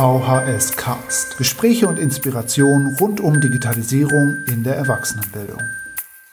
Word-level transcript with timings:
VHS 0.00 0.78
Cast. 0.78 1.36
Gespräche 1.36 1.86
und 1.86 1.98
Inspiration 1.98 2.96
rund 2.98 3.20
um 3.20 3.38
Digitalisierung 3.38 4.34
in 4.50 4.64
der 4.64 4.74
Erwachsenenbildung. 4.76 5.60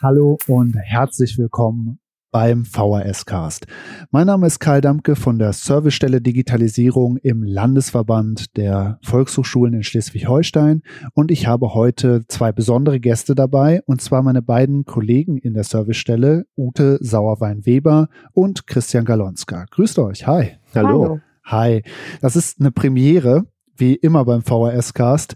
Hallo 0.00 0.38
und 0.46 0.74
herzlich 0.74 1.36
willkommen 1.36 1.98
beim 2.30 2.64
VHS 2.64 3.26
Cast. 3.26 3.66
Mein 4.10 4.28
Name 4.28 4.46
ist 4.46 4.58
Karl 4.58 4.80
Dampke 4.80 5.16
von 5.16 5.38
der 5.38 5.52
Servicestelle 5.52 6.22
Digitalisierung 6.22 7.18
im 7.18 7.42
Landesverband 7.42 8.56
der 8.56 9.00
Volkshochschulen 9.02 9.74
in 9.74 9.82
Schleswig-Holstein 9.82 10.80
und 11.12 11.30
ich 11.30 11.46
habe 11.46 11.74
heute 11.74 12.22
zwei 12.26 12.52
besondere 12.52 13.00
Gäste 13.00 13.34
dabei 13.34 13.82
und 13.84 14.00
zwar 14.00 14.22
meine 14.22 14.40
beiden 14.40 14.86
Kollegen 14.86 15.36
in 15.36 15.52
der 15.52 15.64
Servicestelle 15.64 16.46
Ute 16.56 16.96
Sauerwein-Weber 17.02 18.08
und 18.32 18.66
Christian 18.66 19.04
Galonska. 19.04 19.66
Grüßt 19.70 19.98
euch. 19.98 20.26
Hi. 20.26 20.52
Hallo. 20.74 20.88
Hallo. 20.88 21.20
Hi. 21.44 21.82
Das 22.22 22.34
ist 22.34 22.60
eine 22.60 22.72
Premiere, 22.72 23.44
wie 23.78 23.94
immer 23.94 24.24
beim 24.24 24.42
VHS 24.42 24.94
Cast 24.94 25.34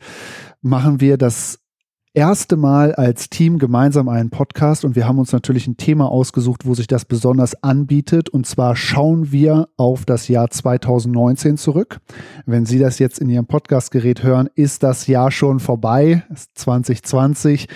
machen 0.60 1.00
wir 1.00 1.16
das 1.16 1.58
erste 2.14 2.56
Mal 2.56 2.94
als 2.94 3.30
Team 3.30 3.58
gemeinsam 3.58 4.08
einen 4.08 4.30
Podcast 4.30 4.84
und 4.84 4.96
wir 4.96 5.08
haben 5.08 5.18
uns 5.18 5.32
natürlich 5.32 5.66
ein 5.66 5.78
Thema 5.78 6.10
ausgesucht, 6.10 6.66
wo 6.66 6.74
sich 6.74 6.86
das 6.86 7.04
besonders 7.04 7.62
anbietet. 7.62 8.28
Und 8.28 8.46
zwar 8.46 8.76
schauen 8.76 9.32
wir 9.32 9.68
auf 9.76 10.04
das 10.04 10.28
Jahr 10.28 10.50
2019 10.50 11.56
zurück. 11.56 12.00
Wenn 12.44 12.66
Sie 12.66 12.78
das 12.78 12.98
jetzt 12.98 13.18
in 13.18 13.30
Ihrem 13.30 13.46
Podcastgerät 13.46 14.22
hören, 14.22 14.50
ist 14.54 14.82
das 14.82 15.06
Jahr 15.06 15.30
schon 15.30 15.58
vorbei, 15.58 16.24
2020. 16.54 17.68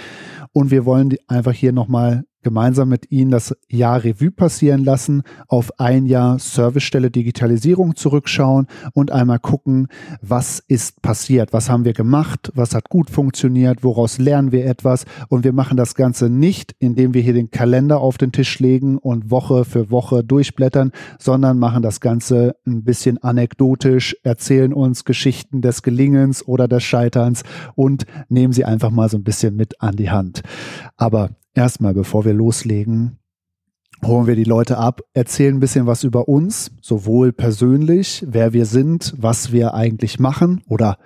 Und 0.52 0.70
wir 0.70 0.84
wollen 0.84 1.14
einfach 1.28 1.52
hier 1.52 1.72
nochmal 1.72 2.24
gemeinsam 2.46 2.88
mit 2.88 3.10
Ihnen 3.10 3.32
das 3.32 3.56
Jahr 3.68 4.04
Revue 4.04 4.30
passieren 4.30 4.84
lassen, 4.84 5.24
auf 5.48 5.80
ein 5.80 6.06
Jahr 6.06 6.38
Servicestelle 6.38 7.10
Digitalisierung 7.10 7.96
zurückschauen 7.96 8.68
und 8.94 9.10
einmal 9.10 9.40
gucken, 9.40 9.88
was 10.22 10.60
ist 10.68 11.02
passiert, 11.02 11.52
was 11.52 11.68
haben 11.68 11.84
wir 11.84 11.92
gemacht, 11.92 12.52
was 12.54 12.72
hat 12.72 12.88
gut 12.88 13.10
funktioniert, 13.10 13.82
woraus 13.82 14.18
lernen 14.18 14.52
wir 14.52 14.64
etwas. 14.64 15.06
Und 15.28 15.42
wir 15.42 15.52
machen 15.52 15.76
das 15.76 15.96
Ganze 15.96 16.30
nicht, 16.30 16.76
indem 16.78 17.14
wir 17.14 17.20
hier 17.20 17.32
den 17.32 17.50
Kalender 17.50 17.98
auf 17.98 18.16
den 18.16 18.30
Tisch 18.30 18.60
legen 18.60 18.96
und 18.96 19.28
Woche 19.32 19.64
für 19.64 19.90
Woche 19.90 20.22
durchblättern, 20.22 20.92
sondern 21.18 21.58
machen 21.58 21.82
das 21.82 22.00
Ganze 22.00 22.54
ein 22.64 22.84
bisschen 22.84 23.20
anekdotisch, 23.24 24.16
erzählen 24.22 24.72
uns 24.72 25.04
Geschichten 25.04 25.62
des 25.62 25.82
Gelingens 25.82 26.46
oder 26.46 26.68
des 26.68 26.84
Scheiterns 26.84 27.42
und 27.74 28.06
nehmen 28.28 28.52
sie 28.52 28.64
einfach 28.64 28.90
mal 28.90 29.08
so 29.08 29.16
ein 29.16 29.24
bisschen 29.24 29.56
mit 29.56 29.82
an 29.82 29.96
die 29.96 30.10
Hand. 30.10 30.42
Aber 30.96 31.30
erstmal, 31.56 31.94
bevor 31.94 32.24
wir 32.24 32.34
loslegen, 32.34 33.18
holen 34.04 34.26
wir 34.26 34.36
die 34.36 34.44
Leute 34.44 34.78
ab, 34.78 35.00
erzählen 35.14 35.56
ein 35.56 35.60
bisschen 35.60 35.86
was 35.86 36.04
über 36.04 36.28
uns, 36.28 36.70
sowohl 36.80 37.32
persönlich, 37.32 38.24
wer 38.26 38.52
wir 38.52 38.66
sind, 38.66 39.14
was 39.16 39.52
wir 39.52 39.74
eigentlich 39.74 40.18
machen 40.18 40.62
oder 40.68 40.98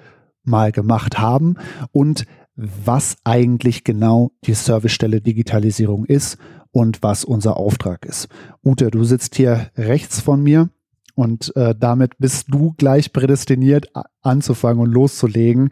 mal 0.43 0.73
gemacht 0.73 1.19
haben 1.19 1.55
und 1.93 2.27
was 2.57 3.17
eigentlich 3.25 3.85
genau 3.85 4.33
die 4.45 4.55
Servicestelle 4.55 5.21
Digitalisierung 5.21 6.05
ist 6.05 6.37
und 6.73 7.03
was 7.03 7.25
unser 7.25 7.57
Auftrag 7.57 8.05
ist. 8.05 8.29
Ute, 8.65 8.91
du 8.91 9.05
sitzt 9.05 9.37
hier 9.37 9.71
rechts 9.77 10.21
von 10.21 10.43
mir 10.43 10.69
und 11.15 11.55
äh, 11.57 11.75
damit 11.79 12.19
bist 12.19 12.47
du 12.49 12.75
gleich 12.77 13.13
prädestiniert 13.13 13.91
anzufangen 14.23 14.83
und 14.83 14.93
loszulegen. 14.93 15.71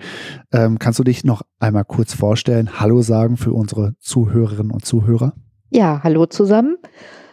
Ähm, 0.52 0.78
kannst 0.78 0.98
du 0.98 1.04
dich 1.04 1.24
noch 1.24 1.42
einmal 1.58 1.84
kurz 1.84 2.14
vorstellen, 2.14 2.80
Hallo 2.80 3.02
sagen 3.02 3.36
für 3.36 3.52
unsere 3.52 3.94
Zuhörerinnen 4.00 4.72
und 4.72 4.84
Zuhörer? 4.84 5.34
Ja, 5.70 6.00
hallo 6.02 6.26
zusammen. 6.26 6.78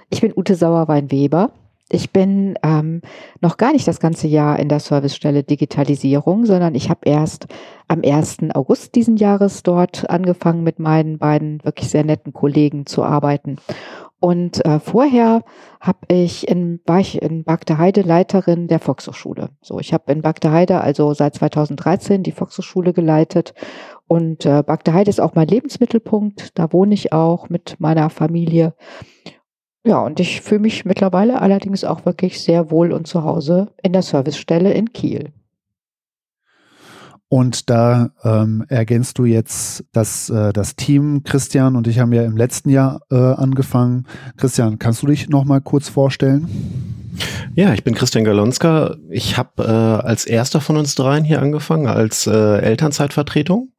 Ich 0.09 0.21
bin 0.21 0.33
Ute 0.35 0.55
Sauerwein-Weber. 0.55 1.51
Ich 1.89 2.11
bin 2.11 2.57
ähm, 2.63 3.01
noch 3.41 3.57
gar 3.57 3.71
nicht 3.71 3.87
das 3.87 3.99
ganze 3.99 4.27
Jahr 4.27 4.57
in 4.57 4.69
der 4.69 4.79
Servicestelle 4.79 5.43
Digitalisierung, 5.43 6.45
sondern 6.45 6.73
ich 6.73 6.89
habe 6.89 7.01
erst 7.03 7.45
am 7.87 8.01
1. 8.03 8.37
August 8.55 8.95
diesen 8.95 9.17
Jahres 9.17 9.61
dort 9.61 10.09
angefangen, 10.09 10.63
mit 10.63 10.79
meinen 10.79 11.19
beiden 11.19 11.63
wirklich 11.63 11.89
sehr 11.89 12.03
netten 12.03 12.33
Kollegen 12.33 12.87
zu 12.87 13.03
arbeiten. 13.03 13.57
Und 14.25 14.65
äh, 14.65 14.79
vorher 14.79 15.43
habe 15.79 15.99
ich 16.07 16.47
in, 16.47 16.79
war 16.87 16.99
ich 16.99 17.21
in 17.21 17.43
Bagdeheide 17.43 18.01
Leiterin 18.01 18.67
der 18.67 18.79
Volkshochschule. 18.79 19.51
So, 19.61 19.79
ich 19.79 19.93
habe 19.93 20.11
in 20.11 20.23
Bagdeheide 20.23 20.81
also 20.81 21.13
seit 21.13 21.35
2013 21.35 22.23
die 22.23 22.31
Volkshochschule 22.31 22.91
geleitet. 22.91 23.53
Und 24.07 24.47
äh, 24.47 24.63
Bagdeheide 24.63 25.11
ist 25.11 25.21
auch 25.21 25.35
mein 25.35 25.47
Lebensmittelpunkt. 25.47 26.57
Da 26.57 26.73
wohne 26.73 26.95
ich 26.95 27.13
auch 27.13 27.49
mit 27.49 27.79
meiner 27.79 28.09
Familie. 28.09 28.73
Ja, 29.85 30.03
und 30.03 30.19
ich 30.19 30.41
fühle 30.41 30.61
mich 30.61 30.85
mittlerweile 30.85 31.39
allerdings 31.39 31.83
auch 31.83 32.03
wirklich 32.07 32.41
sehr 32.41 32.71
wohl 32.71 32.93
und 32.93 33.05
zu 33.05 33.23
Hause 33.23 33.75
in 33.83 33.93
der 33.93 34.01
Servicestelle 34.01 34.73
in 34.73 34.91
Kiel. 34.91 35.33
Und 37.27 37.69
da 37.69 38.11
ähm, 38.23 38.65
ergänzt 38.69 39.17
du 39.17 39.25
jetzt 39.25 39.83
das, 39.91 40.29
äh, 40.29 40.53
das 40.53 40.75
Team. 40.75 41.23
Christian 41.23 41.75
und 41.75 41.87
ich 41.87 41.99
haben 41.99 42.13
ja 42.13 42.23
im 42.23 42.37
letzten 42.37 42.69
Jahr 42.69 43.01
äh, 43.11 43.15
angefangen. 43.15 44.05
Christian, 44.37 44.77
kannst 44.77 45.01
du 45.01 45.07
dich 45.07 45.27
noch 45.29 45.43
mal 45.43 45.59
kurz 45.59 45.89
vorstellen? 45.89 46.47
Ja, 47.55 47.73
ich 47.73 47.83
bin 47.83 47.95
Christian 47.95 48.25
Galonska. 48.25 48.95
Ich 49.09 49.37
habe 49.37 49.63
äh, 49.63 50.05
als 50.05 50.25
erster 50.25 50.61
von 50.61 50.77
uns 50.77 50.95
dreien 50.95 51.23
hier 51.23 51.41
angefangen, 51.41 51.87
als 51.87 52.27
äh, 52.27 52.59
Elternzeitvertretung. 52.59 53.71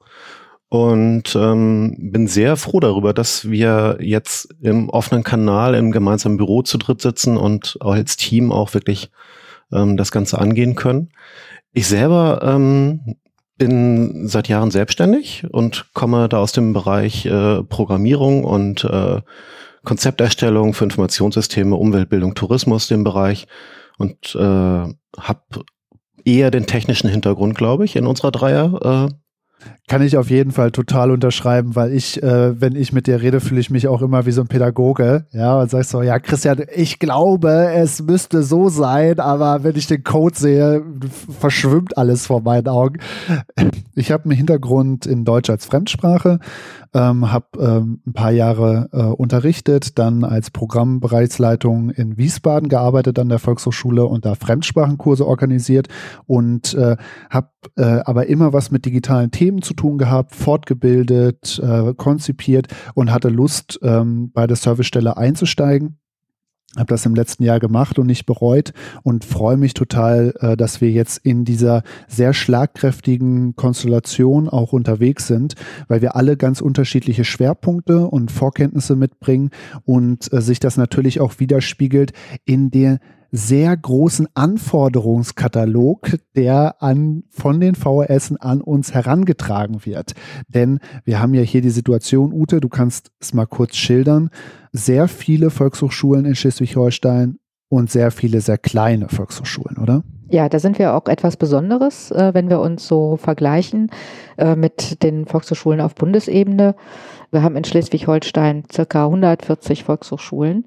Und 0.69 1.37
ähm, 1.37 1.97
bin 2.11 2.27
sehr 2.27 2.57
froh 2.57 2.81
darüber, 2.81 3.15
dass 3.15 3.49
wir 3.49 3.99
jetzt 4.01 4.49
im 4.61 4.89
offenen 4.89 5.23
Kanal 5.23 5.75
im 5.77 5.93
gemeinsamen 5.93 6.39
Büro 6.39 6.63
zu 6.63 6.77
dritt 6.77 7.01
sitzen 7.01 7.37
und 7.37 7.79
als 7.81 8.17
Team 8.17 8.51
auch 8.51 8.75
wirklich 8.75 9.11
ähm, 9.73 9.97
das 9.97 10.11
Ganze 10.11 10.39
angehen 10.39 10.75
können. 10.75 11.11
Ich 11.73 11.87
selber 11.87 12.41
ähm, 12.43 13.17
bin 13.57 14.29
seit 14.29 14.49
Jahren 14.49 14.71
selbstständig 14.71 15.47
und 15.51 15.93
komme 15.95 16.29
da 16.29 16.39
aus 16.39 16.53
dem 16.53 16.73
Bereich 16.73 17.27
äh, 17.27 17.63
Programmierung 17.63 18.45
und 18.45 18.85
äh, 18.85 19.21
Konzepterstellung 19.85 20.75
für 20.75 20.85
Informationssysteme, 20.85 21.77
Umweltbildung, 21.77 22.35
Tourismus, 22.35 22.89
dem 22.89 23.05
Bereich 23.05 23.47
und 23.99 24.35
äh, 24.35 24.39
habe 24.39 25.65
eher 26.25 26.51
den 26.51 26.67
technischen 26.67 27.09
Hintergrund, 27.09 27.57
glaube 27.57 27.85
ich, 27.85 27.97
in 27.97 28.07
unserer 28.07 28.33
Dreier 28.33 29.09
äh, 29.09 29.15
kann 29.89 30.03
ich 30.03 30.17
auf 30.17 30.31
jeden 30.31 30.51
Fall 30.51 30.73
total 30.73 31.13
unterschreiben, 31.13 31.77
weil 31.77 31.93
ich, 31.93 32.21
äh, 32.21 32.61
wenn 32.61 32.75
ich 32.75 32.93
mit 32.93 33.07
dir 33.07 33.23
rede, 33.23 33.39
fühle 33.39 33.61
ich 33.61 33.71
mich 33.71 33.87
auch 33.87 34.03
immer 34.03 34.27
wie 34.27 34.33
so 34.33 34.41
ein 34.41 34.49
Pädagoge. 34.49 35.27
Ja, 35.31 35.61
und 35.61 35.71
sagst 35.71 35.91
so, 35.91 36.03
ja, 36.03 36.19
Christian, 36.19 36.65
ich 36.75 36.99
glaube, 36.99 37.71
es 37.73 38.03
müsste 38.03 38.43
so 38.43 38.69
sein, 38.69 39.21
aber 39.21 39.63
wenn 39.63 39.77
ich 39.77 39.87
den 39.87 40.03
Code 40.03 40.37
sehe, 40.37 40.83
verschwimmt 41.39 41.97
alles 41.97 42.27
vor 42.27 42.41
meinen 42.41 42.69
Augen. 42.69 42.99
Ich 43.99 44.13
habe 44.13 44.25
einen 44.25 44.33
Hintergrund 44.33 45.07
in 45.07 45.25
Deutsch 45.25 45.49
als 45.49 45.65
Fremdsprache, 45.65 46.39
ähm, 46.93 47.33
habe 47.33 47.47
ähm, 47.59 48.03
ein 48.07 48.13
paar 48.13 48.31
Jahre 48.31 48.91
äh, 48.93 49.05
unterrichtet, 49.05 49.99
dann 49.99 50.23
als 50.23 50.51
Programmbereichsleitung 50.51 51.89
in 51.89 52.19
Wiesbaden 52.19 52.69
gearbeitet 52.69 53.19
an 53.19 53.31
der 53.31 53.39
Volkshochschule 53.39 54.05
und 54.05 54.27
da 54.27 54.35
Fremdsprachenkurse 54.35 55.27
organisiert 55.27 55.89
und 56.27 56.75
äh, 56.75 56.99
habe 57.31 57.49
äh, 57.77 58.01
aber 58.05 58.27
immer 58.27 58.53
was 58.53 58.71
mit 58.71 58.85
digitalen 58.85 59.31
Themen 59.31 59.63
zu 59.63 59.75
tun 59.77 59.99
gehabt, 59.99 60.35
fortgebildet, 60.35 61.61
äh, 61.63 61.95
konzipiert 61.95 62.69
und 62.95 63.13
hatte 63.13 63.29
Lust, 63.29 63.79
ähm, 63.83 64.31
bei 64.33 64.47
der 64.47 64.57
Servicestelle 64.57 65.17
einzusteigen. 65.17 65.99
Habe 66.77 66.89
das 66.89 67.07
im 67.07 67.15
letzten 67.15 67.43
Jahr 67.43 67.59
gemacht 67.59 67.99
und 67.99 68.07
nicht 68.07 68.27
bereut 68.27 68.73
und 69.03 69.25
freue 69.25 69.57
mich 69.57 69.73
total, 69.73 70.35
äh, 70.41 70.57
dass 70.57 70.81
wir 70.81 70.91
jetzt 70.91 71.19
in 71.19 71.45
dieser 71.45 71.83
sehr 72.07 72.35
schlagkräftigen 72.35 73.57
Konstellation 73.57 74.49
auch 74.49 74.73
unterwegs 74.73 75.27
sind, 75.27 75.55
weil 75.89 76.03
wir 76.03 76.17
alle 76.17 76.37
ganz 76.37 76.61
unterschiedliche 76.61 77.25
Schwerpunkte 77.25 78.07
und 78.07 78.31
Vorkenntnisse 78.31 78.95
mitbringen 78.95 79.51
und 79.85 80.31
äh, 80.33 80.43
sich 80.43 80.61
das 80.61 80.77
natürlich 80.77 81.21
auch 81.21 81.39
widerspiegelt 81.39 82.13
in 82.45 82.71
der 82.71 82.99
sehr 83.31 83.77
großen 83.77 84.29
Anforderungskatalog, 84.35 86.19
der 86.35 86.83
an, 86.83 87.25
von 87.31 87.61
den 87.61 87.75
VHS 87.75 88.35
an 88.39 88.61
uns 88.61 88.95
herangetragen 88.95 89.85
wird. 89.85 90.13
Denn 90.49 90.81
wir 91.05 91.21
haben 91.21 91.35
ja 91.35 91.43
hier 91.43 91.63
die 91.63 91.71
Situation, 91.71 92.33
Ute, 92.33 92.61
du 92.61 92.69
kannst 92.69 93.11
es 93.21 93.35
mal 93.35 93.47
kurz 93.47 93.77
schildern, 93.77 94.31
sehr 94.73 95.09
viele 95.09 95.51
Volkshochschulen 95.51 96.25
in 96.25 96.35
Schleswig-Holstein 96.35 97.39
und 97.69 97.91
sehr 97.91 98.11
viele 98.11 98.41
sehr 98.41 98.59
kleine 98.59 99.09
Volkshochschulen, 99.09 99.79
oder? 99.79 100.05
Ja, 100.29 100.49
da 100.49 100.59
sind 100.59 100.79
wir 100.79 100.95
auch 100.95 101.07
etwas 101.07 101.37
Besonderes, 101.37 102.11
äh, 102.11 102.35
wenn 102.35 102.51
wir 102.51 102.61
uns 102.61 102.87
so 102.87 103.17
vergleichen 103.17 103.91
äh, 104.39 104.57
mit 104.57 105.03
den 105.03 105.27
Volkshochschulen 105.27 105.81
auf 105.81 105.95
Bundesebene. 105.95 106.75
Wir 107.31 107.43
haben 107.43 107.57
in 107.57 107.65
Schleswig-Holstein 107.65 108.65
circa 108.73 109.05
140 109.05 109.85
Volkshochschulen, 109.85 110.67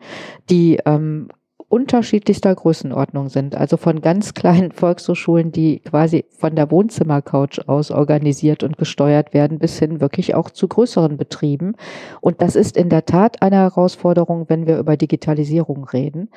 die 0.49 0.79
ähm, 0.85 1.29
unterschiedlichster 1.69 2.53
Größenordnung 2.53 3.29
sind. 3.29 3.55
Also 3.55 3.77
von 3.77 4.01
ganz 4.01 4.33
kleinen 4.33 4.71
Volkshochschulen, 4.71 5.51
die 5.51 5.79
quasi 5.79 6.25
von 6.31 6.55
der 6.55 6.69
Wohnzimmercouch 6.71 7.67
aus 7.67 7.91
organisiert 7.91 8.63
und 8.63 8.77
gesteuert 8.77 9.33
werden, 9.33 9.59
bis 9.59 9.79
hin 9.79 10.01
wirklich 10.01 10.35
auch 10.35 10.49
zu 10.49 10.67
größeren 10.67 11.15
Betrieben. 11.17 11.75
Und 12.21 12.41
das 12.41 12.55
ist 12.55 12.75
in 12.75 12.89
der 12.89 13.05
Tat 13.05 13.41
eine 13.41 13.57
Herausforderung, 13.57 14.45
wenn 14.49 14.67
wir 14.67 14.79
über 14.79 14.97
Digitalisierung 14.97 15.85
reden. 15.85 16.29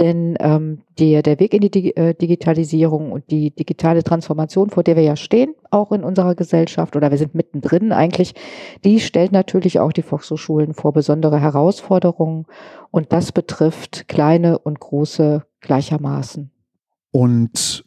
Denn 0.00 0.36
ähm, 0.40 0.82
der, 0.98 1.22
der 1.22 1.40
Weg 1.40 1.54
in 1.54 1.60
die 1.62 1.96
äh, 1.96 2.14
Digitalisierung 2.14 3.12
und 3.12 3.30
die 3.30 3.50
digitale 3.50 4.02
Transformation, 4.02 4.70
vor 4.70 4.82
der 4.82 4.96
wir 4.96 5.02
ja 5.02 5.16
stehen, 5.16 5.54
auch 5.70 5.92
in 5.92 6.04
unserer 6.04 6.34
Gesellschaft 6.34 6.96
oder 6.96 7.10
wir 7.10 7.18
sind 7.18 7.34
mittendrin 7.34 7.92
eigentlich, 7.92 8.34
die 8.84 9.00
stellt 9.00 9.32
natürlich 9.32 9.80
auch 9.80 9.92
die 9.92 10.02
Volkshochschulen 10.02 10.74
vor 10.74 10.92
besondere 10.92 11.40
Herausforderungen 11.40 12.46
und 12.90 13.12
das 13.12 13.32
betrifft 13.32 14.08
kleine 14.08 14.58
und 14.58 14.78
große 14.80 15.42
gleichermaßen. 15.60 16.50
Und 17.10 17.84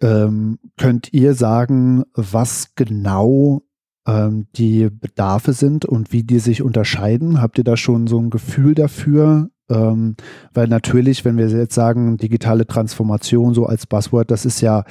ähm, 0.00 0.58
könnt 0.78 1.12
ihr 1.12 1.34
sagen, 1.34 2.04
was 2.14 2.74
genau 2.74 3.62
ähm, 4.06 4.46
die 4.56 4.88
Bedarfe 4.90 5.52
sind 5.52 5.84
und 5.84 6.12
wie 6.12 6.22
die 6.22 6.38
sich 6.38 6.62
unterscheiden? 6.62 7.40
Habt 7.40 7.58
ihr 7.58 7.64
da 7.64 7.76
schon 7.76 8.06
so 8.06 8.18
ein 8.18 8.30
Gefühl 8.30 8.74
dafür? 8.74 9.50
Ähm, 9.72 10.16
weil 10.52 10.68
natürlich, 10.68 11.24
wenn 11.24 11.38
wir 11.38 11.48
jetzt 11.48 11.74
sagen, 11.74 12.16
digitale 12.18 12.66
Transformation 12.66 13.54
so 13.54 13.66
als 13.66 13.86
Buzzword, 13.86 14.30
das 14.30 14.44
ist 14.44 14.60
ja 14.60 14.84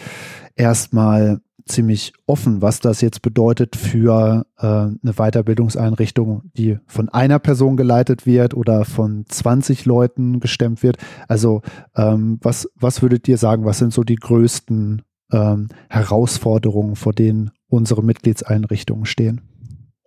erstmal 0.55 1.41
ziemlich 1.65 2.13
offen, 2.25 2.61
was 2.61 2.79
das 2.79 3.01
jetzt 3.01 3.21
bedeutet 3.21 3.75
für 3.75 4.45
äh, 4.57 4.65
eine 4.65 5.13
Weiterbildungseinrichtung, 5.15 6.43
die 6.57 6.79
von 6.87 7.09
einer 7.09 7.39
Person 7.39 7.77
geleitet 7.77 8.25
wird 8.25 8.53
oder 8.53 8.83
von 8.85 9.25
20 9.27 9.85
Leuten 9.85 10.39
gestemmt 10.39 10.83
wird. 10.83 10.97
Also 11.27 11.61
ähm, 11.95 12.39
was, 12.41 12.69
was 12.75 13.01
würdet 13.01 13.27
ihr 13.27 13.37
sagen, 13.37 13.65
was 13.65 13.77
sind 13.77 13.93
so 13.93 14.03
die 14.03 14.15
größten 14.15 15.03
ähm, 15.31 15.69
Herausforderungen, 15.89 16.95
vor 16.95 17.13
denen 17.13 17.51
unsere 17.67 18.03
Mitgliedseinrichtungen 18.03 19.05
stehen? 19.05 19.50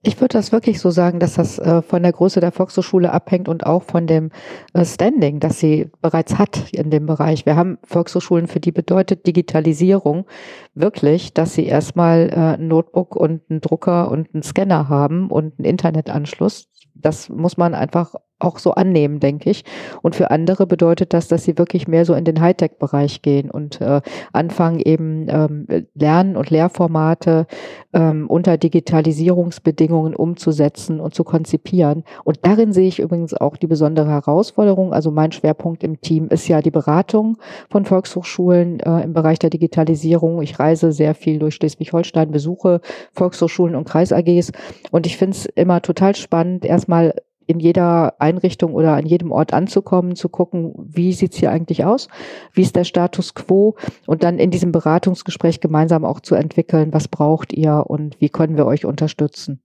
Ich 0.07 0.21
würde 0.21 0.35
das 0.35 0.53
wirklich 0.53 0.81
so 0.81 0.91
sagen, 0.91 1.19
dass 1.19 1.35
das 1.35 1.59
äh, 1.59 1.81
von 1.81 2.03
der 2.03 2.13
Größe 2.13 2.39
der 2.39 2.53
Volkshochschule 2.53 3.11
abhängt 3.11 3.49
und 3.49 3.65
auch 3.65 3.83
von 3.83 4.07
dem 4.07 4.31
äh, 4.75 4.85
Standing, 4.85 5.41
das 5.41 5.59
sie 5.59 5.91
bereits 6.03 6.37
hat 6.37 6.71
in 6.73 6.91
dem 6.91 7.07
Bereich. 7.07 7.47
Wir 7.47 7.57
haben 7.57 7.79
Volkshochschulen, 7.85 8.47
für 8.47 8.61
die 8.61 8.71
bedeutet 8.71 9.27
Digitalisierung 9.27 10.27
wirklich, 10.75 11.33
dass 11.33 11.55
sie 11.55 11.65
erstmal 11.65 12.29
äh, 12.29 12.35
ein 12.59 12.69
Notebook 12.69 13.17
und 13.17 13.41
einen 13.49 13.63
Drucker 13.63 14.11
und 14.11 14.29
einen 14.35 14.43
Scanner 14.43 14.91
haben 14.91 15.31
und 15.31 15.59
einen 15.59 15.65
Internetanschluss. 15.65 16.69
Das 16.95 17.31
muss 17.31 17.57
man 17.57 17.75
einfach 17.75 18.15
auch 18.39 18.59
so 18.59 18.73
annehmen, 18.73 19.21
denke 19.21 19.51
ich. 19.51 19.65
Und 20.03 20.17
für 20.17 20.31
andere 20.31 20.67
bedeutet 20.67 21.15
das, 21.15 21.29
dass 21.29 21.45
sie 21.45 21.57
wirklich 21.59 21.89
mehr 21.89 22.05
so 22.05 22.15
in 22.15 22.25
den 22.25 22.41
Hightech-Bereich 22.41 23.23
gehen 23.23 23.51
und 23.51 23.81
äh, 23.81 24.01
anfangen 24.33 24.81
eben 24.81 25.27
ähm, 25.29 25.67
Lernen 25.95 26.37
und 26.37 26.51
Lehrformate 26.51 27.47
ähm, 27.93 28.27
unter 28.29 28.59
Digitalisierungsbedingungen 28.59 30.15
umzusetzen 30.15 31.01
und 31.01 31.15
zu 31.15 31.25
konzipieren. 31.25 32.05
Und 32.25 32.41
darin 32.43 32.73
sehe 32.73 32.89
ich 32.89 32.99
übrigens 32.99 33.35
auch 33.35 33.57
die 33.57 33.67
besondere 33.67 34.11
Herausforderung. 34.11 34.93
Also 34.93 35.11
mein 35.11 35.33
Schwerpunkt 35.33 35.85
im 35.85 36.01
Team 36.01 36.29
ist 36.29 36.49
ja 36.49 36.61
die 36.61 36.71
Beratung 36.71 37.39
von 37.71 37.85
Volkshochschulen 37.85 38.81
äh, 38.81 39.03
im 39.03 39.13
Bereich 39.13 39.39
der 39.39 39.51
Digitalisierung. 39.51 40.43
Ich 40.43 40.59
reise 40.59 40.93
sehr 40.93 41.15
viel 41.15 41.39
durch 41.39 41.55
Schleswig-Holstein, 41.55 42.31
besuche 42.31 42.81
Volkshochschulen 43.13 43.75
und 43.77 43.89
Kreis-AGs 43.89 44.53
und 44.91 45.07
ich 45.07 45.17
finde 45.17 45.37
es 45.37 45.47
immer 45.47 45.83
total 45.83 46.15
spannend, 46.15 46.65
erstmal 46.65 47.15
in 47.47 47.61
jeder 47.61 48.21
Einrichtung 48.21 48.75
oder 48.75 48.95
an 48.95 49.07
jedem 49.07 49.33
Ort 49.33 49.53
anzukommen, 49.53 50.17
zu 50.17 50.29
gucken, 50.29 50.73
wie 50.77 51.13
sieht's 51.13 51.37
hier 51.37 51.51
eigentlich 51.51 51.85
aus, 51.85 52.09
wie 52.53 52.63
ist 52.63 52.77
der 52.77 52.85
Status 52.85 53.35
quo 53.35 53.77
und 54.07 54.23
dann 54.23 54.39
in 54.39 54.51
diesem 54.51 54.73
Beratungsgespräch 54.73 55.61
gemeinsam 55.61 56.05
auch 56.05 56.21
zu 56.21 56.35
entwickeln, 56.35 56.93
was 56.93 57.09
braucht 57.09 57.53
ihr 57.53 57.85
und 57.87 58.21
wie 58.21 58.29
können 58.29 58.57
wir 58.57 58.67
euch 58.67 58.85
unterstützen. 58.85 59.61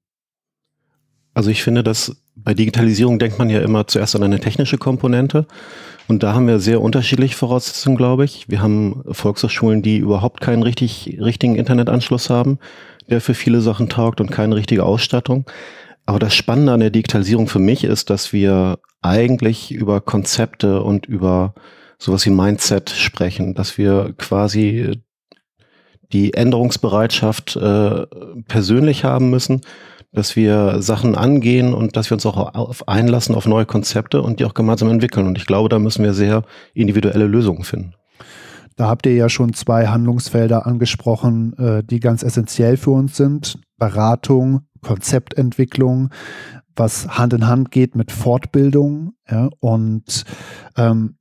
Also 1.34 1.52
ich 1.52 1.64
finde, 1.64 1.84
dass 1.84 2.16
bei 2.36 2.54
Digitalisierung 2.54 3.20
denkt 3.20 3.38
man 3.38 3.50
ja 3.50 3.62
immer 3.62 3.88
zuerst 3.88 4.16
an 4.16 4.24
eine 4.24 4.40
technische 4.40 4.78
Komponente 4.78 5.46
und 6.10 6.24
da 6.24 6.34
haben 6.34 6.48
wir 6.48 6.60
sehr 6.60 6.82
unterschiedliche 6.82 7.36
Voraussetzungen, 7.36 7.96
glaube 7.96 8.26
ich. 8.26 8.50
Wir 8.50 8.64
haben 8.64 9.04
Volkshochschulen, 9.12 9.84
die 9.84 9.98
überhaupt 9.98 10.42
keinen 10.42 10.64
richtig, 10.64 11.20
richtigen 11.22 11.56
Internetanschluss 11.56 12.32
haben, 12.32 12.58
der 13.10 13.22
für 13.22 13.36
viele 13.36 13.62
Sachen 13.62 13.90
taugt 13.90 14.20
und 14.20 14.32
keine 14.32 14.56
richtige 14.56 14.86
Ausstattung. 14.86 15.46
Aber 16.10 16.18
das 16.18 16.34
Spannende 16.34 16.72
an 16.72 16.80
der 16.80 16.90
Digitalisierung 16.90 17.48
für 17.48 17.60
mich 17.60 17.84
ist, 17.84 18.10
dass 18.10 18.34
wir 18.34 18.80
eigentlich 19.04 19.72
über 19.72 20.02
Konzepte 20.02 20.82
und 20.82 21.06
über 21.06 21.54
sowas 22.00 22.26
wie 22.26 22.32
Mindset 22.32 22.90
sprechen, 22.90 23.54
dass 23.54 23.78
wir 23.78 24.16
quasi 24.18 25.04
die 26.12 26.34
Änderungsbereitschaft 26.34 27.58
äh, 27.58 28.08
persönlich 28.48 29.04
haben 29.04 29.30
müssen, 29.30 29.62
dass 30.12 30.36
wir 30.36 30.82
Sachen 30.82 31.14
angehen 31.14 31.76
und 31.76 31.96
dass 31.96 32.10
wir 32.10 32.16
uns 32.16 32.26
auch 32.26 32.56
auf 32.56 32.88
einlassen 32.88 33.36
auf 33.36 33.46
neue 33.46 33.68
Konzepte 33.68 34.24
und 34.24 34.40
die 34.40 34.46
auch 34.46 34.56
gemeinsam 34.56 34.90
entwickeln. 34.90 35.28
Und 35.28 35.38
ich 35.38 35.46
glaube, 35.46 35.70
da 35.70 35.78
müssen 35.78 36.04
wir 36.04 36.16
sehr 36.16 36.42
individuelle 36.74 37.28
Lösungen 37.28 37.64
finden. 37.64 37.94
Da 38.78 38.88
habt 38.88 39.06
ihr 39.06 39.14
ja 39.14 39.30
schon 39.30 39.54
zwei 39.54 39.86
Handlungsfelder 39.86 40.66
angesprochen, 40.66 41.54
äh, 41.60 41.84
die 41.84 42.00
ganz 42.00 42.24
essentiell 42.24 42.78
für 42.78 42.92
uns 42.92 43.16
sind. 43.16 43.60
Beratung 43.78 44.62
Konzeptentwicklung, 44.82 46.10
was 46.76 47.18
Hand 47.18 47.34
in 47.34 47.48
Hand 47.48 47.72
geht 47.72 47.96
mit 47.96 48.12
Fortbildung. 48.12 49.14
Ja, 49.30 49.50
und 49.60 50.24
ähm, 50.78 51.16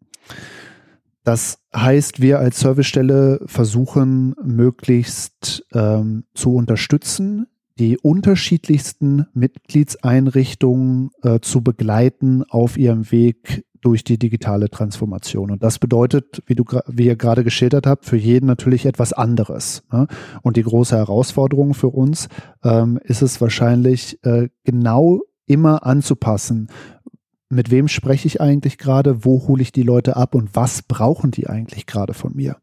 das 1.25 1.59
heißt, 1.77 2.23
wir 2.23 2.39
als 2.39 2.61
Servicestelle 2.61 3.41
versuchen 3.45 4.35
möglichst 4.43 5.63
ähm, 5.75 6.25
zu 6.35 6.55
unterstützen, 6.55 7.47
die 7.79 7.99
unterschiedlichsten 7.99 9.27
Mitgliedseinrichtungen 9.35 11.11
äh, 11.23 11.41
zu 11.41 11.63
begleiten 11.63 12.45
auf 12.45 12.77
ihrem 12.77 13.11
Weg 13.13 13.65
durch 13.81 14.05
die 14.05 14.19
digitale 14.19 14.71
Transformation. 14.71 15.51
Und 15.51 15.63
das 15.63 15.79
bedeutet, 15.79 16.43
wie 16.47 16.55
du 16.55 16.65
wie 16.87 17.07
ihr 17.07 17.17
gerade 17.17 17.45
geschildert 17.45 17.87
habt, 17.87 18.05
für 18.05 18.17
jeden 18.17 18.47
natürlich 18.47 18.87
etwas 18.87 19.13
anderes. 19.13 19.83
Ne? 19.93 20.07
Und 20.43 20.57
die 20.57 20.63
große 20.63 20.97
Herausforderung 20.97 21.75
für 21.75 21.89
uns 21.89 22.29
ähm, 22.63 22.99
ist 23.03 23.23
es 23.23 23.41
wahrscheinlich 23.41 24.23
äh, 24.25 24.49
genau 24.65 25.21
immer 25.47 25.87
anzupassen. 25.87 26.69
Mit 27.51 27.71
wem 27.71 27.89
spreche 27.89 28.27
ich 28.27 28.41
eigentlich 28.41 28.77
gerade? 28.77 29.25
Wo 29.25 29.49
hole 29.49 29.63
ich 29.63 29.73
die 29.73 29.83
Leute 29.83 30.17
ab? 30.17 30.35
Und 30.35 30.55
was 30.55 30.83
brauchen 30.83 31.31
die 31.31 31.49
eigentlich 31.49 31.87
gerade 31.87 32.13
von 32.13 32.37
mir? 32.37 32.57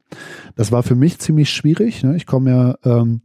Das 0.55 0.71
war 0.71 0.83
für 0.83 0.95
mich 0.95 1.17
ziemlich 1.19 1.49
schwierig. 1.49 2.03
Ne? 2.03 2.15
Ich 2.15 2.27
komme 2.27 2.51
ja 2.51 2.99
ähm, 2.99 3.21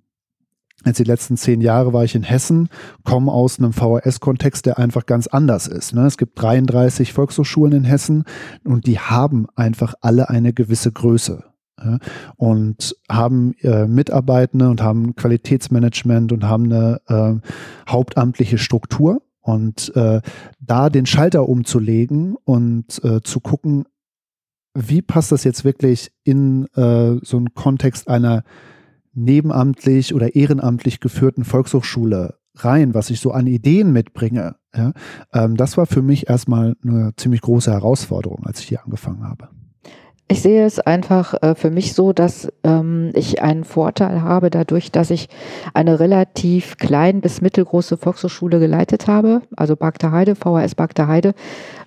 Jetzt 0.85 0.99
die 0.99 1.05
letzten 1.05 1.37
zehn 1.37 1.61
Jahre 1.61 1.93
war 1.93 2.05
ich 2.05 2.15
in 2.15 2.23
Hessen, 2.23 2.69
komme 3.05 3.31
aus 3.31 3.59
einem 3.59 3.73
VHS-Kontext, 3.73 4.65
der 4.65 4.79
einfach 4.79 5.05
ganz 5.05 5.27
anders 5.27 5.67
ist. 5.67 5.95
Ne? 5.95 6.07
Es 6.07 6.17
gibt 6.17 6.41
33 6.41 7.13
Volkshochschulen 7.13 7.73
in 7.73 7.85
Hessen 7.85 8.25
und 8.65 8.87
die 8.87 8.99
haben 8.99 9.47
einfach 9.57 9.95
alle 10.01 10.31
eine 10.31 10.53
gewisse 10.53 10.91
Größe. 10.91 11.45
Und 12.37 12.95
haben 13.11 13.55
äh, 13.61 13.87
Mitarbeitende 13.87 14.69
und 14.69 14.83
haben 14.83 15.17
Qualitätsmanagement 15.17 16.31
und 16.31 16.45
haben 16.45 16.65
eine 16.65 17.01
äh, 17.09 17.91
hauptamtliche 17.91 18.59
Struktur. 18.59 19.23
Und 19.41 19.91
äh, 19.97 20.21
da 20.61 20.91
den 20.91 21.07
Schalter 21.07 21.49
umzulegen 21.49 22.37
und 22.45 23.03
äh, 23.03 23.23
zu 23.23 23.41
gucken, 23.41 23.87
wie 24.75 25.01
passt 25.01 25.33
das 25.33 25.43
jetzt 25.45 25.65
wirklich 25.65 26.13
in 26.23 26.69
so 26.75 27.37
einen 27.37 27.55
Kontext 27.55 28.07
einer 28.07 28.45
nebenamtlich 29.15 30.15
oder 30.15 30.35
ehrenamtlich 30.35 31.01
geführten 31.01 31.45
Volkshochschule 31.45 32.39
rein, 32.57 32.95
was 32.95 33.11
ich 33.11 33.21
so 33.21 33.33
an 33.33 33.47
Ideen 33.47 33.93
mitbringe, 33.93 34.57
ja, 34.75 34.93
ähm, 35.33 35.57
das 35.57 35.77
war 35.77 35.87
für 35.87 36.03
mich 36.03 36.29
erstmal 36.29 36.77
eine 36.85 37.13
ziemlich 37.17 37.41
große 37.41 37.71
Herausforderung, 37.73 38.45
als 38.45 38.61
ich 38.61 38.69
hier 38.69 38.85
angefangen 38.85 39.25
habe. 39.25 39.49
Ich 40.33 40.43
sehe 40.43 40.65
es 40.65 40.79
einfach 40.79 41.35
äh, 41.43 41.57
für 41.57 41.71
mich 41.71 41.93
so, 41.93 42.13
dass 42.13 42.53
ähm, 42.63 43.11
ich 43.15 43.43
einen 43.43 43.65
Vorteil 43.65 44.23
habe 44.23 44.49
dadurch, 44.49 44.93
dass 44.93 45.11
ich 45.11 45.29
eine 45.75 45.99
relativ 45.99 46.77
klein 46.77 47.21
bis 47.21 47.41
mittelgroße 47.41 47.97
Volkshochschule 47.97 48.61
geleitet 48.61 49.09
habe, 49.09 49.43
also 49.57 49.75
Bagter 49.75 50.13
Heide, 50.13 50.37
VHS 50.37 50.77
Bagter 50.77 51.09
Heide, 51.09 51.35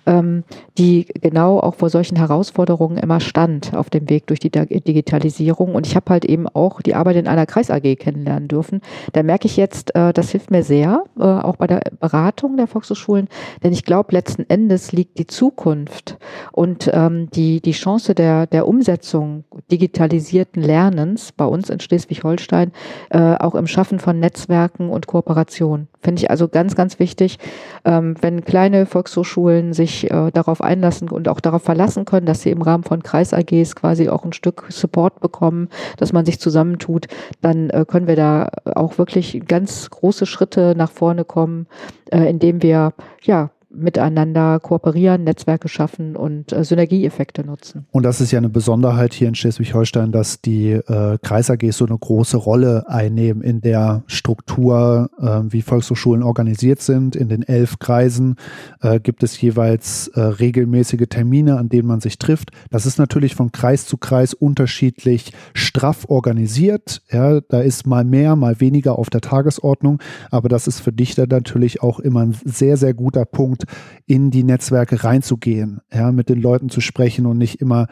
ähm, 0.06 0.44
die 0.78 1.06
genau 1.20 1.60
auch 1.60 1.74
vor 1.74 1.90
solchen 1.90 2.16
Herausforderungen 2.16 2.96
immer 2.98 3.20
stand 3.20 3.74
auf 3.74 3.90
dem 3.90 4.08
Weg 4.08 4.26
durch 4.26 4.40
die 4.40 4.50
Digitalisierung. 4.50 5.74
Und 5.74 5.86
ich 5.86 5.96
habe 5.96 6.10
halt 6.10 6.24
eben 6.24 6.48
auch 6.48 6.82
die 6.82 6.94
Arbeit 6.94 7.16
in 7.16 7.28
einer 7.28 7.46
Kreis 7.46 7.70
AG 7.70 7.96
kennenlernen 7.96 8.48
dürfen. 8.48 8.80
Da 9.12 9.22
merke 9.22 9.46
ich 9.46 9.56
jetzt, 9.56 9.94
äh, 9.94 10.12
das 10.12 10.30
hilft 10.30 10.50
mir 10.50 10.62
sehr, 10.62 11.04
äh, 11.18 11.22
auch 11.22 11.56
bei 11.56 11.66
der 11.66 11.82
Beratung 12.00 12.56
der 12.56 12.66
Volkshochschulen, 12.66 13.28
denn 13.62 13.72
ich 13.72 13.84
glaube, 13.84 14.12
letzten 14.12 14.48
Endes 14.48 14.92
liegt 14.92 15.18
die 15.18 15.26
Zukunft 15.26 16.18
und 16.52 16.90
ähm, 16.92 17.28
die, 17.30 17.60
die 17.60 17.72
Chance 17.72 18.14
der, 18.14 18.46
der 18.46 18.66
Umsetzung 18.68 19.44
digitalisierten 19.70 20.62
Lernens 20.62 21.32
bei 21.32 21.44
uns 21.44 21.70
in 21.70 21.80
Schleswig-Holstein 21.80 22.72
äh, 23.10 23.34
auch 23.36 23.54
im 23.54 23.66
Schaffen 23.66 23.98
von 23.98 24.18
Netzwerken 24.18 24.90
und 24.90 25.06
Kooperationen. 25.06 25.88
Finde 26.00 26.20
ich 26.20 26.30
also 26.30 26.48
ganz, 26.48 26.74
ganz 26.74 26.98
wichtig, 26.98 27.38
ähm, 27.84 28.14
wenn 28.20 28.44
kleine 28.44 28.86
Volkshochschulen 28.86 29.72
sich 29.72 29.93
äh, 30.02 30.32
darauf 30.32 30.60
einlassen 30.60 31.08
und 31.08 31.28
auch 31.28 31.40
darauf 31.40 31.62
verlassen 31.62 32.04
können, 32.04 32.26
dass 32.26 32.42
sie 32.42 32.50
im 32.50 32.62
Rahmen 32.62 32.84
von 32.84 33.02
Kreis-AGs 33.02 33.76
quasi 33.76 34.08
auch 34.08 34.24
ein 34.24 34.32
Stück 34.32 34.66
Support 34.68 35.20
bekommen, 35.20 35.68
dass 35.96 36.12
man 36.12 36.24
sich 36.24 36.40
zusammentut, 36.40 37.06
dann 37.40 37.70
äh, 37.70 37.84
können 37.86 38.06
wir 38.06 38.16
da 38.16 38.50
auch 38.74 38.98
wirklich 38.98 39.42
ganz 39.46 39.88
große 39.90 40.26
Schritte 40.26 40.74
nach 40.76 40.90
vorne 40.90 41.24
kommen, 41.24 41.66
äh, 42.10 42.28
indem 42.28 42.62
wir 42.62 42.92
ja 43.22 43.50
miteinander 43.74 44.60
kooperieren, 44.60 45.24
Netzwerke 45.24 45.68
schaffen 45.68 46.16
und 46.16 46.52
äh, 46.52 46.64
Synergieeffekte 46.64 47.44
nutzen. 47.44 47.86
Und 47.90 48.04
das 48.04 48.20
ist 48.20 48.30
ja 48.30 48.38
eine 48.38 48.48
Besonderheit 48.48 49.12
hier 49.14 49.28
in 49.28 49.34
Schleswig-Holstein, 49.34 50.12
dass 50.12 50.40
die 50.40 50.72
äh, 50.72 51.18
Kreis 51.22 51.50
AGs 51.50 51.76
so 51.78 51.86
eine 51.86 51.98
große 51.98 52.36
Rolle 52.36 52.84
einnehmen 52.88 53.42
in 53.42 53.60
der 53.60 54.02
Struktur, 54.06 55.10
äh, 55.20 55.52
wie 55.52 55.62
Volkshochschulen 55.62 56.22
organisiert 56.22 56.80
sind. 56.80 57.16
In 57.16 57.28
den 57.28 57.42
elf 57.42 57.78
Kreisen 57.78 58.36
äh, 58.80 59.00
gibt 59.00 59.22
es 59.22 59.40
jeweils 59.40 60.08
äh, 60.08 60.20
regelmäßige 60.20 61.06
Termine, 61.08 61.58
an 61.58 61.68
denen 61.68 61.88
man 61.88 62.00
sich 62.00 62.18
trifft. 62.18 62.50
Das 62.70 62.86
ist 62.86 62.98
natürlich 62.98 63.34
von 63.34 63.52
Kreis 63.52 63.86
zu 63.86 63.96
Kreis 63.96 64.34
unterschiedlich 64.34 65.32
straff 65.54 66.06
organisiert. 66.08 67.02
Ja, 67.10 67.40
da 67.40 67.60
ist 67.60 67.86
mal 67.86 68.04
mehr, 68.04 68.36
mal 68.36 68.60
weniger 68.60 68.98
auf 68.98 69.10
der 69.10 69.20
Tagesordnung, 69.20 70.00
aber 70.30 70.48
das 70.48 70.66
ist 70.66 70.80
für 70.80 70.92
dich 70.92 71.14
dann 71.14 71.28
natürlich 71.28 71.82
auch 71.82 72.00
immer 72.00 72.20
ein 72.20 72.36
sehr, 72.44 72.76
sehr 72.76 72.94
guter 72.94 73.24
Punkt, 73.24 73.63
in 74.06 74.30
die 74.30 74.44
Netzwerke 74.44 75.04
reinzugehen, 75.04 75.80
ja, 75.92 76.12
mit 76.12 76.28
den 76.28 76.40
Leuten 76.40 76.68
zu 76.68 76.80
sprechen 76.80 77.26
und 77.26 77.38
nicht 77.38 77.60
immer 77.60 77.86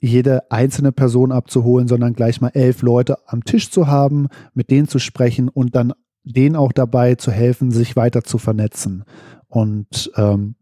jede 0.00 0.50
einzelne 0.50 0.92
Person 0.92 1.32
abzuholen, 1.32 1.88
sondern 1.88 2.12
gleich 2.12 2.40
mal 2.40 2.50
elf 2.54 2.82
Leute 2.82 3.16
am 3.26 3.44
Tisch 3.44 3.70
zu 3.70 3.86
haben, 3.86 4.28
mit 4.52 4.70
denen 4.70 4.88
zu 4.88 4.98
sprechen 4.98 5.48
und 5.48 5.74
dann 5.74 5.92
denen 6.24 6.56
auch 6.56 6.72
dabei 6.72 7.14
zu 7.14 7.30
helfen, 7.30 7.70
sich 7.70 7.96
weiter 7.96 8.22
zu 8.22 8.38
vernetzen 8.38 9.04
und 9.48 10.10
ähm, 10.16 10.56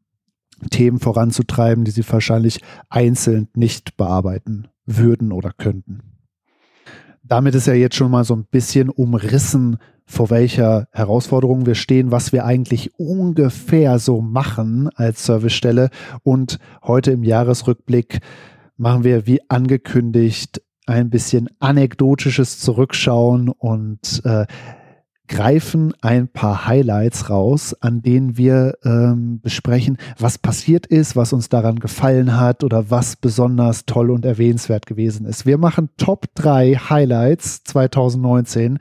Themen 0.71 1.01
voranzutreiben, 1.01 1.85
die 1.85 1.91
sie 1.91 2.09
wahrscheinlich 2.09 2.61
einzeln 2.89 3.49
nicht 3.55 3.97
bearbeiten 3.97 4.69
würden 4.87 5.33
oder 5.33 5.51
könnten. 5.57 6.03
Damit 7.25 7.55
ist 7.55 7.67
ja 7.67 7.75
jetzt 7.75 7.97
schon 7.97 8.11
mal 8.11 8.25
so 8.25 8.35
ein 8.35 8.45
bisschen 8.45 8.91
umrissen, 8.91 9.79
vor 10.13 10.29
welcher 10.29 10.89
Herausforderung 10.93 11.65
wir 11.65 11.75
stehen, 11.75 12.11
was 12.11 12.33
wir 12.33 12.45
eigentlich 12.45 12.99
ungefähr 12.99 13.99
so 13.99 14.21
machen 14.21 14.91
als 14.95 15.25
Servicestelle. 15.25 15.89
Und 16.23 16.59
heute 16.83 17.13
im 17.13 17.25
Jahresrückblick 17.25 18.21
machen 18.77 19.05
wir 19.05 19.27
wie 19.27 19.41
angekündigt 19.49 20.61
ein 20.87 21.09
bisschen 21.09 21.49
anekdotisches 21.61 22.59
Zurückschauen 22.59 23.49
und 23.49 24.21
äh, 24.25 24.45
greifen 25.29 25.95
ein 26.03 26.29
paar 26.29 26.67
Highlights 26.67 27.31
raus, 27.31 27.75
an 27.81 28.03
denen 28.03 28.37
wir 28.37 28.75
ähm, 28.85 29.41
besprechen, 29.41 29.97
was 30.19 30.37
passiert 30.37 30.87
ist, 30.87 31.17
was 31.17 31.33
uns 31.33 31.49
daran 31.49 31.79
gefallen 31.79 32.39
hat 32.39 32.65
oder 32.65 32.91
was 32.91 33.17
besonders 33.17 33.87
toll 33.87 34.11
und 34.11 34.27
erwähnenswert 34.27 34.85
gewesen 34.85 35.25
ist. 35.25 35.47
Wir 35.47 35.57
machen 35.57 35.89
Top 35.97 36.27
3 36.35 36.75
Highlights 36.75 37.65
2019. 37.65 38.79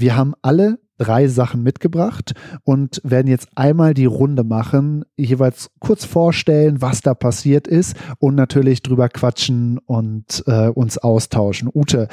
Wir 0.00 0.16
haben 0.16 0.32
alle 0.40 0.78
drei 0.96 1.28
Sachen 1.28 1.62
mitgebracht 1.62 2.32
und 2.64 3.02
werden 3.04 3.26
jetzt 3.26 3.48
einmal 3.54 3.92
die 3.92 4.06
Runde 4.06 4.44
machen, 4.44 5.04
jeweils 5.14 5.70
kurz 5.78 6.06
vorstellen, 6.06 6.80
was 6.80 7.02
da 7.02 7.12
passiert 7.12 7.68
ist 7.68 7.94
und 8.18 8.34
natürlich 8.34 8.82
drüber 8.82 9.10
quatschen 9.10 9.78
und 9.84 10.42
äh, 10.46 10.68
uns 10.68 10.96
austauschen. 10.96 11.68
Ute, 11.74 12.08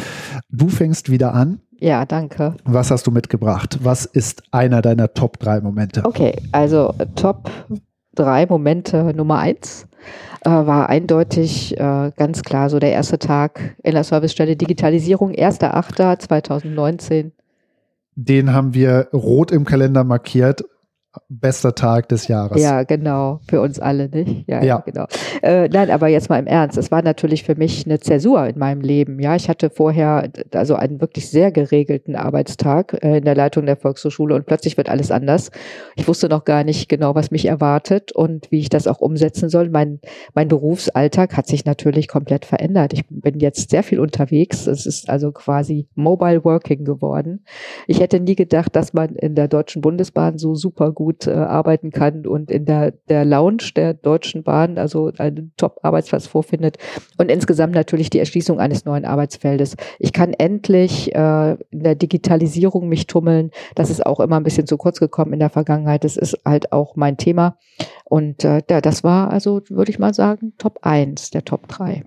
du 0.50 0.67
fängst 0.67 1.10
wieder 1.10 1.34
an. 1.34 1.62
Ja, 1.79 2.06
danke. 2.06 2.56
Was 2.65 2.91
hast 2.91 3.08
du 3.08 3.12
mitgebracht? 3.12 3.79
Was 3.84 4.06
ist 4.06 4.44
einer 4.51 4.82
deiner 4.82 5.13
Top 5.13 5.39
3 5.39 5.62
Momente? 5.62 6.03
Okay, 6.03 6.36
also 6.51 6.94
Top 7.15 7.50
3 8.15 8.48
Momente 8.48 9.13
Nummer 9.15 9.39
1 9.39 9.88
äh, 10.41 10.50
war 10.50 10.89
eindeutig 10.89 11.79
äh, 11.79 12.12
ganz 12.17 12.41
klar 12.41 12.70
so 12.70 12.79
der 12.79 12.91
erste 12.91 13.17
Tag 13.17 13.77
in 13.82 13.94
der 13.94 14.03
Servicestelle 14.03 14.58
Digitalisierung, 14.58 15.32
1.8.2019. 15.32 17.32
Den 18.20 18.52
haben 18.52 18.74
wir 18.74 19.10
rot 19.14 19.52
im 19.52 19.64
Kalender 19.64 20.04
markiert 20.04 20.66
bester 21.30 21.76
Tag 21.76 22.10
des 22.10 22.28
Jahres. 22.28 22.62
Ja, 22.62 22.84
genau. 22.84 23.40
Für 23.48 23.62
uns 23.62 23.80
alle, 23.80 24.10
nicht? 24.10 24.48
Ja, 24.48 24.64
ja. 24.64 24.80
genau. 24.80 25.06
Äh, 25.42 25.68
nein, 25.70 25.90
aber 25.90 26.08
jetzt 26.08 26.30
mal 26.30 26.40
im 26.40 26.48
Ernst. 26.48 26.78
Es 26.78 26.92
war 26.92 27.02
natürlich 27.02 27.44
für 27.44 27.56
mich 27.56 27.86
eine 27.86 28.00
Zäsur 28.00 28.46
in 28.48 28.58
meinem 28.58 28.82
Leben. 28.82 29.20
Ja, 29.20 29.36
ich 29.36 29.50
hatte 29.50 29.70
vorher 29.70 30.30
also 30.54 30.76
einen 30.76 31.02
wirklich 31.02 31.30
sehr 31.30 31.52
geregelten 31.52 32.16
Arbeitstag 32.16 32.98
äh, 33.04 33.18
in 33.18 33.26
der 33.26 33.36
Leitung 33.36 33.66
der 33.66 33.78
Volkshochschule 33.78 34.36
und 34.36 34.46
plötzlich 34.46 34.78
wird 34.78 34.90
alles 34.90 35.12
anders. 35.12 35.52
Ich 35.96 36.08
wusste 36.08 36.30
noch 36.30 36.46
gar 36.46 36.64
nicht 36.64 36.90
genau, 36.90 37.16
was 37.16 37.32
mich 37.32 37.46
erwartet 37.46 38.12
und 38.12 38.52
wie 38.52 38.60
ich 38.60 38.70
das 38.70 38.88
auch 38.88 39.00
umsetzen 39.00 39.50
soll. 39.50 39.70
Mein, 39.70 40.00
mein 40.34 40.48
Berufsalltag 40.48 41.36
hat 41.36 41.48
sich 41.48 41.66
natürlich 41.66 42.08
komplett 42.08 42.46
verändert. 42.46 42.94
Ich 42.94 43.06
bin 43.10 43.40
jetzt 43.40 43.70
sehr 43.70 43.84
viel 43.84 44.00
unterwegs. 44.00 44.68
Es 44.68 44.86
ist 44.86 45.10
also 45.10 45.32
quasi 45.32 45.88
Mobile 45.96 46.44
Working 46.44 46.86
geworden. 46.86 47.46
Ich 47.88 48.00
hätte 48.00 48.20
nie 48.20 48.36
gedacht, 48.36 48.76
dass 48.76 48.94
man 48.94 49.16
in 49.16 49.36
der 49.36 49.48
Deutschen 49.48 49.82
Bundesbahn 49.82 50.38
so 50.38 50.56
super 50.56 50.92
gut 50.92 51.07
gut 51.08 51.26
äh, 51.26 51.32
arbeiten 51.32 51.92
kann 51.92 52.28
und 52.28 52.52
in 52.52 52.66
der, 52.66 52.92
der 53.08 53.24
Lounge 53.24 53.72
der 53.78 53.94
Deutschen 53.94 54.44
Bahn 54.44 54.78
also 54.78 55.10
einen 55.18 55.54
Top-Arbeitsplatz 55.56 56.28
vorfindet 56.28 56.80
und 57.18 57.32
insgesamt 57.32 57.74
natürlich 57.74 58.10
die 58.10 58.20
Erschließung 58.20 58.60
eines 58.60 58.84
neuen 58.84 59.06
Arbeitsfeldes. 59.06 59.78
Ich 60.00 60.12
kann 60.12 60.34
endlich 60.34 61.16
äh, 61.16 61.52
in 61.72 61.84
der 61.84 61.96
Digitalisierung 61.96 62.90
mich 62.90 63.08
tummeln. 63.08 63.52
Das 63.76 63.90
ist 63.90 64.06
auch 64.06 64.20
immer 64.20 64.36
ein 64.36 64.44
bisschen 64.44 64.68
zu 64.68 64.76
kurz 64.76 65.00
gekommen 65.00 65.32
in 65.32 65.40
der 65.40 65.50
Vergangenheit. 65.50 66.04
Das 66.04 66.18
ist 66.18 66.38
halt 66.44 66.74
auch 66.74 66.98
mein 66.98 67.16
Thema. 67.16 67.58
Und 68.04 68.44
äh, 68.44 68.62
das 68.68 69.06
war 69.06 69.32
also, 69.32 69.62
würde 69.70 69.92
ich 69.92 70.00
mal 70.00 70.14
sagen, 70.14 70.56
Top 70.58 70.80
1 70.82 71.30
der 71.30 71.46
Top 71.46 71.70
3. 71.70 72.04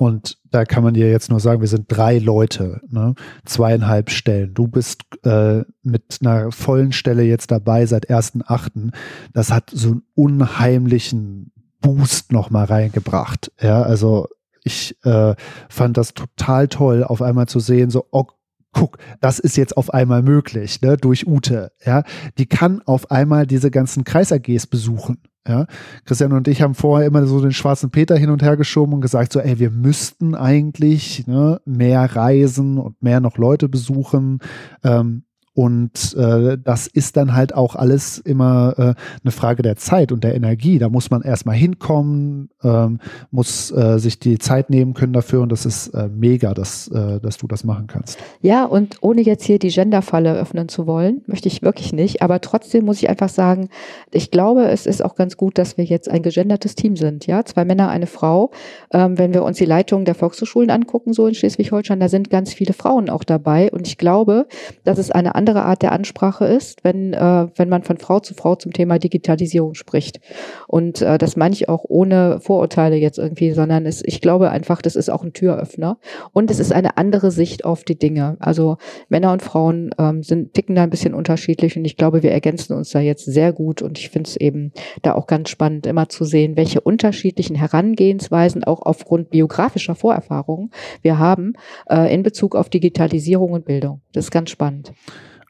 Und 0.00 0.38
da 0.50 0.64
kann 0.64 0.82
man 0.82 0.94
dir 0.94 1.10
jetzt 1.10 1.28
nur 1.28 1.40
sagen, 1.40 1.60
wir 1.60 1.68
sind 1.68 1.84
drei 1.88 2.16
Leute, 2.18 2.80
ne? 2.88 3.14
zweieinhalb 3.44 4.08
Stellen. 4.08 4.54
Du 4.54 4.66
bist 4.66 5.02
äh, 5.24 5.60
mit 5.82 6.20
einer 6.22 6.52
vollen 6.52 6.92
Stelle 6.92 7.22
jetzt 7.22 7.50
dabei 7.50 7.84
seit 7.84 8.08
1.8. 8.08 8.92
Das 9.34 9.52
hat 9.52 9.68
so 9.70 9.90
einen 9.90 10.02
unheimlichen 10.14 11.52
Boost 11.82 12.32
nochmal 12.32 12.64
reingebracht. 12.64 13.52
Ja, 13.60 13.82
also 13.82 14.26
ich 14.64 14.96
äh, 15.04 15.34
fand 15.68 15.98
das 15.98 16.14
total 16.14 16.68
toll, 16.68 17.04
auf 17.04 17.20
einmal 17.20 17.48
zu 17.48 17.60
sehen, 17.60 17.90
so, 17.90 18.06
oh, 18.10 18.24
guck, 18.72 18.96
das 19.20 19.38
ist 19.38 19.58
jetzt 19.58 19.76
auf 19.76 19.92
einmal 19.92 20.22
möglich, 20.22 20.80
ne, 20.80 20.96
durch 20.96 21.26
Ute, 21.26 21.72
ja. 21.84 22.04
Die 22.38 22.46
kann 22.46 22.80
auf 22.86 23.10
einmal 23.10 23.46
diese 23.46 23.70
ganzen 23.70 24.04
Kreis-AGs 24.04 24.66
besuchen. 24.66 25.18
Ja, 25.48 25.66
Christian 26.04 26.32
und 26.32 26.48
ich 26.48 26.60
haben 26.60 26.74
vorher 26.74 27.06
immer 27.06 27.24
so 27.26 27.40
den 27.40 27.52
schwarzen 27.52 27.90
Peter 27.90 28.16
hin 28.16 28.28
und 28.28 28.42
her 28.42 28.58
geschoben 28.58 28.92
und 28.92 29.00
gesagt, 29.00 29.32
so, 29.32 29.40
ey, 29.40 29.58
wir 29.58 29.70
müssten 29.70 30.34
eigentlich 30.34 31.26
ne, 31.26 31.60
mehr 31.64 32.14
reisen 32.14 32.76
und 32.76 33.02
mehr 33.02 33.20
noch 33.20 33.38
Leute 33.38 33.68
besuchen. 33.70 34.40
Ähm, 34.84 35.24
und 35.52 36.14
äh, 36.16 36.56
das 36.62 36.86
ist 36.86 37.16
dann 37.16 37.34
halt 37.34 37.54
auch 37.54 37.74
alles 37.74 38.18
immer 38.18 38.74
äh, 38.78 38.94
eine 39.22 39.32
Frage 39.32 39.62
der 39.62 39.76
Zeit 39.76 40.12
und 40.12 40.22
der 40.22 40.36
Energie. 40.36 40.78
Da 40.78 40.88
muss 40.88 41.10
man 41.10 41.22
erstmal 41.22 41.56
hinkommen, 41.56 42.50
ähm, 42.62 43.00
muss 43.32 43.72
äh, 43.72 43.98
sich 43.98 44.20
die 44.20 44.38
Zeit 44.38 44.70
nehmen 44.70 44.94
können 44.94 45.12
dafür 45.12 45.40
und 45.42 45.50
das 45.50 45.66
ist 45.66 45.88
äh, 45.88 46.08
mega, 46.08 46.54
dass, 46.54 46.86
äh, 46.88 47.18
dass 47.20 47.36
du 47.36 47.48
das 47.48 47.64
machen 47.64 47.88
kannst. 47.88 48.18
Ja, 48.40 48.64
und 48.64 48.98
ohne 49.00 49.22
jetzt 49.22 49.44
hier 49.44 49.58
die 49.58 49.70
Genderfalle 49.70 50.34
öffnen 50.34 50.68
zu 50.68 50.86
wollen, 50.86 51.22
möchte 51.26 51.48
ich 51.48 51.62
wirklich 51.62 51.92
nicht, 51.92 52.22
aber 52.22 52.40
trotzdem 52.40 52.84
muss 52.84 53.02
ich 53.02 53.08
einfach 53.08 53.28
sagen, 53.28 53.70
ich 54.12 54.30
glaube, 54.30 54.66
es 54.68 54.86
ist 54.86 55.04
auch 55.04 55.16
ganz 55.16 55.36
gut, 55.36 55.58
dass 55.58 55.76
wir 55.76 55.84
jetzt 55.84 56.08
ein 56.08 56.22
gegendertes 56.22 56.76
Team 56.76 56.94
sind. 56.94 57.26
Ja, 57.26 57.44
zwei 57.44 57.64
Männer, 57.64 57.88
eine 57.88 58.06
Frau. 58.06 58.52
Ähm, 58.92 59.18
wenn 59.18 59.34
wir 59.34 59.42
uns 59.42 59.58
die 59.58 59.64
Leitung 59.64 60.04
der 60.04 60.14
Volkshochschulen 60.14 60.70
angucken, 60.70 61.12
so 61.12 61.26
in 61.26 61.34
Schleswig-Holstein, 61.34 61.98
da 61.98 62.08
sind 62.08 62.30
ganz 62.30 62.52
viele 62.52 62.72
Frauen 62.72 63.10
auch 63.10 63.24
dabei 63.24 63.70
und 63.72 63.88
ich 63.88 63.98
glaube, 63.98 64.46
dass 64.84 64.98
es 64.98 65.10
eine 65.10 65.34
andere 65.40 65.62
Art 65.64 65.80
der 65.80 65.92
Ansprache 65.92 66.44
ist, 66.44 66.84
wenn, 66.84 67.14
äh, 67.14 67.48
wenn 67.56 67.70
man 67.70 67.82
von 67.82 67.96
Frau 67.96 68.20
zu 68.20 68.34
Frau 68.34 68.56
zum 68.56 68.74
Thema 68.74 68.98
Digitalisierung 68.98 69.74
spricht. 69.74 70.20
Und 70.68 71.00
äh, 71.00 71.16
das 71.16 71.34
meine 71.34 71.54
ich 71.54 71.70
auch 71.70 71.84
ohne 71.88 72.40
Vorurteile 72.40 72.96
jetzt 72.96 73.18
irgendwie, 73.18 73.52
sondern 73.52 73.86
es, 73.86 74.02
ich 74.04 74.20
glaube 74.20 74.50
einfach, 74.50 74.82
das 74.82 74.96
ist 74.96 75.08
auch 75.08 75.24
ein 75.24 75.32
Türöffner. 75.32 75.98
Und 76.34 76.50
es 76.50 76.60
ist 76.60 76.74
eine 76.74 76.98
andere 76.98 77.30
Sicht 77.30 77.64
auf 77.64 77.84
die 77.84 77.98
Dinge. 77.98 78.36
Also 78.38 78.76
Männer 79.08 79.32
und 79.32 79.40
Frauen 79.40 79.94
ähm, 79.98 80.22
sind, 80.22 80.52
ticken 80.52 80.74
da 80.74 80.82
ein 80.82 80.90
bisschen 80.90 81.14
unterschiedlich 81.14 81.74
und 81.78 81.86
ich 81.86 81.96
glaube, 81.96 82.22
wir 82.22 82.32
ergänzen 82.32 82.74
uns 82.74 82.90
da 82.90 83.00
jetzt 83.00 83.24
sehr 83.24 83.54
gut 83.54 83.80
und 83.80 83.98
ich 83.98 84.10
finde 84.10 84.28
es 84.28 84.36
eben 84.36 84.72
da 85.00 85.14
auch 85.14 85.26
ganz 85.26 85.48
spannend, 85.48 85.86
immer 85.86 86.10
zu 86.10 86.26
sehen, 86.26 86.58
welche 86.58 86.82
unterschiedlichen 86.82 87.56
Herangehensweisen 87.56 88.62
auch 88.64 88.82
aufgrund 88.82 89.30
biografischer 89.30 89.94
Vorerfahrungen 89.94 90.70
wir 91.00 91.18
haben 91.18 91.54
äh, 91.88 92.12
in 92.12 92.22
Bezug 92.22 92.54
auf 92.54 92.68
Digitalisierung 92.68 93.52
und 93.52 93.64
Bildung. 93.64 94.02
Das 94.12 94.26
ist 94.26 94.30
ganz 94.30 94.50
spannend. 94.50 94.92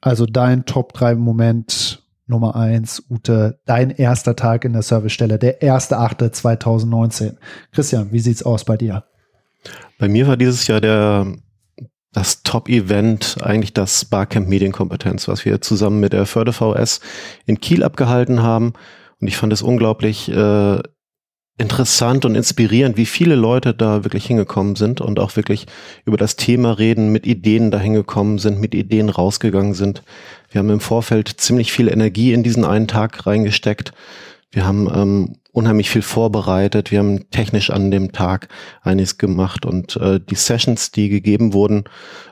Also 0.00 0.26
dein 0.26 0.64
Top 0.64 0.92
3 0.94 1.14
Moment 1.14 2.02
Nummer 2.26 2.56
1, 2.56 3.04
Ute, 3.10 3.60
dein 3.66 3.90
erster 3.90 4.36
Tag 4.36 4.64
in 4.64 4.72
der 4.72 4.82
Servicestelle, 4.82 5.38
der 5.38 5.62
erste 5.62 5.98
Achte 5.98 6.30
2019. 6.30 7.36
Christian, 7.72 8.12
wie 8.12 8.20
sieht's 8.20 8.42
aus 8.42 8.64
bei 8.64 8.76
dir? 8.76 9.04
Bei 9.98 10.08
mir 10.08 10.26
war 10.26 10.36
dieses 10.36 10.66
Jahr 10.66 10.80
der 10.80 11.26
das 12.12 12.42
Top-Event 12.42 13.36
eigentlich 13.40 13.72
das 13.72 14.04
Barcamp 14.04 14.48
Medienkompetenz, 14.48 15.28
was 15.28 15.44
wir 15.44 15.60
zusammen 15.60 16.00
mit 16.00 16.12
der 16.12 16.26
Förde 16.26 16.52
VS 16.52 17.00
in 17.46 17.60
Kiel 17.60 17.84
abgehalten 17.84 18.42
haben. 18.42 18.72
Und 19.20 19.28
ich 19.28 19.36
fand 19.36 19.52
es 19.52 19.62
unglaublich 19.62 20.28
äh, 20.28 20.82
interessant 21.60 22.24
und 22.24 22.34
inspirierend, 22.34 22.96
wie 22.96 23.06
viele 23.06 23.34
Leute 23.34 23.74
da 23.74 24.02
wirklich 24.02 24.26
hingekommen 24.26 24.76
sind 24.76 25.00
und 25.00 25.18
auch 25.18 25.36
wirklich 25.36 25.66
über 26.06 26.16
das 26.16 26.36
Thema 26.36 26.72
reden, 26.72 27.12
mit 27.12 27.26
Ideen 27.26 27.70
da 27.70 27.78
hingekommen 27.78 28.38
sind, 28.38 28.58
mit 28.58 28.74
Ideen 28.74 29.10
rausgegangen 29.10 29.74
sind. 29.74 30.02
Wir 30.50 30.60
haben 30.60 30.70
im 30.70 30.80
Vorfeld 30.80 31.28
ziemlich 31.28 31.70
viel 31.70 31.88
Energie 31.88 32.32
in 32.32 32.42
diesen 32.42 32.64
einen 32.64 32.88
Tag 32.88 33.26
reingesteckt. 33.26 33.92
Wir 34.50 34.66
haben 34.66 34.88
ähm, 34.92 35.36
unheimlich 35.52 35.90
viel 35.90 36.02
vorbereitet. 36.02 36.90
Wir 36.90 37.00
haben 37.00 37.28
technisch 37.30 37.70
an 37.70 37.90
dem 37.90 38.12
Tag 38.12 38.48
einiges 38.80 39.18
gemacht 39.18 39.66
und 39.66 39.96
äh, 39.96 40.18
die 40.18 40.36
Sessions, 40.36 40.92
die 40.92 41.10
gegeben 41.10 41.52
wurden, 41.52 41.84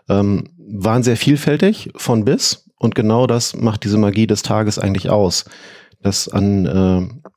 ähm, 0.09 0.49
waren 0.57 1.03
sehr 1.03 1.19
vielfältig 1.19 1.91
von 1.97 2.25
bis. 2.25 2.71
Und 2.79 2.95
genau 2.95 3.27
das 3.27 3.55
macht 3.55 3.85
diese 3.85 3.99
Magie 3.99 4.27
des 4.27 4.43
Tages 4.43 4.79
eigentlich 4.79 5.11
aus. 5.11 5.45
Das 6.03 6.29
an, 6.29 6.67
äh, 6.67 7.29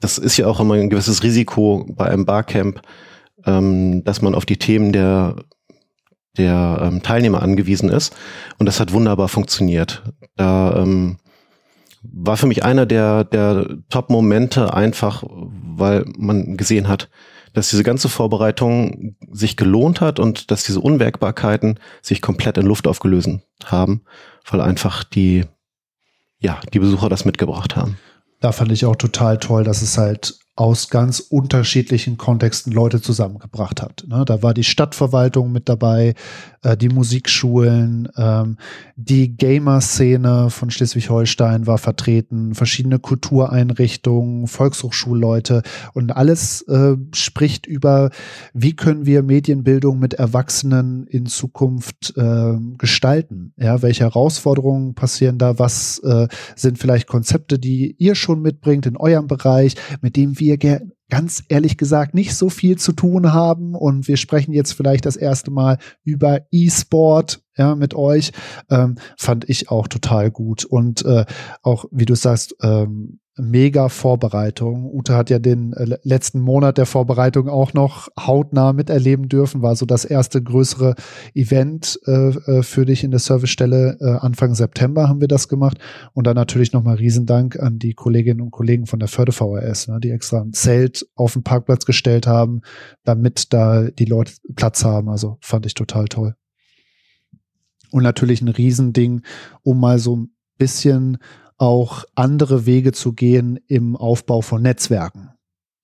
das 0.00 0.18
ist 0.18 0.36
ja 0.36 0.46
auch 0.46 0.60
immer 0.60 0.74
ein 0.74 0.90
gewisses 0.90 1.22
Risiko 1.22 1.86
bei 1.88 2.06
einem 2.06 2.24
Barcamp, 2.24 2.82
ähm, 3.46 4.04
dass 4.04 4.22
man 4.22 4.34
auf 4.34 4.46
die 4.46 4.58
Themen 4.58 4.92
der 4.92 5.36
der 6.36 6.80
ähm, 6.82 7.02
Teilnehmer 7.02 7.42
angewiesen 7.42 7.88
ist. 7.88 8.14
Und 8.58 8.66
das 8.66 8.80
hat 8.80 8.92
wunderbar 8.92 9.28
funktioniert. 9.28 10.02
Da 10.36 10.82
ähm, 10.82 11.18
war 12.02 12.36
für 12.36 12.46
mich 12.46 12.64
einer 12.64 12.86
der, 12.86 13.24
der 13.24 13.78
Top-Momente 13.88 14.74
einfach, 14.74 15.22
weil 15.26 16.04
man 16.18 16.56
gesehen 16.56 16.88
hat, 16.88 17.08
dass 17.52 17.70
diese 17.70 17.84
ganze 17.84 18.08
Vorbereitung 18.08 19.16
sich 19.30 19.56
gelohnt 19.56 20.00
hat 20.00 20.18
und 20.18 20.50
dass 20.50 20.64
diese 20.64 20.80
Unwägbarkeiten 20.80 21.78
sich 22.02 22.20
komplett 22.20 22.58
in 22.58 22.66
Luft 22.66 22.86
aufgelöst 22.88 23.30
haben, 23.64 24.02
weil 24.50 24.60
einfach 24.60 25.04
die, 25.04 25.44
ja, 26.40 26.60
die 26.72 26.80
Besucher 26.80 27.08
das 27.08 27.24
mitgebracht 27.24 27.76
haben. 27.76 27.96
Da 28.44 28.52
fand 28.52 28.70
ich 28.72 28.84
auch 28.84 28.96
total 28.96 29.38
toll, 29.38 29.64
dass 29.64 29.80
es 29.80 29.96
halt 29.96 30.38
aus 30.56 30.88
ganz 30.88 31.18
unterschiedlichen 31.18 32.16
Kontexten 32.16 32.72
Leute 32.72 33.00
zusammengebracht 33.00 33.82
hat. 33.82 34.04
Ne? 34.06 34.24
Da 34.24 34.42
war 34.42 34.54
die 34.54 34.62
Stadtverwaltung 34.62 35.50
mit 35.50 35.68
dabei, 35.68 36.14
äh, 36.62 36.76
die 36.76 36.88
Musikschulen, 36.88 38.08
ähm, 38.16 38.58
die 38.94 39.36
Gamer-Szene 39.36 40.50
von 40.50 40.70
Schleswig-Holstein 40.70 41.66
war 41.66 41.78
vertreten, 41.78 42.54
verschiedene 42.54 43.00
Kultureinrichtungen, 43.00 44.46
Volkshochschulleute 44.46 45.62
und 45.92 46.14
alles 46.14 46.62
äh, 46.62 46.96
spricht 47.12 47.66
über, 47.66 48.10
wie 48.52 48.76
können 48.76 49.06
wir 49.06 49.24
Medienbildung 49.24 49.98
mit 49.98 50.14
Erwachsenen 50.14 51.08
in 51.08 51.26
Zukunft 51.26 52.14
äh, 52.16 52.54
gestalten? 52.78 53.54
Ja, 53.56 53.82
welche 53.82 54.04
Herausforderungen 54.04 54.94
passieren 54.94 55.38
da? 55.38 55.58
Was 55.58 55.98
äh, 55.98 56.28
sind 56.54 56.78
vielleicht 56.78 57.08
Konzepte, 57.08 57.58
die 57.58 57.96
ihr 57.98 58.14
schon 58.14 58.40
mitbringt 58.40 58.86
in 58.86 58.96
eurem 58.96 59.26
Bereich, 59.26 59.74
mit 60.00 60.14
dem 60.14 60.38
wir 60.38 60.43
ganz 61.10 61.44
ehrlich 61.48 61.76
gesagt 61.76 62.14
nicht 62.14 62.34
so 62.34 62.48
viel 62.48 62.76
zu 62.76 62.92
tun 62.92 63.32
haben 63.32 63.74
und 63.74 64.08
wir 64.08 64.16
sprechen 64.16 64.52
jetzt 64.52 64.72
vielleicht 64.72 65.06
das 65.06 65.16
erste 65.16 65.50
Mal 65.50 65.78
über 66.02 66.40
E-Sport 66.50 67.42
ja, 67.56 67.74
mit 67.74 67.94
euch, 67.94 68.32
ähm, 68.70 68.96
fand 69.16 69.48
ich 69.48 69.70
auch 69.70 69.86
total 69.86 70.30
gut. 70.30 70.64
Und 70.64 71.04
äh, 71.04 71.24
auch, 71.62 71.84
wie 71.90 72.04
du 72.04 72.14
sagst, 72.16 72.56
ähm, 72.62 73.20
mega 73.36 73.88
Vorbereitung. 73.88 74.84
Ute 74.92 75.16
hat 75.16 75.28
ja 75.28 75.38
den 75.38 75.72
äh, 75.72 75.98
letzten 76.02 76.40
Monat 76.40 76.78
der 76.78 76.86
Vorbereitung 76.86 77.48
auch 77.48 77.72
noch 77.72 78.08
hautnah 78.18 78.72
miterleben 78.72 79.28
dürfen, 79.28 79.60
war 79.60 79.74
so 79.74 79.86
das 79.86 80.04
erste 80.04 80.42
größere 80.42 80.94
Event 81.34 81.98
äh, 82.06 82.28
äh, 82.28 82.62
für 82.62 82.86
dich 82.86 83.02
in 83.02 83.10
der 83.10 83.20
Servicestelle. 83.20 83.98
Äh, 84.00 84.24
Anfang 84.24 84.54
September 84.54 85.08
haben 85.08 85.20
wir 85.20 85.28
das 85.28 85.48
gemacht. 85.48 85.78
Und 86.12 86.26
dann 86.26 86.36
natürlich 86.36 86.72
nochmal 86.72 86.96
Riesendank 86.96 87.58
an 87.58 87.78
die 87.78 87.94
Kolleginnen 87.94 88.40
und 88.40 88.52
Kollegen 88.52 88.86
von 88.86 89.00
der 89.00 89.08
Förde 89.08 89.32
VRS, 89.32 89.88
ne, 89.88 89.98
die 90.00 90.10
extra 90.10 90.40
ein 90.40 90.52
Zelt 90.52 91.06
auf 91.16 91.32
den 91.32 91.42
Parkplatz 91.42 91.86
gestellt 91.86 92.26
haben, 92.26 92.60
damit 93.04 93.52
da 93.52 93.90
die 93.90 94.04
Leute 94.04 94.32
Platz 94.54 94.84
haben. 94.84 95.08
Also 95.08 95.38
fand 95.40 95.66
ich 95.66 95.74
total 95.74 96.06
toll. 96.06 96.36
Und 97.90 98.02
natürlich 98.02 98.42
ein 98.42 98.48
Riesending, 98.48 99.22
um 99.62 99.80
mal 99.80 99.98
so 99.98 100.16
ein 100.16 100.30
bisschen 100.58 101.18
auch 101.56 102.04
andere 102.14 102.66
Wege 102.66 102.92
zu 102.92 103.12
gehen 103.12 103.58
im 103.66 103.96
Aufbau 103.96 104.40
von 104.40 104.62
Netzwerken. 104.62 105.30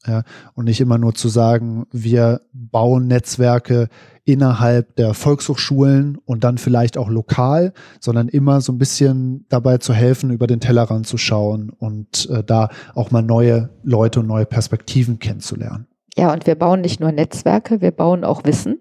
Ja, 0.06 0.22
und 0.54 0.64
nicht 0.64 0.80
immer 0.80 0.96
nur 0.96 1.14
zu 1.14 1.28
sagen, 1.28 1.86
wir 1.92 2.40
bauen 2.54 3.06
Netzwerke 3.06 3.88
innerhalb 4.24 4.96
der 4.96 5.12
Volkshochschulen 5.12 6.16
und 6.24 6.42
dann 6.42 6.56
vielleicht 6.56 6.96
auch 6.96 7.10
lokal, 7.10 7.74
sondern 8.00 8.28
immer 8.28 8.62
so 8.62 8.72
ein 8.72 8.78
bisschen 8.78 9.44
dabei 9.50 9.76
zu 9.76 9.92
helfen, 9.92 10.30
über 10.30 10.46
den 10.46 10.60
Tellerrand 10.60 11.06
zu 11.06 11.18
schauen 11.18 11.68
und 11.68 12.30
äh, 12.30 12.42
da 12.42 12.70
auch 12.94 13.10
mal 13.10 13.22
neue 13.22 13.68
Leute 13.82 14.20
und 14.20 14.26
neue 14.26 14.46
Perspektiven 14.46 15.18
kennenzulernen. 15.18 15.86
Ja, 16.16 16.32
und 16.32 16.46
wir 16.46 16.54
bauen 16.54 16.80
nicht 16.80 17.00
nur 17.00 17.12
Netzwerke, 17.12 17.82
wir 17.82 17.90
bauen 17.90 18.24
auch 18.24 18.44
Wissen. 18.44 18.78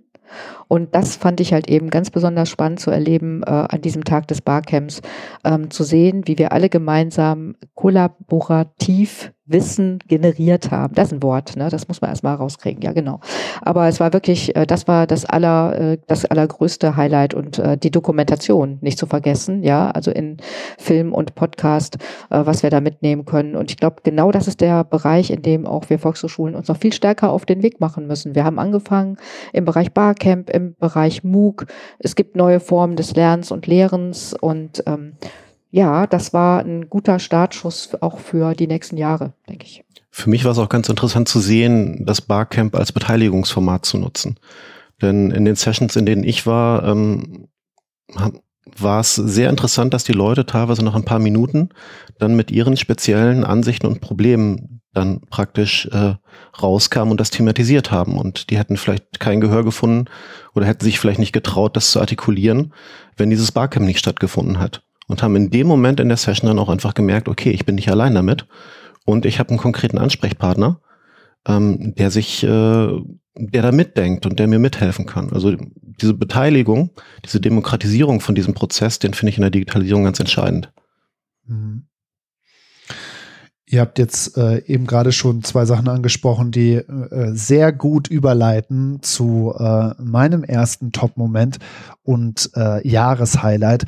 Und 0.69 0.95
das 0.95 1.15
fand 1.15 1.41
ich 1.41 1.51
halt 1.51 1.67
eben 1.67 1.89
ganz 1.89 2.11
besonders 2.11 2.49
spannend 2.49 2.79
zu 2.79 2.91
erleben 2.91 3.43
äh, 3.43 3.49
an 3.49 3.81
diesem 3.81 4.05
Tag 4.05 4.27
des 4.27 4.41
Barcamps, 4.41 5.01
ähm, 5.43 5.71
zu 5.71 5.83
sehen, 5.83 6.27
wie 6.27 6.37
wir 6.37 6.53
alle 6.53 6.69
gemeinsam 6.69 7.55
kollaborativ 7.73 9.33
Wissen 9.49 9.99
generiert 10.07 10.71
haben. 10.71 10.93
Das 10.93 11.07
ist 11.07 11.13
ein 11.13 11.23
Wort, 11.23 11.55
ne? 11.57 11.69
das 11.69 11.87
muss 11.87 12.01
man 12.01 12.11
erstmal 12.11 12.35
rauskriegen, 12.35 12.81
ja 12.81 12.93
genau. 12.93 13.19
Aber 13.61 13.87
es 13.87 13.99
war 13.99 14.13
wirklich, 14.13 14.55
äh, 14.55 14.65
das 14.65 14.87
war 14.87 15.07
das 15.07 15.25
aller, 15.25 15.77
äh, 15.79 15.97
das 16.07 16.25
allergrößte 16.25 16.95
Highlight 16.95 17.33
und 17.33 17.57
äh, 17.57 17.77
die 17.77 17.91
Dokumentation 17.91 18.77
nicht 18.81 18.99
zu 18.99 19.07
vergessen, 19.07 19.63
ja, 19.63 19.89
also 19.89 20.11
in 20.11 20.37
Film 20.77 21.13
und 21.13 21.35
Podcast, 21.35 21.97
was 22.29 22.63
wir 22.63 22.69
da 22.69 22.79
mitnehmen 22.81 23.25
können. 23.25 23.55
Und 23.55 23.71
ich 23.71 23.77
glaube, 23.77 23.97
genau 24.03 24.31
das 24.31 24.47
ist 24.47 24.61
der 24.61 24.83
Bereich, 24.83 25.31
in 25.31 25.41
dem 25.41 25.65
auch 25.65 25.89
wir 25.89 25.99
Volkshochschulen 25.99 26.55
uns 26.55 26.67
noch 26.67 26.77
viel 26.77 26.93
stärker 26.93 27.31
auf 27.31 27.45
den 27.45 27.63
Weg 27.63 27.79
machen 27.79 28.07
müssen. 28.07 28.35
Wir 28.35 28.43
haben 28.43 28.59
angefangen 28.59 29.17
im 29.51 29.65
Bereich 29.65 29.91
Barcamp, 29.93 30.49
im 30.59 30.75
Bereich 30.75 31.23
MOOC. 31.23 31.65
Es 31.99 32.15
gibt 32.15 32.35
neue 32.35 32.59
Formen 32.59 32.95
des 32.95 33.15
Lernens 33.15 33.51
und 33.51 33.67
Lehrens 33.67 34.33
und 34.33 34.83
ähm, 34.85 35.13
ja, 35.71 36.07
das 36.07 36.33
war 36.33 36.61
ein 36.61 36.89
guter 36.89 37.19
Startschuss 37.19 37.91
auch 38.01 38.19
für 38.19 38.53
die 38.55 38.67
nächsten 38.67 38.97
Jahre, 38.97 39.33
denke 39.47 39.65
ich. 39.65 39.83
Für 40.09 40.29
mich 40.29 40.43
war 40.43 40.51
es 40.51 40.57
auch 40.57 40.69
ganz 40.69 40.89
interessant 40.89 41.29
zu 41.29 41.39
sehen, 41.39 42.05
das 42.05 42.21
Barcamp 42.21 42.75
als 42.75 42.91
Beteiligungsformat 42.91 43.85
zu 43.85 43.97
nutzen. 43.97 44.39
Denn 45.01 45.31
in 45.31 45.45
den 45.45 45.55
Sessions, 45.55 45.95
in 45.95 46.05
denen 46.05 46.23
ich 46.23 46.45
war, 46.45 46.83
ähm, 46.83 47.47
war 48.81 48.99
es 48.99 49.15
sehr 49.15 49.49
interessant, 49.49 49.93
dass 49.93 50.03
die 50.03 50.13
Leute 50.13 50.45
teilweise 50.45 50.83
nach 50.83 50.95
ein 50.95 51.05
paar 51.05 51.19
Minuten 51.19 51.69
dann 52.17 52.35
mit 52.35 52.51
ihren 52.51 52.77
speziellen 52.77 53.43
Ansichten 53.43 53.87
und 53.87 54.01
Problemen 54.01 54.81
dann 54.93 55.21
praktisch 55.29 55.87
äh, 55.91 56.15
rauskamen 56.61 57.11
und 57.11 57.19
das 57.19 57.29
thematisiert 57.29 57.91
haben. 57.91 58.17
Und 58.17 58.49
die 58.49 58.57
hätten 58.57 58.77
vielleicht 58.77 59.19
kein 59.19 59.39
Gehör 59.39 59.63
gefunden 59.63 60.05
oder 60.53 60.65
hätten 60.65 60.83
sich 60.83 60.99
vielleicht 60.99 61.19
nicht 61.19 61.33
getraut, 61.33 61.75
das 61.75 61.91
zu 61.91 61.99
artikulieren, 61.99 62.73
wenn 63.15 63.29
dieses 63.29 63.51
Barcamp 63.51 63.85
nicht 63.85 63.99
stattgefunden 63.99 64.59
hat 64.59 64.81
und 65.09 65.23
haben 65.23 65.35
in 65.35 65.49
dem 65.49 65.67
Moment 65.67 65.99
in 65.99 66.07
der 66.07 66.17
Session 66.17 66.47
dann 66.47 66.59
auch 66.59 66.69
einfach 66.69 66.93
gemerkt, 66.93 67.27
okay, 67.27 67.51
ich 67.51 67.65
bin 67.65 67.75
nicht 67.75 67.89
allein 67.89 68.13
damit 68.15 68.47
und 69.05 69.25
ich 69.25 69.39
habe 69.39 69.49
einen 69.49 69.57
konkreten 69.57 69.97
Ansprechpartner, 69.97 70.81
ähm, 71.47 71.95
der 71.95 72.11
sich, 72.11 72.43
äh, 72.43 72.89
der 73.39 73.61
da 73.61 73.71
mitdenkt 73.71 74.25
und 74.25 74.39
der 74.39 74.47
mir 74.47 74.59
mithelfen 74.59 75.05
kann. 75.05 75.31
Also 75.31 75.55
diese 76.01 76.13
Beteiligung, 76.13 76.91
diese 77.25 77.39
Demokratisierung 77.39 78.19
von 78.19 78.35
diesem 78.35 78.53
Prozess, 78.53 78.99
den 78.99 79.13
finde 79.13 79.31
ich 79.31 79.37
in 79.37 79.41
der 79.41 79.51
Digitalisierung 79.51 80.03
ganz 80.03 80.19
entscheidend. 80.19 80.71
Mhm. 81.45 81.85
Ihr 83.71 83.81
habt 83.81 83.99
jetzt 83.99 84.35
äh, 84.35 84.63
eben 84.65 84.87
gerade 84.87 85.11
schon 85.11 85.43
zwei 85.43 85.63
Sachen 85.65 85.87
angesprochen, 85.87 86.49
die 86.49 86.73
äh, 86.73 87.31
sehr 87.33 87.71
gut 87.71 88.07
überleiten 88.07 89.03
zu 89.03 89.53
äh, 89.55 89.93
meinem 90.01 90.43
ersten 90.43 90.91
Top-Moment 90.91 91.59
und 92.01 92.49
äh, 92.55 92.87
Jahreshighlight. 92.87 93.85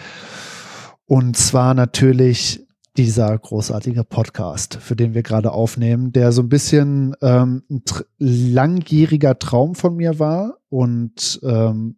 Und 1.06 1.36
zwar 1.36 1.74
natürlich 1.74 2.68
dieser 2.98 3.38
großartige 3.38 4.04
Podcast, 4.04 4.76
für 4.76 4.96
den 4.96 5.14
wir 5.14 5.24
gerade 5.24 5.52
aufnehmen, 5.52 6.12
der 6.12 6.32
so 6.32 6.42
ein 6.42 6.50
bisschen 6.50 7.16
ähm, 7.22 7.64
ein 7.70 7.84
langjähriger 8.20 9.40
Traum 9.40 9.76
von 9.76 9.96
mir 9.96 10.20
war 10.20 10.58
und 10.70 11.40
ähm, 11.44 11.96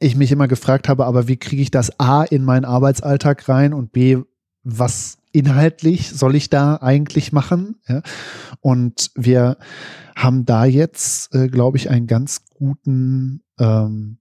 ich 0.00 0.16
mich 0.16 0.32
immer 0.32 0.48
gefragt 0.48 0.88
habe, 0.88 1.06
aber 1.06 1.28
wie 1.28 1.36
kriege 1.36 1.62
ich 1.62 1.70
das 1.70 2.00
A 2.00 2.24
in 2.24 2.44
meinen 2.44 2.64
Arbeitsalltag 2.64 3.48
rein 3.48 3.72
und 3.72 3.92
B, 3.92 4.18
was 4.64 5.18
inhaltlich 5.30 6.10
soll 6.10 6.34
ich 6.34 6.50
da 6.50 6.76
eigentlich 6.76 7.32
machen? 7.32 7.76
Ja? 7.88 8.02
Und 8.60 9.12
wir 9.14 9.56
haben 10.16 10.44
da 10.44 10.64
jetzt, 10.64 11.32
äh, 11.34 11.48
glaube 11.48 11.76
ich, 11.76 11.88
einen 11.88 12.08
ganz 12.08 12.44
guten 12.52 13.42
ähm, 13.58 14.18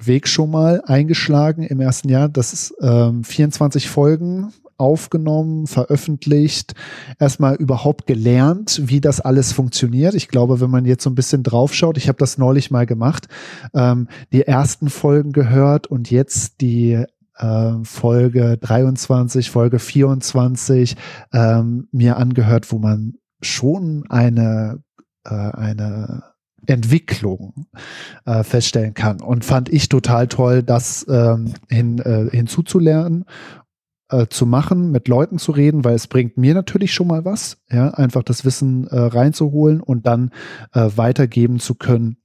Weg 0.00 0.26
schon 0.26 0.50
mal 0.50 0.82
eingeschlagen 0.84 1.62
im 1.62 1.80
ersten 1.80 2.08
Jahr. 2.08 2.28
Das 2.28 2.52
ist 2.52 2.74
ähm, 2.80 3.22
24 3.22 3.88
Folgen 3.88 4.52
aufgenommen, 4.84 5.66
veröffentlicht, 5.66 6.74
erstmal 7.18 7.54
überhaupt 7.56 8.06
gelernt, 8.06 8.82
wie 8.84 9.00
das 9.00 9.20
alles 9.20 9.52
funktioniert. 9.52 10.14
Ich 10.14 10.28
glaube, 10.28 10.60
wenn 10.60 10.70
man 10.70 10.84
jetzt 10.84 11.02
so 11.02 11.10
ein 11.10 11.14
bisschen 11.14 11.42
draufschaut, 11.42 11.96
ich 11.96 12.08
habe 12.08 12.18
das 12.18 12.38
neulich 12.38 12.70
mal 12.70 12.86
gemacht, 12.86 13.28
ähm, 13.74 14.08
die 14.32 14.42
ersten 14.42 14.90
Folgen 14.90 15.32
gehört 15.32 15.86
und 15.86 16.10
jetzt 16.10 16.60
die 16.60 17.04
äh, 17.36 17.72
Folge 17.82 18.58
23, 18.58 19.50
Folge 19.50 19.78
24 19.78 20.96
ähm, 21.32 21.88
mir 21.90 22.16
angehört, 22.16 22.70
wo 22.70 22.78
man 22.78 23.14
schon 23.40 24.04
eine, 24.08 24.82
äh, 25.24 25.34
eine 25.34 26.34
Entwicklung 26.66 27.66
äh, 28.24 28.42
feststellen 28.42 28.94
kann. 28.94 29.20
Und 29.20 29.44
fand 29.44 29.68
ich 29.68 29.88
total 29.88 30.28
toll, 30.28 30.62
das 30.62 31.06
ähm, 31.08 31.54
hin, 31.68 31.98
äh, 31.98 32.28
hinzuzulernen. 32.30 33.24
Äh, 34.14 34.28
zu 34.28 34.46
machen, 34.46 34.90
mit 34.90 35.08
Leuten 35.08 35.38
zu 35.38 35.52
reden, 35.52 35.84
weil 35.84 35.94
es 35.94 36.06
bringt 36.06 36.36
mir 36.36 36.54
natürlich 36.54 36.94
schon 36.94 37.08
mal 37.08 37.24
was, 37.24 37.58
ja, 37.70 37.90
einfach 37.90 38.22
das 38.22 38.44
Wissen 38.44 38.86
äh, 38.86 38.98
reinzuholen 38.98 39.80
und 39.80 40.06
dann 40.06 40.30
äh, 40.72 40.90
weitergeben 40.94 41.58
zu 41.58 41.74
können 41.74 42.18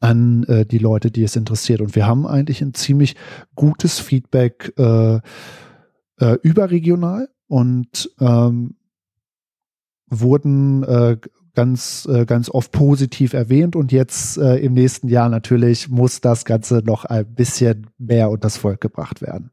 an 0.00 0.44
äh, 0.44 0.66
die 0.66 0.78
Leute, 0.78 1.10
die 1.10 1.22
es 1.22 1.36
interessiert. 1.36 1.80
Und 1.80 1.94
wir 1.94 2.06
haben 2.06 2.26
eigentlich 2.26 2.60
ein 2.60 2.74
ziemlich 2.74 3.14
gutes 3.54 4.00
Feedback 4.00 4.72
äh, 4.78 5.20
äh, 6.18 6.38
überregional 6.42 7.28
und 7.46 8.10
ähm, 8.18 8.76
wurden 10.08 10.82
äh, 10.82 11.18
ganz, 11.56 12.06
äh, 12.12 12.24
ganz 12.26 12.48
oft 12.50 12.70
positiv 12.70 13.32
erwähnt 13.32 13.74
und 13.74 13.90
jetzt 13.90 14.38
äh, 14.38 14.56
im 14.58 14.74
nächsten 14.74 15.08
Jahr 15.08 15.28
natürlich 15.28 15.88
muss 15.88 16.20
das 16.20 16.44
Ganze 16.44 16.82
noch 16.84 17.04
ein 17.04 17.26
bisschen 17.26 17.88
mehr 17.98 18.30
unter 18.30 18.50
Volk 18.50 18.80
gebracht 18.80 19.22
werden. 19.22 19.50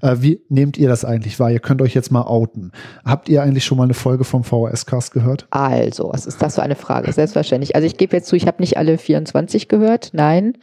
Äh, 0.00 0.16
wie 0.20 0.40
nehmt 0.48 0.76
ihr 0.78 0.88
das 0.88 1.04
eigentlich 1.04 1.38
wahr? 1.38 1.50
Ihr 1.50 1.60
könnt 1.60 1.82
euch 1.82 1.94
jetzt 1.94 2.10
mal 2.10 2.22
outen. 2.22 2.72
Habt 3.04 3.28
ihr 3.28 3.42
eigentlich 3.42 3.64
schon 3.64 3.78
mal 3.78 3.84
eine 3.84 3.94
Folge 3.94 4.24
vom 4.24 4.42
VHS-Cast 4.42 5.12
gehört? 5.12 5.46
Also, 5.50 6.10
was 6.12 6.26
ist 6.26 6.42
das 6.42 6.56
für 6.56 6.62
eine 6.62 6.74
Frage? 6.74 7.12
Selbstverständlich. 7.12 7.76
Also 7.76 7.86
ich 7.86 7.98
gebe 7.98 8.16
jetzt 8.16 8.28
zu, 8.28 8.34
ich 8.34 8.46
habe 8.46 8.60
nicht 8.60 8.78
alle 8.78 8.98
24 8.98 9.68
gehört. 9.68 10.10
Nein, 10.14 10.56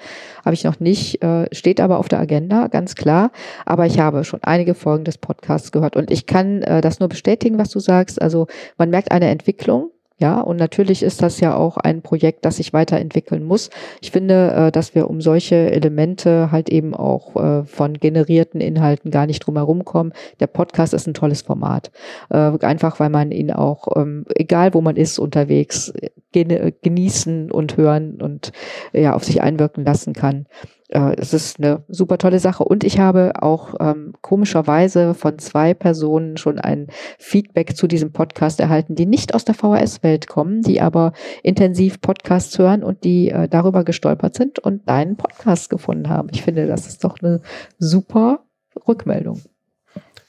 habe 0.44 0.56
ich 0.56 0.64
noch 0.64 0.80
nicht. 0.80 1.24
Äh, 1.24 1.48
steht 1.54 1.80
aber 1.80 2.00
auf 2.00 2.10
der 2.10 2.20
Agenda, 2.20 2.68
ganz 2.68 2.96
klar. 2.96 3.32
Aber 3.66 3.86
ich 3.86 4.00
habe 4.00 4.24
schon 4.24 4.40
einige 4.42 4.74
Folgen 4.74 5.06
des 5.06 5.20
Podcasts 5.20 5.72
gehört 5.72 5.96
und 5.96 6.10
ich 6.10 6.26
kann 6.26 6.64
äh, 6.64 6.82
das 6.82 7.00
nur 7.00 7.10
bestätigen, 7.10 7.60
was 7.60 7.70
du 7.70 7.80
sagst. 7.80 8.22
Also 8.22 8.48
man 8.78 8.90
merkt 8.90 9.12
eine 9.12 9.30
Entwicklung 9.30 9.92
ja, 10.20 10.42
und 10.42 10.58
natürlich 10.58 11.02
ist 11.02 11.22
das 11.22 11.40
ja 11.40 11.56
auch 11.56 11.78
ein 11.78 12.02
Projekt, 12.02 12.44
das 12.44 12.58
sich 12.58 12.74
weiterentwickeln 12.74 13.46
muss. 13.46 13.70
Ich 14.02 14.12
finde, 14.12 14.52
äh, 14.52 14.72
dass 14.72 14.94
wir 14.94 15.10
um 15.10 15.22
solche 15.22 15.56
Elemente 15.72 16.52
halt 16.52 16.70
eben 16.70 16.94
auch 16.94 17.38
äh, 17.38 17.64
von 17.64 17.94
generierten 17.94 18.60
Inhalten 18.60 19.12
gar 19.12 19.26
nicht 19.26 19.40
drum 19.40 19.56
herum 19.56 19.86
kommen. 19.86 20.12
Der 20.42 20.48
Podcast 20.48 20.94
ist 20.94 21.08
ein 21.08 21.14
tolles 21.14 21.42
Format. 21.42 21.92
Äh, 22.30 22.52
einfach, 22.60 23.00
weil 23.00 23.10
man 23.10 23.32
ihn 23.32 23.50
auch, 23.50 23.88
ähm, 23.96 24.26
egal 24.36 24.74
wo 24.74 24.82
man 24.82 24.98
ist, 24.98 25.20
unterwegs 25.20 25.94
genießen 26.34 27.50
und 27.50 27.78
hören 27.78 28.22
und 28.22 28.52
ja, 28.92 29.16
auf 29.16 29.24
sich 29.24 29.42
einwirken 29.42 29.86
lassen 29.86 30.14
kann 30.14 30.46
äh, 30.90 31.16
es 31.18 31.34
ist 31.34 31.60
eine 31.60 31.84
super 31.88 32.18
tolle 32.18 32.40
Sache. 32.40 32.64
Und 32.64 32.84
ich 32.84 33.00
habe 33.00 33.34
auch 33.42 33.76
ähm, 33.80 34.14
komischerweise 34.22 35.14
von 35.14 35.40
zwei 35.40 35.74
Personen 35.74 36.38
schon 36.38 36.60
ein 36.60 36.88
Feedback 37.18 37.76
zu 37.78 37.88
diesem 37.88 38.12
Podcast 38.12 38.60
erhalten, 38.60 38.96
die 38.96 39.06
nicht 39.06 39.34
aus 39.34 39.46
der 39.46 39.56
VHS-Welt 39.56 40.28
kommen, 40.28 40.62
die 40.62 40.82
aber 40.82 41.14
intensiv 41.44 42.02
Podcasts 42.02 42.58
hören 42.58 42.84
und 42.84 43.04
die 43.04 43.30
äh, 43.30 43.48
darüber 43.48 43.84
gestolpert 43.84 44.36
sind 44.36 44.60
und 44.60 44.90
deinen 44.90 45.16
Podcast 45.16 45.70
gefunden 45.70 46.10
haben. 46.10 46.30
Ich 46.32 46.42
finde, 46.42 46.68
das 46.68 46.88
ist 46.88 47.04
doch 47.04 47.18
eine 47.22 47.42
super 47.78 48.40
Rückmeldung. 48.88 49.42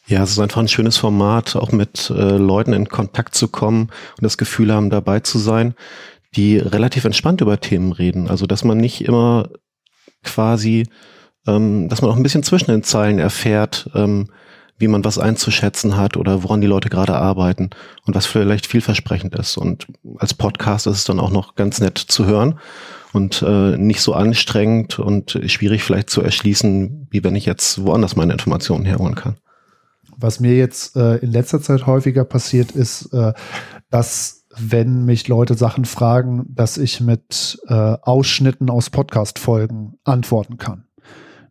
Ja, 0.06 0.22
es 0.22 0.32
ist 0.32 0.40
einfach 0.40 0.60
ein 0.60 0.68
schönes 0.68 0.96
Format, 0.96 1.54
auch 1.56 1.72
mit 1.72 2.10
äh, 2.10 2.36
Leuten 2.36 2.72
in 2.72 2.88
Kontakt 2.88 3.34
zu 3.34 3.48
kommen 3.48 3.90
und 4.16 4.24
das 4.24 4.38
Gefühl 4.38 4.72
haben, 4.72 4.90
dabei 4.90 5.20
zu 5.20 5.38
sein, 5.38 5.74
die 6.34 6.58
relativ 6.58 7.04
entspannt 7.04 7.40
über 7.40 7.60
Themen 7.60 7.92
reden. 7.92 8.28
Also, 8.28 8.46
dass 8.46 8.64
man 8.64 8.78
nicht 8.78 9.04
immer 9.04 9.48
quasi, 10.22 10.86
ähm, 11.46 11.88
dass 11.88 12.02
man 12.02 12.10
auch 12.10 12.16
ein 12.16 12.22
bisschen 12.22 12.42
zwischen 12.42 12.70
den 12.70 12.82
Zeilen 12.82 13.18
erfährt, 13.18 13.90
ähm, 13.94 14.28
wie 14.78 14.88
man 14.88 15.04
was 15.04 15.18
einzuschätzen 15.18 15.96
hat 15.96 16.16
oder 16.16 16.42
woran 16.42 16.62
die 16.62 16.66
Leute 16.66 16.88
gerade 16.88 17.14
arbeiten 17.14 17.70
und 18.06 18.14
was 18.14 18.24
vielleicht 18.26 18.66
vielversprechend 18.66 19.34
ist. 19.34 19.58
Und 19.58 19.86
als 20.16 20.32
Podcast 20.32 20.86
ist 20.86 20.96
es 20.96 21.04
dann 21.04 21.20
auch 21.20 21.30
noch 21.30 21.54
ganz 21.54 21.80
nett 21.80 21.98
zu 21.98 22.24
hören 22.24 22.58
und 23.12 23.42
äh, 23.42 23.76
nicht 23.76 24.00
so 24.00 24.14
anstrengend 24.14 24.98
und 24.98 25.38
schwierig 25.46 25.82
vielleicht 25.82 26.08
zu 26.08 26.22
erschließen, 26.22 27.08
wie 27.10 27.22
wenn 27.22 27.36
ich 27.36 27.44
jetzt 27.44 27.84
woanders 27.84 28.16
meine 28.16 28.32
Informationen 28.32 28.86
herholen 28.86 29.14
kann. 29.14 29.36
Was 30.16 30.40
mir 30.40 30.56
jetzt 30.56 30.96
äh, 30.96 31.16
in 31.16 31.30
letzter 31.30 31.60
Zeit 31.60 31.86
häufiger 31.86 32.24
passiert 32.24 32.72
ist, 32.72 33.12
äh, 33.12 33.34
dass 33.90 34.39
wenn 34.56 35.04
mich 35.04 35.28
Leute 35.28 35.54
Sachen 35.54 35.84
fragen, 35.84 36.46
dass 36.48 36.78
ich 36.78 37.00
mit 37.00 37.60
äh, 37.68 37.74
Ausschnitten 37.74 38.70
aus 38.70 38.90
Podcast-Folgen 38.90 39.98
antworten 40.04 40.58
kann. 40.58 40.84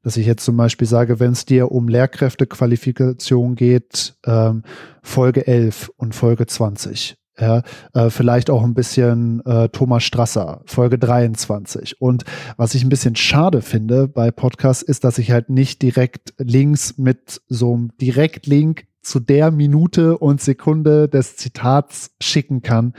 Dass 0.03 0.17
ich 0.17 0.25
jetzt 0.25 0.45
zum 0.45 0.57
Beispiel 0.57 0.87
sage, 0.87 1.19
wenn 1.19 1.31
es 1.31 1.45
dir 1.45 1.71
um 1.71 1.87
Lehrkräftequalifikation 1.87 3.55
geht, 3.55 4.15
ähm, 4.25 4.63
Folge 5.01 5.47
11 5.47 5.91
und 5.97 6.15
Folge 6.15 6.45
20. 6.45 7.17
Ja, 7.39 7.63
äh, 7.93 8.09
vielleicht 8.09 8.49
auch 8.49 8.63
ein 8.63 8.73
bisschen 8.73 9.45
äh, 9.45 9.69
Thomas 9.69 10.03
Strasser, 10.03 10.61
Folge 10.65 10.99
23. 10.99 12.01
Und 12.01 12.25
was 12.57 12.75
ich 12.75 12.83
ein 12.83 12.89
bisschen 12.89 13.15
schade 13.15 13.61
finde 13.61 14.09
bei 14.09 14.29
Podcasts, 14.29 14.83
ist, 14.83 15.05
dass 15.05 15.17
ich 15.19 15.31
halt 15.31 15.49
nicht 15.49 15.81
direkt 15.81 16.33
Links 16.37 16.97
mit 16.97 17.41
so 17.47 17.73
einem 17.73 17.91
Direktlink 18.01 18.88
zu 19.01 19.19
der 19.19 19.51
Minute 19.51 20.17
und 20.17 20.41
Sekunde 20.41 21.07
des 21.07 21.35
Zitats 21.37 22.15
schicken 22.21 22.61
kann, 22.61 22.93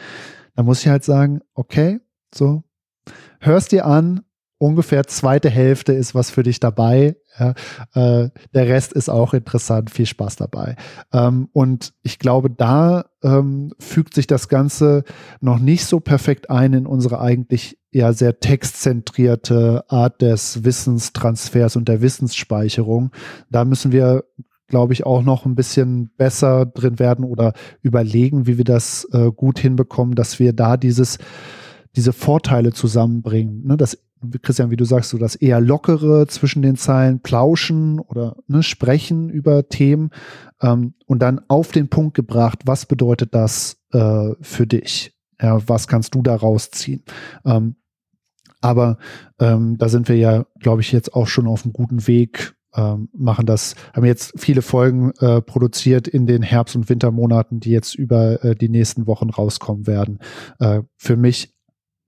dann 0.57 0.67
muss 0.67 0.81
ich 0.81 0.89
halt 0.89 1.05
sagen, 1.05 1.41
okay, 1.55 2.01
so, 2.35 2.63
hörst 3.41 3.73
dir 3.73 3.87
an, 3.87 4.23
ungefähr 4.59 5.07
zweite 5.07 5.49
Hälfte 5.49 5.93
ist 5.93 6.15
was 6.15 6.31
für 6.31 6.43
dich 6.43 6.61
dabei. 6.61 7.17
Ja, 7.39 7.55
äh, 7.95 8.31
der 8.53 8.69
Rest 8.69 8.93
ist 8.93 9.09
auch 9.09 9.33
interessant, 9.33 9.91
viel 9.91 10.05
Spaß 10.05 10.37
dabei. 10.37 10.77
Ähm, 11.13 11.49
und 11.53 11.95
ich 12.03 12.19
glaube, 12.19 12.51
da 12.51 13.07
ähm, 13.23 13.73
fügt 13.79 14.15
sich 14.15 14.27
das 14.27 14.49
Ganze 14.49 15.05
noch 15.41 15.59
nicht 15.59 15.87
so 15.87 16.01
perfekt 16.01 16.51
ein 16.51 16.75
in 16.75 16.87
unsere 16.87 17.21
eigentlich 17.21 17.79
ja 17.91 18.13
sehr 18.13 18.39
textzentrierte 18.41 19.85
Art 19.89 20.21
des 20.21 20.63
Wissenstransfers 20.65 21.77
und 21.77 21.89
der 21.89 22.03
Wissensspeicherung. 22.03 23.13
Da 23.49 23.65
müssen 23.65 23.93
wir 23.93 24.25
glaube 24.71 24.95
ich, 24.95 25.05
auch 25.05 25.23
noch 25.23 25.45
ein 25.45 25.55
bisschen 25.55 26.11
besser 26.17 26.65
drin 26.65 26.99
werden 26.99 27.25
oder 27.25 27.53
überlegen, 27.83 28.47
wie 28.47 28.57
wir 28.57 28.65
das 28.65 29.07
äh, 29.13 29.31
gut 29.31 29.59
hinbekommen, 29.59 30.15
dass 30.15 30.39
wir 30.39 30.55
da 30.55 30.79
dieses, 30.79 31.19
diese 31.97 32.15
Vorteile 32.15 32.73
zusammenbringen. 32.73 33.67
Ne? 33.67 33.77
Das, 33.77 33.99
Christian, 34.43 34.71
wie 34.71 34.77
du 34.77 34.85
sagst, 34.85 35.11
so 35.11 35.19
das 35.19 35.35
eher 35.35 35.61
lockere 35.61 36.27
zwischen 36.29 36.63
den 36.63 36.77
Zeilen, 36.77 37.21
plauschen 37.21 37.99
oder 37.99 38.37
ne, 38.47 38.63
sprechen 38.63 39.29
über 39.29 39.69
Themen 39.69 40.11
ähm, 40.63 40.95
und 41.07 41.21
dann 41.21 41.41
auf 41.49 41.73
den 41.73 41.89
Punkt 41.89 42.15
gebracht, 42.15 42.61
was 42.65 42.87
bedeutet 42.87 43.35
das 43.35 43.79
äh, 43.93 44.31
für 44.41 44.67
dich? 44.67 45.15
Ja, 45.41 45.59
was 45.69 45.89
kannst 45.89 46.15
du 46.15 46.23
da 46.23 46.37
rausziehen? 46.37 47.03
Ähm, 47.45 47.77
aber 48.61 48.99
ähm, 49.39 49.79
da 49.79 49.89
sind 49.89 50.09
wir 50.09 50.17
ja, 50.17 50.45
glaube 50.59 50.83
ich, 50.83 50.93
jetzt 50.93 51.15
auch 51.15 51.27
schon 51.27 51.47
auf 51.47 51.65
einem 51.65 51.73
guten 51.73 52.07
Weg, 52.07 52.55
ähm, 52.75 53.09
machen 53.13 53.47
das, 53.47 53.75
haben 53.95 54.05
jetzt 54.05 54.33
viele 54.37 54.63
Folgen 54.63 55.13
äh, 55.21 55.41
produziert 55.41 56.09
in 56.09 56.27
den 56.27 56.43
Herbst- 56.43 56.77
und 56.77 56.89
Wintermonaten, 56.89 57.61
die 57.61 57.71
jetzt 57.71 57.95
über 57.95 58.45
äh, 58.45 58.55
die 58.55 58.69
nächsten 58.69 59.07
Wochen 59.07 59.31
rauskommen 59.31 59.87
werden. 59.87 60.21
Äh, 60.59 60.83
für 60.97 61.17
mich 61.17 61.55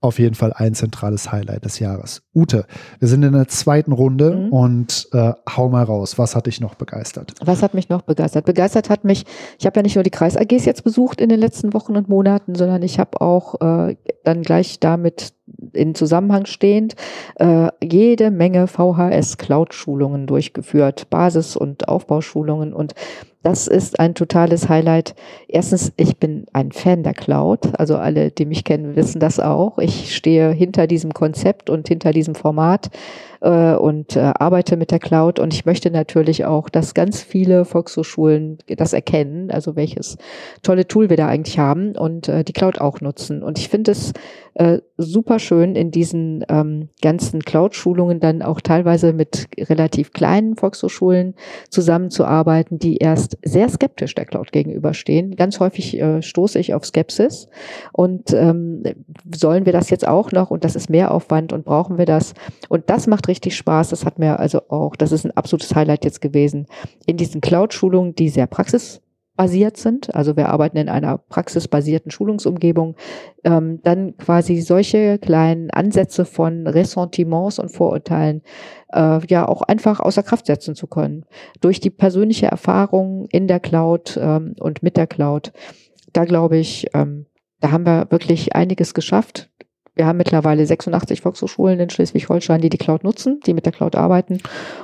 auf 0.03 0.19
jeden 0.19 0.35
Fall 0.35 0.53
ein 0.53 0.75
zentrales 0.75 1.31
Highlight 1.31 1.65
des 1.65 1.79
Jahres. 1.79 2.23
Ute, 2.35 2.67
wir 2.99 3.09
sind 3.09 3.23
in 3.23 3.33
der 3.33 3.47
zweiten 3.47 3.93
Runde 3.93 4.37
mhm. 4.37 4.49
und 4.49 5.09
äh, 5.13 5.33
hau 5.49 5.69
mal 5.69 5.85
raus. 5.85 6.19
Was 6.19 6.35
hat 6.35 6.47
dich 6.47 6.61
noch 6.61 6.75
begeistert? 6.75 7.35
Was 7.41 7.63
hat 7.63 7.73
mich 7.75 7.89
noch 7.89 8.03
begeistert? 8.03 8.45
Begeistert 8.45 8.91
hat 8.91 9.05
mich, 9.05 9.25
ich 9.59 9.67
habe 9.67 9.79
ja 9.79 9.83
nicht 9.83 9.95
nur 9.95 10.03
die 10.03 10.11
Kreis-AGs 10.11 10.65
jetzt 10.65 10.83
besucht 10.83 11.21
in 11.21 11.29
den 11.29 11.39
letzten 11.39 11.73
Wochen 11.73 11.97
und 11.97 12.09
Monaten, 12.09 12.57
sondern 12.57 12.83
ich 12.83 12.99
habe 12.99 13.21
auch 13.21 13.61
äh, 13.61 13.97
dann 14.25 14.43
gleich 14.43 14.81
damit 14.81 15.35
in 15.73 15.95
Zusammenhang 15.95 16.47
stehend 16.47 16.95
äh, 17.37 17.69
jede 17.83 18.31
Menge 18.31 18.67
VHS-Cloud-Schulungen 18.67 20.27
durchgeführt, 20.27 21.11
Basis- 21.11 21.57
und 21.57 21.89
Aufbauschulungen 21.89 22.73
und 22.73 22.95
das 23.43 23.67
ist 23.67 23.99
ein 23.99 24.15
totales 24.15 24.69
Highlight. 24.69 25.17
Erstens, 25.49 25.93
ich 25.97 26.17
bin 26.19 26.47
ein 26.53 26.71
Fan 26.71 27.03
der 27.03 27.13
Cloud. 27.13 27.77
Also 27.77 27.97
alle, 27.97 28.31
die 28.31 28.47
mich 28.47 28.63
kennen, 28.63 28.95
wissen 28.95 29.19
das 29.19 29.41
auch. 29.41 29.79
Ich 29.79 30.15
stehe 30.15 30.51
hinter 30.53 30.87
diesem 30.87 31.13
Konzept 31.13 31.69
und 31.69 31.89
hinter 31.89 32.13
diesem 32.13 32.37
Format 32.37 32.91
äh, 33.43 33.75
und 33.75 34.17
äh, 34.17 34.33
arbeite 34.39 34.77
mit 34.77 34.91
der 34.91 35.01
Cloud. 35.01 35.39
Und 35.39 35.53
ich 35.53 35.67
möchte 35.67 35.91
natürlich 35.91 36.45
auch, 36.45 36.69
dass 36.69 36.95
ganz 36.95 37.21
viele 37.21 37.65
Volkshochschulen 37.65 38.59
das 38.69 38.93
erkennen, 38.93 39.51
also 39.51 39.77
welches 39.77 40.17
tolle 40.63 40.87
Tool 40.87 41.11
wir 41.11 41.17
da 41.17 41.29
eigentlich 41.29 41.59
haben 41.59 41.97
und 41.97 42.29
äh, 42.29 42.45
die 42.45 42.53
Cloud 42.53 42.81
auch 42.81 43.01
nutzen. 43.01 43.43
Und 43.43 43.59
ich 43.59 43.69
finde 43.69 43.91
es 43.91 44.13
äh, 44.55 44.79
super 44.99 45.39
schön, 45.39 45.75
in 45.75 45.91
diesen 45.91 46.45
ähm, 46.49 46.91
ganzen 47.01 47.43
Cloud-Schulungen 47.43 48.21
dann 48.21 48.43
auch 48.43 48.61
teilweise 48.61 49.13
mit 49.13 49.49
relativ 49.59 50.13
kleinen 50.13 50.57
Volkshochschulen 50.57 51.35
zusammenzuarbeiten, 51.71 52.79
die 52.79 52.99
erst 52.99 53.39
sehr 53.43 53.69
skeptisch 53.69 54.15
der 54.15 54.27
Cloud 54.27 54.53
gegenüberstehen. 54.53 55.37
Ganz 55.37 55.59
häufig 55.59 55.99
äh, 55.99 56.23
stoße 56.23 56.59
ich 56.59 56.75
auf 56.75 56.85
Skepsis. 56.85 57.49
Und 57.93 58.33
ähm, 58.35 58.83
sollen 59.35 59.67
wir 59.67 59.73
das 59.73 59.91
jetzt 59.91 60.07
auch 60.07 60.33
noch? 60.33 60.51
Und 60.51 60.65
das 60.65 60.77
ist 60.77 60.91
Mehraufwand 60.91 61.53
und 61.53 61.65
brauchen 61.65 61.99
wir 61.99 62.07
das? 62.07 62.35
Und 62.69 62.91
das 62.91 63.07
macht 63.07 63.27
richtig 63.33 63.57
Spaß. 63.57 63.89
Das 63.89 64.05
hat 64.05 64.19
mir 64.19 64.39
also 64.39 64.61
auch, 64.69 64.95
das 64.95 65.11
ist 65.11 65.25
ein 65.25 65.37
absolutes 65.37 65.75
Highlight 65.75 66.05
jetzt 66.05 66.21
gewesen, 66.21 66.67
in 67.07 67.17
diesen 67.17 67.41
Cloud-Schulungen, 67.41 68.15
die 68.15 68.29
sehr 68.29 68.47
praxis 68.47 69.01
basiert 69.35 69.79
sind. 69.79 70.15
Also 70.15 70.37
wir 70.37 70.51
arbeiten 70.51 70.77
in 70.77 70.91
einer 70.91 71.17
praxisbasierten 71.17 72.11
Schulungsumgebung. 72.11 72.97
Ähm, 73.45 73.81
dann 73.83 74.17
quasi 74.19 74.61
solche 74.61 75.19
kleinen 75.19 75.71
Ansätze 75.71 76.25
von 76.25 76.67
Ressentiments 76.67 77.59
und 77.59 77.71
Vorurteilen 77.71 78.43
äh, 78.93 79.21
ja 79.27 79.49
auch 79.49 79.63
einfach 79.63 80.01
außer 80.01 80.23
Kraft 80.23 80.47
setzen 80.47 80.75
zu 80.75 80.87
können. 80.87 81.25
Durch 81.61 81.81
die 81.81 81.91
persönliche 81.91 82.47
Erfahrung 82.47 83.27
in 83.31 83.49
der 83.49 83.61
Cloud 83.61 84.19
ähm, 84.21 84.55
und 84.61 84.83
mit 84.83 84.97
der 84.97 85.07
Cloud. 85.07 85.53
Da 86.13 86.27
glaube 86.27 86.59
ich, 86.59 86.89
ähm, 86.93 87.25
da 87.61 87.71
haben 87.71 87.87
wir 87.87 88.09
wirklich 88.11 88.55
einiges 88.55 88.93
geschafft. 88.93 89.51
Wir 89.95 90.07
haben 90.07 90.17
mittlerweile 90.17 90.65
86 90.65 91.21
Volkshochschulen 91.21 91.79
in 91.79 91.91
Schleswig-Holstein, 91.91 92.63
die 92.63 92.71
die 92.71 92.79
Cloud 92.79 93.05
nutzen, 93.05 93.41
die 93.45 93.53
mit 93.53 93.67
der 93.67 93.73
Cloud 93.73 93.95
arbeiten 93.95 94.39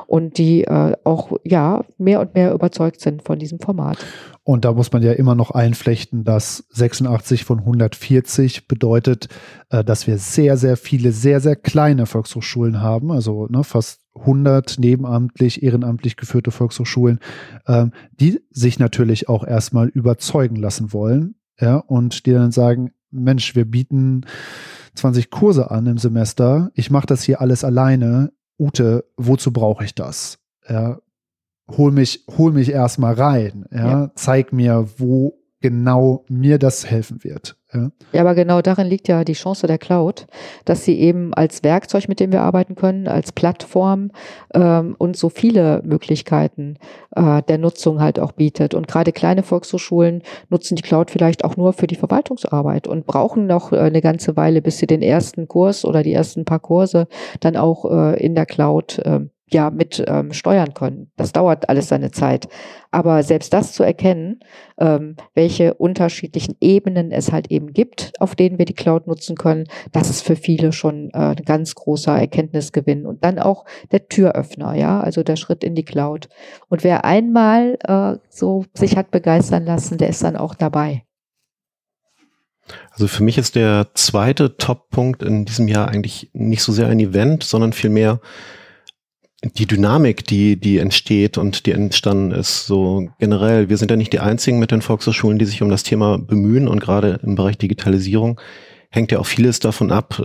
und 0.07 0.37
die 0.37 0.65
äh, 0.65 0.95
auch 1.05 1.33
ja 1.45 1.85
mehr 1.97 2.21
und 2.21 2.35
mehr 2.35 2.53
überzeugt 2.53 3.01
sind 3.01 3.23
von 3.23 3.39
diesem 3.39 3.59
Format. 3.59 4.05
Und 4.45 4.65
da 4.65 4.73
muss 4.73 4.93
man 4.93 5.03
ja 5.03 5.13
immer 5.13 5.35
noch 5.35 5.51
einflechten, 5.51 6.25
dass 6.25 6.65
86 6.71 7.45
von 7.45 7.61
140 7.61 8.69
bedeutet, 8.69 9.29
äh, 9.71 9.83
dass 9.83 10.07
wir 10.07 10.19
sehr, 10.19 10.57
sehr 10.59 10.77
viele, 10.77 11.13
sehr, 11.13 11.41
sehr 11.41 11.57
kleine 11.57 12.07
Volkshochschulen 12.07 12.81
haben, 12.83 13.11
also 13.11 13.47
ne, 13.49 13.65
fast 13.65 14.03
100 14.15 14.79
nebenamtlich, 14.79 15.63
ehrenamtlich 15.63 16.17
geführte 16.17 16.51
Volkshochschulen, 16.51 17.21
ähm, 17.67 17.93
die 18.13 18.41
sich 18.51 18.79
natürlich 18.79 19.29
auch 19.29 19.47
erstmal 19.47 19.89
überzeugen 19.89 20.57
lassen 20.57 20.93
wollen, 20.93 21.37
ja, 21.61 21.77
und 21.77 22.27
die 22.27 22.33
dann 22.33 22.53
sagen, 22.53 22.93
Mensch, 23.11 23.55
wir 23.55 23.65
bieten 23.65 24.27
20 24.99 25.31
Kurse 25.31 25.71
an 25.71 25.87
im 25.87 25.99
Semester, 25.99 26.71
ich 26.75 26.91
mache 26.91 27.07
das 27.07 27.23
hier 27.23 27.41
alles 27.41 27.65
alleine. 27.65 28.33
Ute, 28.59 29.05
wozu 29.17 29.53
brauche 29.53 29.85
ich 29.85 29.95
das? 29.95 30.39
Ja, 30.69 30.99
hol 31.71 31.93
mich, 31.93 32.25
hol 32.37 32.53
mich 32.53 32.71
erstmal 32.71 33.15
rein. 33.15 33.67
Ja? 33.71 33.87
ja? 33.87 34.11
Zeig 34.15 34.53
mir, 34.53 34.89
wo 34.99 35.38
genau 35.61 36.25
mir 36.29 36.59
das 36.59 36.89
helfen 36.89 37.25
wird. 37.25 37.57
Ja. 37.75 37.91
ja, 38.13 38.21
aber 38.23 38.35
genau 38.35 38.63
darin 38.63 38.87
liegt 38.87 39.09
ja 39.09 39.25
die 39.25 39.35
Chance 39.35 39.67
der 39.67 39.77
Cloud, 39.77 40.27
dass 40.65 40.87
sie 40.87 40.99
eben 40.99 41.35
als 41.35 41.63
Werkzeug, 41.63 42.09
mit 42.09 42.19
dem 42.19 42.33
wir 42.33 42.41
arbeiten 42.41 42.77
können, 42.77 43.07
als 43.07 43.31
Plattform 43.33 44.11
ähm, 44.55 44.95
und 44.97 45.19
so 45.19 45.29
viele 45.29 45.83
Möglichkeiten 45.85 46.79
äh, 47.15 47.43
der 47.43 47.59
Nutzung 47.59 48.01
halt 48.01 48.21
auch 48.21 48.33
bietet. 48.33 48.73
Und 48.73 48.89
gerade 48.89 49.13
kleine 49.13 49.43
Volkshochschulen 49.43 50.23
nutzen 50.49 50.77
die 50.77 50.83
Cloud 50.83 51.11
vielleicht 51.11 51.45
auch 51.45 51.59
nur 51.59 51.75
für 51.75 51.87
die 51.87 51.97
Verwaltungsarbeit 51.97 52.89
und 52.89 53.07
brauchen 53.07 53.47
noch 53.47 53.73
äh, 53.73 53.79
eine 53.79 54.01
ganze 54.01 54.37
Weile, 54.37 54.63
bis 54.63 54.79
sie 54.79 54.87
den 54.87 55.03
ersten 55.03 55.47
Kurs 55.47 55.85
oder 55.85 56.03
die 56.03 56.13
ersten 56.13 56.47
paar 56.47 56.61
Kurse 56.61 57.07
dann 57.41 57.57
auch 57.57 57.85
äh, 57.85 58.25
in 58.25 58.35
der 58.35 58.47
Cloud 58.47 58.99
äh, 59.01 59.21
ja 59.53 59.71
mit 59.71 60.03
ähm, 60.07 60.33
steuern 60.33 60.75
können. 60.75 61.11
Das 61.17 61.33
dauert 61.33 61.69
alles 61.69 61.89
seine 61.89 62.11
Zeit. 62.11 62.49
Aber 62.91 63.23
selbst 63.23 63.53
das 63.53 63.73
zu 63.73 63.83
erkennen, 63.83 64.41
ähm, 64.79 65.17
welche 65.35 65.75
unterschiedlichen 65.75 66.57
Ebenen 66.61 67.11
es 67.13 67.33
halt 67.33 67.51
eben 67.51 67.73
gibt, 67.73 68.13
auf 68.19 68.35
denen 68.35 68.59
wir 68.59 68.65
die 68.65 68.75
Cloud 68.75 69.07
nutzen 69.07 69.37
können, 69.37 69.69
das 69.93 70.09
ist 70.09 70.23
für 70.23 70.37
viele 70.37 70.73
schon 70.73 71.11
äh, 71.11 71.35
ein 71.37 71.45
ganz 71.45 71.75
großer 71.75 72.19
Erkenntnisgewinn 72.19 73.07
und 73.07 73.25
dann 73.25 73.39
auch 73.39 73.65
der 73.93 74.09
Türöffner, 74.09 74.75
ja, 74.75 75.01
also 75.01 75.23
der 75.23 75.37
Schritt 75.37 75.65
in 75.65 75.75
die 75.75 75.85
Cloud. 75.85 76.29
Und 76.69 76.85
wer 76.85 77.05
einmal 77.05 77.79
äh, 77.87 78.19
so 78.31 78.65
sich 78.75 78.97
hat 78.97 79.11
begeistern 79.11 79.65
lassen, 79.65 79.99
der 79.99 80.09
ist 80.09 80.25
dann 80.25 80.37
auch 80.37 80.55
dabei. 80.55 81.03
Also 82.91 83.07
für 83.07 83.23
mich 83.23 83.39
ist 83.39 83.55
der 83.57 83.89
zweite 83.95 84.57
Top-Punkt 84.57 85.23
in 85.23 85.45
diesem 85.45 85.69
Jahr 85.69 85.89
eigentlich 85.89 86.31
nicht 86.33 86.63
so 86.63 86.73
sehr 86.73 86.89
ein 86.89 87.01
Event, 87.01 87.45
sondern 87.45 87.73
vielmehr 87.73 88.21
die 89.43 89.67
Dynamik, 89.67 90.27
die, 90.27 90.57
die 90.57 90.79
entsteht 90.79 91.39
und 91.39 91.67
die 91.67 91.73
entstanden 91.73 92.33
ist, 92.33 92.67
so 92.67 93.09
generell. 93.19 93.69
Wir 93.69 93.77
sind 93.77 93.91
ja 93.91 93.97
nicht 93.97 94.13
die 94.13 94.21
einzigen 94.21 94.59
mit 94.59 94.73
den 94.73 94.83
Volkshochschulen, 94.83 95.39
die 95.39 95.45
sich 95.45 95.63
um 95.63 95.71
das 95.71 95.85
Thema 95.85 96.19
bemühen 96.19 96.67
und 96.67 96.81
gerade 96.81 97.21
im 97.23 97.37
Bereich 97.37 97.57
Digitalisierung 97.57 98.41
hängt 98.91 99.13
ja 99.13 99.19
auch 99.19 99.27
vieles 99.27 99.61
davon 99.61 99.93
ab. 99.93 100.23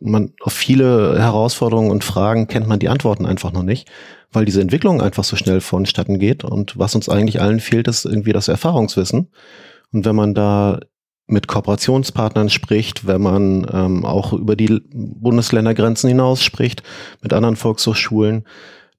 Man, 0.00 0.32
auf 0.40 0.52
viele 0.52 1.18
Herausforderungen 1.18 1.90
und 1.90 2.04
Fragen 2.04 2.48
kennt 2.48 2.66
man 2.66 2.80
die 2.80 2.88
Antworten 2.88 3.24
einfach 3.24 3.52
noch 3.52 3.62
nicht, 3.62 3.88
weil 4.32 4.44
diese 4.44 4.60
Entwicklung 4.60 5.00
einfach 5.00 5.24
so 5.24 5.36
schnell 5.36 5.60
vonstatten 5.60 6.18
geht 6.18 6.44
und 6.44 6.78
was 6.78 6.94
uns 6.94 7.08
eigentlich 7.08 7.40
allen 7.40 7.60
fehlt, 7.60 7.88
ist 7.88 8.04
irgendwie 8.04 8.32
das 8.32 8.48
Erfahrungswissen. 8.48 9.30
Und 9.92 10.04
wenn 10.04 10.16
man 10.16 10.34
da 10.34 10.80
mit 11.30 11.46
Kooperationspartnern 11.46 12.50
spricht, 12.50 13.06
wenn 13.06 13.22
man 13.22 13.66
ähm, 13.72 14.04
auch 14.04 14.32
über 14.32 14.56
die 14.56 14.80
Bundesländergrenzen 14.92 16.08
hinaus 16.08 16.42
spricht, 16.42 16.82
mit 17.22 17.32
anderen 17.32 17.56
Volkshochschulen, 17.56 18.44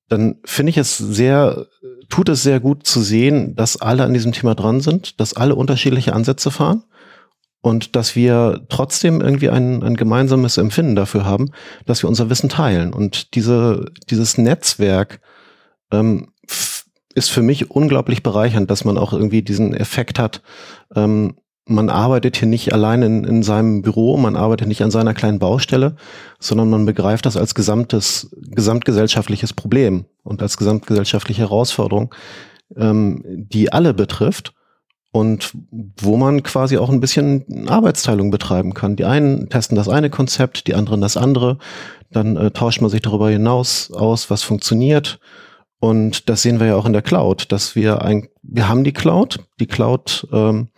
dann 0.09 0.35
finde 0.43 0.71
ich 0.71 0.77
es 0.77 0.97
sehr, 0.97 1.67
tut 2.09 2.29
es 2.29 2.43
sehr 2.43 2.59
gut 2.59 2.85
zu 2.85 3.01
sehen, 3.01 3.55
dass 3.55 3.77
alle 3.77 4.03
an 4.03 4.13
diesem 4.13 4.33
Thema 4.33 4.55
dran 4.55 4.81
sind, 4.81 5.19
dass 5.19 5.35
alle 5.35 5.55
unterschiedliche 5.55 6.13
Ansätze 6.13 6.51
fahren 6.51 6.83
und 7.61 7.95
dass 7.95 8.15
wir 8.15 8.65
trotzdem 8.69 9.21
irgendwie 9.21 9.49
ein, 9.49 9.83
ein 9.83 9.95
gemeinsames 9.95 10.57
Empfinden 10.57 10.95
dafür 10.95 11.25
haben, 11.25 11.51
dass 11.85 12.03
wir 12.03 12.09
unser 12.09 12.29
Wissen 12.29 12.49
teilen. 12.49 12.91
Und 12.91 13.35
diese, 13.35 13.85
dieses 14.09 14.37
Netzwerk 14.37 15.21
ähm, 15.91 16.33
ist 17.13 17.29
für 17.29 17.41
mich 17.41 17.71
unglaublich 17.71 18.23
bereichernd, 18.23 18.69
dass 18.71 18.83
man 18.83 18.97
auch 18.97 19.13
irgendwie 19.13 19.41
diesen 19.41 19.73
Effekt 19.73 20.19
hat, 20.19 20.41
ähm, 20.95 21.35
man 21.65 21.89
arbeitet 21.89 22.37
hier 22.37 22.47
nicht 22.47 22.73
allein 22.73 23.01
in, 23.01 23.23
in 23.23 23.43
seinem 23.43 23.81
Büro, 23.81 24.17
man 24.17 24.35
arbeitet 24.35 24.67
nicht 24.67 24.83
an 24.83 24.91
seiner 24.91 25.13
kleinen 25.13 25.39
Baustelle, 25.39 25.95
sondern 26.39 26.69
man 26.69 26.85
begreift 26.85 27.25
das 27.25 27.37
als 27.37 27.55
gesamtes, 27.55 28.35
gesamtgesellschaftliches 28.41 29.53
Problem 29.53 30.05
und 30.23 30.41
als 30.41 30.57
gesamtgesellschaftliche 30.57 31.41
Herausforderung, 31.41 32.13
ähm, 32.75 33.23
die 33.25 33.71
alle 33.71 33.93
betrifft 33.93 34.53
und 35.11 35.51
wo 35.71 36.17
man 36.17 36.41
quasi 36.41 36.77
auch 36.77 36.89
ein 36.89 37.01
bisschen 37.01 37.67
Arbeitsteilung 37.67 38.31
betreiben 38.31 38.73
kann. 38.73 38.95
Die 38.95 39.05
einen 39.05 39.49
testen 39.49 39.75
das 39.75 39.89
eine 39.89 40.09
Konzept, 40.09 40.67
die 40.67 40.75
anderen 40.75 41.01
das 41.01 41.17
andere, 41.17 41.57
dann 42.11 42.37
äh, 42.37 42.51
tauscht 42.51 42.81
man 42.81 42.89
sich 42.89 43.01
darüber 43.01 43.29
hinaus 43.29 43.91
aus, 43.91 44.29
was 44.29 44.43
funktioniert. 44.43 45.19
Und 45.79 46.29
das 46.29 46.43
sehen 46.43 46.59
wir 46.59 46.67
ja 46.67 46.75
auch 46.75 46.85
in 46.85 46.93
der 46.93 47.01
Cloud, 47.01 47.51
dass 47.51 47.75
wir 47.75 48.03
ein, 48.03 48.29
wir 48.41 48.69
haben 48.69 48.83
die 48.83 48.93
Cloud, 48.93 49.39
die 49.59 49.67
Cloud 49.67 50.27
ähm, 50.31 50.69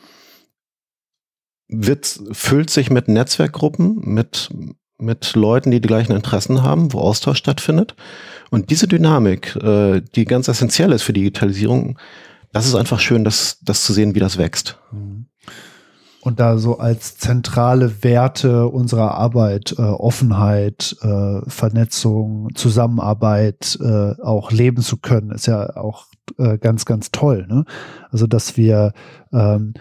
wird, 1.74 2.20
füllt 2.32 2.70
sich 2.70 2.90
mit 2.90 3.08
Netzwerkgruppen, 3.08 4.00
mit, 4.04 4.50
mit 4.98 5.36
Leuten, 5.36 5.72
die 5.72 5.82
die 5.82 5.88
gleichen 5.88 6.14
Interessen 6.14 6.64
haben, 6.64 6.94
wo 6.94 7.00
Austausch 7.00 7.40
stattfindet. 7.40 7.96
Und 8.52 8.70
diese 8.70 8.88
Dynamik, 8.88 9.56
äh, 9.58 10.02
die 10.16 10.26
ganz 10.26 10.48
essentiell 10.48 10.92
ist 10.92 11.04
für 11.04 11.14
Digitalisierung, 11.14 11.98
das 12.52 12.68
ist 12.68 12.76
einfach 12.76 13.00
schön, 13.00 13.24
das, 13.24 13.58
das 13.64 13.84
zu 13.84 13.94
sehen, 13.94 14.14
wie 14.16 14.20
das 14.20 14.38
wächst. 14.38 14.78
Mhm. 14.92 15.26
Und 16.22 16.40
da 16.40 16.58
so 16.58 16.78
als 16.78 17.18
zentrale 17.18 18.02
Werte 18.02 18.68
unserer 18.68 19.16
Arbeit 19.16 19.76
äh, 19.78 19.82
Offenheit, 19.82 20.96
äh, 21.02 21.42
Vernetzung, 21.48 22.48
Zusammenarbeit 22.56 23.78
äh, 23.82 24.22
auch 24.22 24.52
leben 24.52 24.82
zu 24.82 24.98
können, 24.98 25.32
ist 25.32 25.48
ja 25.48 25.76
auch 25.76 26.06
äh, 26.38 26.58
ganz, 26.58 26.86
ganz 26.86 27.12
toll. 27.12 27.46
Ne? 27.50 27.66
Also 28.10 28.26
dass 28.26 28.56
wir 28.56 28.94
ähm, 29.34 29.74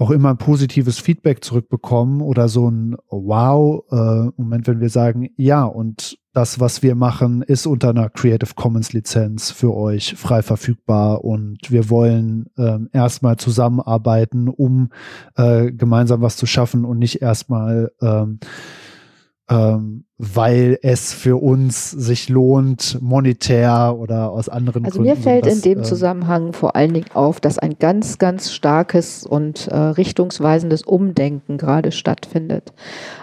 auch 0.00 0.10
immer 0.10 0.30
ein 0.30 0.38
positives 0.38 0.98
Feedback 0.98 1.44
zurückbekommen 1.44 2.22
oder 2.22 2.48
so 2.48 2.70
ein 2.70 2.96
Wow-Moment, 3.10 4.66
äh, 4.66 4.72
wenn 4.72 4.80
wir 4.80 4.88
sagen, 4.88 5.28
ja, 5.36 5.64
und 5.64 6.18
das, 6.32 6.58
was 6.58 6.82
wir 6.82 6.94
machen, 6.94 7.42
ist 7.42 7.66
unter 7.66 7.90
einer 7.90 8.08
Creative 8.08 8.54
Commons 8.54 8.94
Lizenz 8.94 9.50
für 9.50 9.74
euch 9.74 10.14
frei 10.16 10.42
verfügbar. 10.42 11.22
Und 11.22 11.70
wir 11.70 11.90
wollen 11.90 12.46
äh, 12.56 12.78
erstmal 12.92 13.36
zusammenarbeiten, 13.36 14.48
um 14.48 14.90
äh, 15.36 15.70
gemeinsam 15.70 16.22
was 16.22 16.36
zu 16.36 16.46
schaffen 16.46 16.86
und 16.86 16.98
nicht 16.98 17.20
erstmal 17.20 17.92
ähm, 18.00 18.38
ähm, 19.50 20.04
weil 20.16 20.78
es 20.82 21.12
für 21.12 21.42
uns 21.42 21.90
sich 21.90 22.28
lohnt, 22.28 22.98
monetär 23.00 23.96
oder 23.98 24.30
aus 24.30 24.48
anderen 24.48 24.84
also 24.84 24.98
Gründen. 24.98 25.10
Also 25.10 25.18
mir 25.18 25.22
fällt 25.22 25.46
das, 25.46 25.56
in 25.56 25.62
dem 25.62 25.80
äh, 25.80 25.82
Zusammenhang 25.82 26.52
vor 26.52 26.76
allen 26.76 26.94
Dingen 26.94 27.06
auf, 27.14 27.40
dass 27.40 27.58
ein 27.58 27.76
ganz, 27.78 28.18
ganz 28.18 28.52
starkes 28.52 29.26
und 29.26 29.66
äh, 29.68 29.76
richtungsweisendes 29.76 30.82
Umdenken 30.82 31.58
gerade 31.58 31.90
stattfindet. 31.90 32.72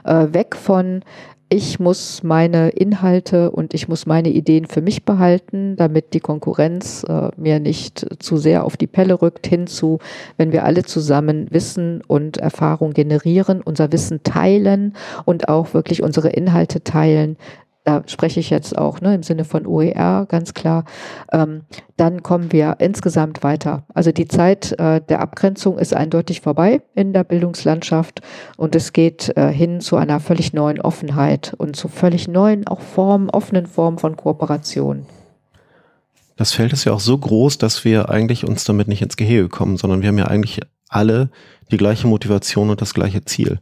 Äh, 0.04 0.34
weg 0.34 0.56
von 0.56 1.04
ich 1.50 1.80
muss 1.80 2.24
meine 2.24 2.70
Inhalte 2.70 3.52
und 3.52 3.74
ich 3.74 3.88
muss 3.88 4.06
meine 4.06 4.30
Ideen 4.30 4.66
für 4.66 4.82
mich 4.82 5.06
behalten, 5.06 5.78
damit 5.78 6.14
die 6.14 6.20
Konkurrenz 6.20 7.06
äh, 7.08 7.30
mir 7.38 7.62
nicht 7.62 8.06
zu 8.22 8.36
sehr 8.36 8.66
auf 8.66 8.76
die 8.76 8.88
Pelle 8.88 9.22
rückt, 9.22 9.48
hinzu, 9.48 10.00
wenn 10.36 10.52
wir 10.52 10.66
alle 10.66 10.84
zusammen 10.84 11.48
Wissen 11.50 12.02
und 12.06 12.38
Erfahrung 12.38 12.92
generieren, 12.92 13.62
unser 13.62 13.94
Wissen 13.94 14.24
teilen 14.24 14.94
und 15.24 15.48
auch 15.48 15.74
wirklich 15.74 16.04
unsere 16.04 16.30
Inhalte 16.30 16.84
teilen, 16.84 17.38
da 17.88 18.04
spreche 18.06 18.42
ich 18.42 18.50
jetzt 18.50 18.78
auch 18.78 19.00
ne, 19.00 19.16
im 19.16 19.24
Sinne 19.24 19.46
von 19.46 19.66
OER 19.66 20.26
ganz 20.28 20.54
klar, 20.54 20.84
ähm, 21.32 21.62
dann 21.96 22.22
kommen 22.22 22.52
wir 22.52 22.76
insgesamt 22.80 23.44
weiter. 23.44 23.86
Also 23.94 24.12
die 24.12 24.28
Zeit 24.28 24.78
äh, 24.78 25.00
der 25.00 25.22
Abgrenzung 25.22 25.78
ist 25.78 25.94
eindeutig 25.94 26.42
vorbei 26.42 26.82
in 26.96 27.14
der 27.14 27.24
Bildungslandschaft 27.24 28.20
und 28.58 28.76
es 28.76 28.92
geht 28.92 29.32
äh, 29.38 29.54
hin 29.54 29.80
zu 29.80 29.96
einer 29.96 30.20
völlig 30.20 30.52
neuen 30.52 30.82
Offenheit 30.82 31.54
und 31.58 31.78
zu 31.78 31.88
völlig 31.88 32.28
neuen, 32.28 32.68
auch 32.68 32.82
Formen, 32.82 33.30
offenen 33.30 33.68
Formen 33.68 34.00
von 34.00 34.18
Kooperation. 34.18 35.06
das 36.36 36.52
Feld 36.52 36.74
ist 36.74 36.84
ja 36.84 36.92
auch 36.92 37.00
so 37.00 37.18
groß, 37.18 37.58
dass 37.58 37.86
wir 37.86 38.10
eigentlich 38.10 38.46
uns 38.46 38.66
damit 38.66 38.90
nicht 38.90 39.02
ins 39.02 39.16
Gehege 39.16 39.48
kommen, 39.48 39.78
sondern 39.78 40.02
wir 40.02 40.10
haben 40.10 40.18
ja 40.18 40.28
eigentlich 40.28 40.60
alle 40.90 41.30
die 41.72 41.78
gleiche 41.78 42.08
Motivation 42.08 42.70
und 42.70 42.82
das 42.82 42.94
gleiche 42.94 43.24
Ziel. 43.24 43.62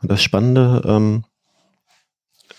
Und 0.00 0.12
das 0.12 0.22
Spannende 0.22 0.82
ähm, 0.86 1.24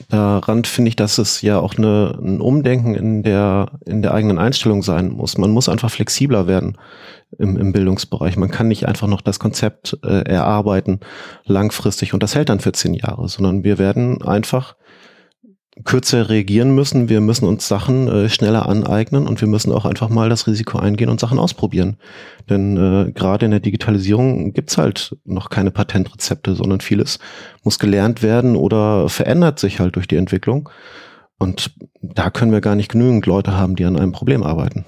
daran 0.10 0.66
finde 0.66 0.90
ich, 0.90 0.96
dass 0.96 1.18
es 1.18 1.42
ja 1.42 1.60
auch 1.60 1.76
eine, 1.78 2.18
ein 2.22 2.42
Umdenken 2.42 2.96
in 2.96 3.24
der, 3.24 3.72
in 3.86 4.02
der 4.02 4.14
eigenen 4.14 4.38
Einstellung 4.38 4.84
sein 4.84 5.10
muss. 5.10 5.38
Man 5.38 5.52
muss 5.52 5.70
einfach 5.70 5.90
flexibler 5.90 6.48
werden 6.48 6.78
im, 7.38 7.58
im 7.58 7.72
Bildungsbereich. 7.72 8.38
Man 8.38 8.52
kann 8.52 8.68
nicht 8.68 8.88
einfach 8.88 9.08
noch 9.08 9.22
das 9.22 9.40
Konzept 9.40 9.98
äh, 10.04 10.24
erarbeiten 10.30 11.00
langfristig 11.46 12.14
und 12.14 12.24
das 12.24 12.36
hält 12.36 12.50
dann 12.50 12.60
für 12.60 12.72
zehn 12.72 12.94
Jahre, 12.94 13.28
sondern 13.30 13.64
wir 13.64 13.78
werden 13.78 14.22
einfach 14.22 14.76
kürzer 15.84 16.30
reagieren 16.30 16.74
müssen. 16.74 17.10
Wir 17.10 17.20
müssen 17.20 17.46
uns 17.46 17.68
Sachen 17.68 18.08
äh, 18.08 18.30
schneller 18.30 18.68
aneignen 18.70 19.28
und 19.28 19.42
wir 19.42 19.48
müssen 19.48 19.74
auch 19.74 19.86
einfach 19.86 20.10
mal 20.10 20.30
das 20.30 20.48
Risiko 20.48 20.80
eingehen 20.80 21.10
und 21.10 21.20
Sachen 21.20 21.38
ausprobieren. 21.38 21.98
Denn 22.50 22.78
äh, 22.78 23.12
gerade 23.12 23.46
in 23.46 23.52
der 23.52 23.60
Digitalisierung 23.60 24.54
gibt's 24.54 24.78
halt 24.78 25.18
noch 25.26 25.50
keine 25.50 25.72
Patentrezepte, 25.72 26.56
sondern 26.56 26.80
vieles 26.80 27.20
muss 27.64 27.78
gelernt 27.78 28.24
werden 28.24 28.56
oder 28.56 29.10
verändert 29.10 29.60
sich 29.60 29.80
halt 29.80 29.98
durch 29.98 30.08
die 30.08 30.16
Entwicklung. 30.16 30.70
Und 31.38 31.76
da 32.02 32.30
können 32.30 32.54
wir 32.54 32.62
gar 32.62 32.76
nicht 32.76 32.92
genügend 32.92 33.26
Leute 33.26 33.58
haben, 33.58 33.76
die 33.76 33.84
an 33.84 33.98
einem 33.98 34.14
Problem 34.14 34.44
arbeiten. 34.44 34.86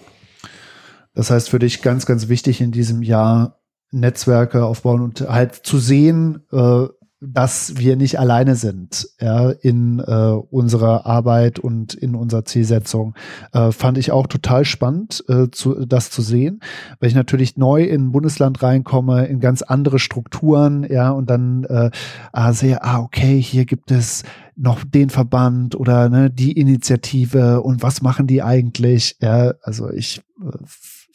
Das 1.14 1.30
heißt 1.30 1.50
für 1.50 1.60
dich 1.60 1.82
ganz, 1.82 2.06
ganz 2.06 2.30
wichtig 2.30 2.62
in 2.62 2.72
diesem 2.72 3.02
Jahr 3.02 3.60
Netzwerke 3.92 4.66
aufbauen 4.66 5.02
und 5.02 5.22
halt 5.22 5.56
zu 5.56 5.80
sehen, 5.80 6.46
äh, 6.52 6.86
dass 7.20 7.78
wir 7.78 7.96
nicht 7.96 8.20
alleine 8.20 8.56
sind 8.56 9.10
ja, 9.20 9.50
in 9.50 10.00
äh, 10.00 10.04
unserer 10.04 11.06
Arbeit 11.08 11.58
und 11.58 11.96
in 11.96 12.16
unserer 12.16 12.46
Zielsetzung. 12.46 13.16
Äh, 13.54 13.72
fand 13.72 13.98
ich 13.98 14.12
auch 14.12 14.28
total 14.28 14.66
spannend, 14.66 15.24
äh, 15.28 15.48
zu, 15.52 15.86
das 15.86 16.12
zu 16.12 16.22
sehen, 16.22 16.60
weil 17.00 17.10
ich 17.10 17.16
natürlich 17.16 17.58
neu 17.58 17.84
in 17.84 18.08
ein 18.08 18.12
Bundesland 18.12 18.62
reinkomme, 18.62 19.26
in 19.26 19.40
ganz 19.40 19.64
andere 19.64 19.98
Strukturen, 19.98 20.86
ja, 20.90 21.10
und 21.10 21.30
dann 21.30 21.64
äh, 21.64 21.90
ah, 22.34 22.54
sehe, 22.54 22.84
ah, 22.84 23.00
okay, 23.00 23.42
hier 23.42 23.66
gibt 23.66 23.90
es 23.90 24.24
noch 24.56 24.84
den 24.84 25.10
Verband 25.10 25.76
oder 25.76 26.10
ne, 26.10 26.30
die 26.30 26.52
Initiative 26.52 27.62
und 27.62 27.82
was 27.82 28.02
machen 28.02 28.28
die 28.28 28.44
eigentlich? 28.44 29.18
Ja, 29.22 29.54
also 29.64 29.90
ich 29.92 30.22
äh, 30.42 30.58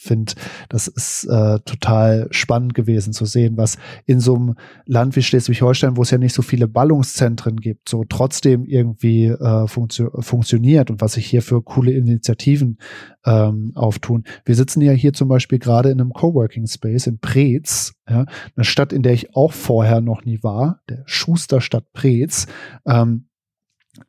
finde, 0.03 0.35
das 0.69 0.88
ist 0.88 1.25
äh, 1.25 1.61
total 1.61 2.29
spannend 2.31 2.75
gewesen 2.75 3.12
zu 3.12 3.25
sehen, 3.25 3.57
was 3.57 3.79
in 4.05 4.21
so 4.21 4.35
einem 4.35 4.55
Land 4.87 5.17
wie 5.17 5.23
Schleswig-Holstein, 5.23 5.97
wo 5.97 6.03
es 6.03 6.11
ja 6.11 6.19
nicht 6.19 6.35
so 6.35 6.43
viele 6.43 6.69
Ballungszentren 6.69 7.57
gibt, 7.57 7.88
so 7.88 8.05
trotzdem 8.09 8.65
irgendwie 8.65 9.27
äh, 9.27 9.67
funktio 9.67 10.11
funktioniert 10.21 10.91
und 10.91 11.01
was 11.01 11.15
sich 11.15 11.27
hier 11.27 11.43
für 11.43 11.62
coole 11.62 11.93
Initiativen 11.93 12.79
ähm, 13.25 13.73
auftun. 13.75 14.25
Wir 14.45 14.55
sitzen 14.55 14.81
ja 14.81 14.93
hier 14.93 15.12
zum 15.12 15.29
Beispiel 15.29 15.59
gerade 15.59 15.91
in 15.91 16.01
einem 16.01 16.12
Coworking 16.12 16.67
Space 16.67 17.07
in 17.07 17.19
Preetz, 17.19 17.95
ja, 18.09 18.27
eine 18.57 18.65
Stadt, 18.65 18.93
in 18.93 19.03
der 19.03 19.12
ich 19.12 19.37
auch 19.37 19.53
vorher 19.53 20.01
noch 20.01 20.25
nie 20.25 20.43
war, 20.43 20.81
der 20.88 21.03
Schusterstadt 21.07 21.93
Preetz. 21.93 22.47
Ähm, 22.87 23.27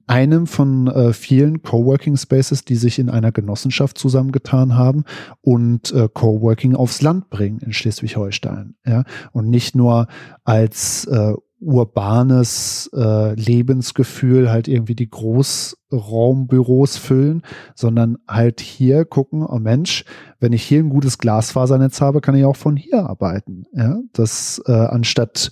einem 0.07 0.47
von 0.47 0.87
äh, 0.87 1.13
vielen 1.13 1.61
Coworking 1.61 2.15
Spaces, 2.15 2.63
die 2.63 2.75
sich 2.75 2.99
in 2.99 3.09
einer 3.09 3.31
Genossenschaft 3.31 3.97
zusammengetan 3.97 4.75
haben 4.75 5.03
und 5.41 5.91
äh, 5.91 6.07
Coworking 6.11 6.75
aufs 6.75 7.01
Land 7.01 7.29
bringen 7.29 7.59
in 7.59 7.73
Schleswig-Holstein. 7.73 8.75
Ja? 8.85 9.03
Und 9.31 9.49
nicht 9.49 9.75
nur 9.75 10.07
als 10.43 11.05
äh, 11.05 11.33
urbanes 11.59 12.89
äh, 12.93 13.33
Lebensgefühl 13.35 14.49
halt 14.51 14.67
irgendwie 14.67 14.95
die 14.95 15.09
Großraumbüros 15.09 16.97
füllen, 16.97 17.41
sondern 17.75 18.17
halt 18.27 18.59
hier 18.61 19.05
gucken, 19.05 19.45
oh 19.45 19.59
Mensch, 19.59 20.05
wenn 20.39 20.53
ich 20.53 20.63
hier 20.63 20.79
ein 20.79 20.89
gutes 20.89 21.17
Glasfasernetz 21.17 22.01
habe, 22.01 22.21
kann 22.21 22.35
ich 22.35 22.45
auch 22.45 22.57
von 22.57 22.75
hier 22.75 23.05
arbeiten. 23.05 23.65
Ja? 23.73 23.99
Das 24.11 24.61
äh, 24.65 24.71
anstatt 24.71 25.51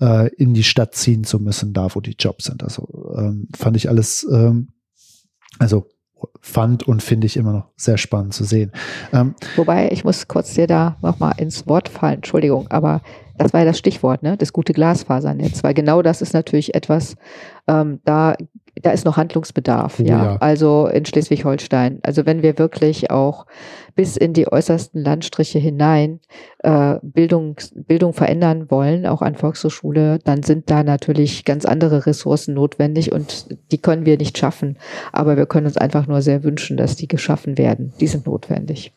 äh, 0.00 0.28
in 0.34 0.54
die 0.54 0.64
Stadt 0.64 0.94
ziehen 0.94 1.24
zu 1.24 1.38
müssen, 1.38 1.72
da 1.72 1.94
wo 1.94 2.00
die 2.00 2.16
Jobs 2.18 2.44
sind. 2.44 2.62
Also 2.62 3.14
ähm, 3.16 3.48
fand 3.56 3.76
ich 3.76 3.88
alles, 3.88 4.26
ähm, 4.30 4.68
also 5.58 5.86
fand 6.40 6.82
und 6.86 7.02
finde 7.02 7.26
ich 7.26 7.36
immer 7.36 7.52
noch 7.52 7.70
sehr 7.76 7.96
spannend 7.96 8.34
zu 8.34 8.44
sehen. 8.44 8.72
Ähm, 9.12 9.34
Wobei, 9.56 9.90
ich 9.90 10.04
muss 10.04 10.26
kurz 10.28 10.54
dir 10.54 10.66
da 10.66 10.96
nochmal 11.00 11.34
ins 11.38 11.66
Wort 11.66 11.88
fallen, 11.88 12.16
Entschuldigung, 12.16 12.68
aber 12.68 13.02
das 13.38 13.52
war 13.52 13.60
ja 13.60 13.66
das 13.66 13.78
Stichwort, 13.78 14.22
ne? 14.22 14.36
Das 14.36 14.52
gute 14.52 14.72
Glasfasernetz, 14.72 15.64
weil 15.64 15.74
genau 15.74 16.02
das 16.02 16.22
ist 16.22 16.34
natürlich 16.34 16.74
etwas, 16.74 17.16
ähm, 17.66 18.00
da 18.04 18.36
da 18.82 18.90
ist 18.90 19.04
noch 19.04 19.16
Handlungsbedarf, 19.16 19.98
ja. 20.00 20.24
ja. 20.24 20.36
Also 20.36 20.86
in 20.86 21.04
Schleswig-Holstein. 21.04 22.00
Also 22.02 22.26
wenn 22.26 22.42
wir 22.42 22.58
wirklich 22.58 23.10
auch 23.10 23.46
bis 23.94 24.16
in 24.16 24.32
die 24.32 24.50
äußersten 24.50 25.02
Landstriche 25.02 25.58
hinein 25.58 26.20
äh, 26.60 26.96
Bildung, 27.02 27.56
Bildung 27.74 28.12
verändern 28.12 28.70
wollen, 28.70 29.06
auch 29.06 29.22
an 29.22 29.34
Volkshochschule, 29.34 30.18
dann 30.24 30.42
sind 30.42 30.70
da 30.70 30.84
natürlich 30.84 31.44
ganz 31.44 31.64
andere 31.64 32.06
Ressourcen 32.06 32.54
notwendig 32.54 33.12
und 33.12 33.46
die 33.72 33.78
können 33.78 34.06
wir 34.06 34.16
nicht 34.16 34.38
schaffen. 34.38 34.78
Aber 35.12 35.36
wir 35.36 35.46
können 35.46 35.66
uns 35.66 35.76
einfach 35.76 36.06
nur 36.06 36.22
sehr 36.22 36.44
wünschen, 36.44 36.76
dass 36.76 36.96
die 36.96 37.08
geschaffen 37.08 37.58
werden. 37.58 37.92
Die 38.00 38.06
sind 38.06 38.26
notwendig. 38.26 38.92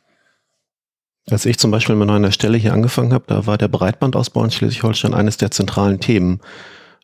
Als 1.29 1.45
ich 1.45 1.59
zum 1.59 1.71
Beispiel 1.71 1.95
mit 1.95 2.09
einer 2.09 2.31
Stelle 2.31 2.57
hier 2.57 2.73
angefangen 2.73 3.13
habe, 3.13 3.25
da 3.27 3.45
war 3.45 3.57
der 3.57 3.67
Breitbandausbau 3.67 4.43
in 4.43 4.51
Schleswig-Holstein 4.51 5.13
eines 5.13 5.37
der 5.37 5.51
zentralen 5.51 5.99
Themen 5.99 6.41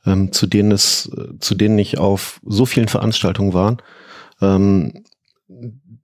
ähm, 0.08 0.32
zu 0.32 0.48
denen 0.48 0.72
es, 0.72 1.12
zu 1.40 1.56
denen 1.56 1.78
ich 1.78 1.98
auf 2.00 2.40
so 2.46 2.66
vielen 2.66 2.88
Veranstaltungen 2.88 3.54
war, 3.54 3.78
ähm, 4.42 5.04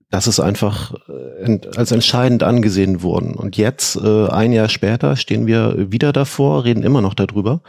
dass 0.10 0.28
es 0.28 0.40
einfach 0.40 0.94
äh, 1.08 1.60
als 1.76 1.92
entscheidend 1.92 2.44
angesehen 2.44 3.02
wurden. 3.02 3.34
Und 3.34 3.58
jetzt, 3.58 3.96
äh, 3.96 4.28
ein 4.28 4.52
Jahr 4.52 4.70
später, 4.70 5.16
stehen 5.16 5.48
wir 5.48 5.92
wieder 5.92 6.14
davor, 6.14 6.66
reden 6.66 6.84
immer 6.84 7.02
noch 7.02 7.16
darüber. 7.16 7.62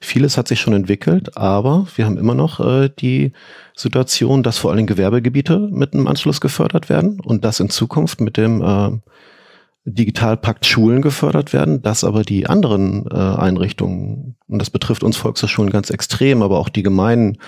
Vieles 0.00 0.36
hat 0.36 0.48
sich 0.48 0.60
schon 0.60 0.74
entwickelt, 0.74 1.36
aber 1.36 1.86
wir 1.94 2.04
haben 2.04 2.18
immer 2.18 2.34
noch 2.34 2.60
äh, 2.60 2.90
die 2.98 3.32
Situation, 3.76 4.42
dass 4.42 4.58
vor 4.58 4.72
allem 4.72 4.86
Gewerbegebiete 4.86 5.58
mit 5.58 5.94
einem 5.94 6.08
Anschluss 6.08 6.40
gefördert 6.40 6.88
werden 6.88 7.20
und 7.20 7.44
das 7.44 7.60
in 7.60 7.70
Zukunft 7.70 8.20
mit 8.20 8.36
dem 8.36 8.60
äh, 8.60 8.90
Digitalpakt 9.86 10.64
Schulen 10.64 11.02
gefördert 11.02 11.52
werden, 11.52 11.82
dass 11.82 12.04
aber 12.04 12.22
die 12.22 12.46
anderen 12.46 13.06
äh, 13.06 13.14
Einrichtungen, 13.14 14.36
und 14.48 14.58
das 14.58 14.70
betrifft 14.70 15.04
uns 15.04 15.16
Volkshochschulen 15.16 15.70
ganz 15.70 15.90
extrem, 15.90 16.42
aber 16.42 16.58
auch 16.58 16.70
die 16.70 16.82
Gemeinden 16.82 17.38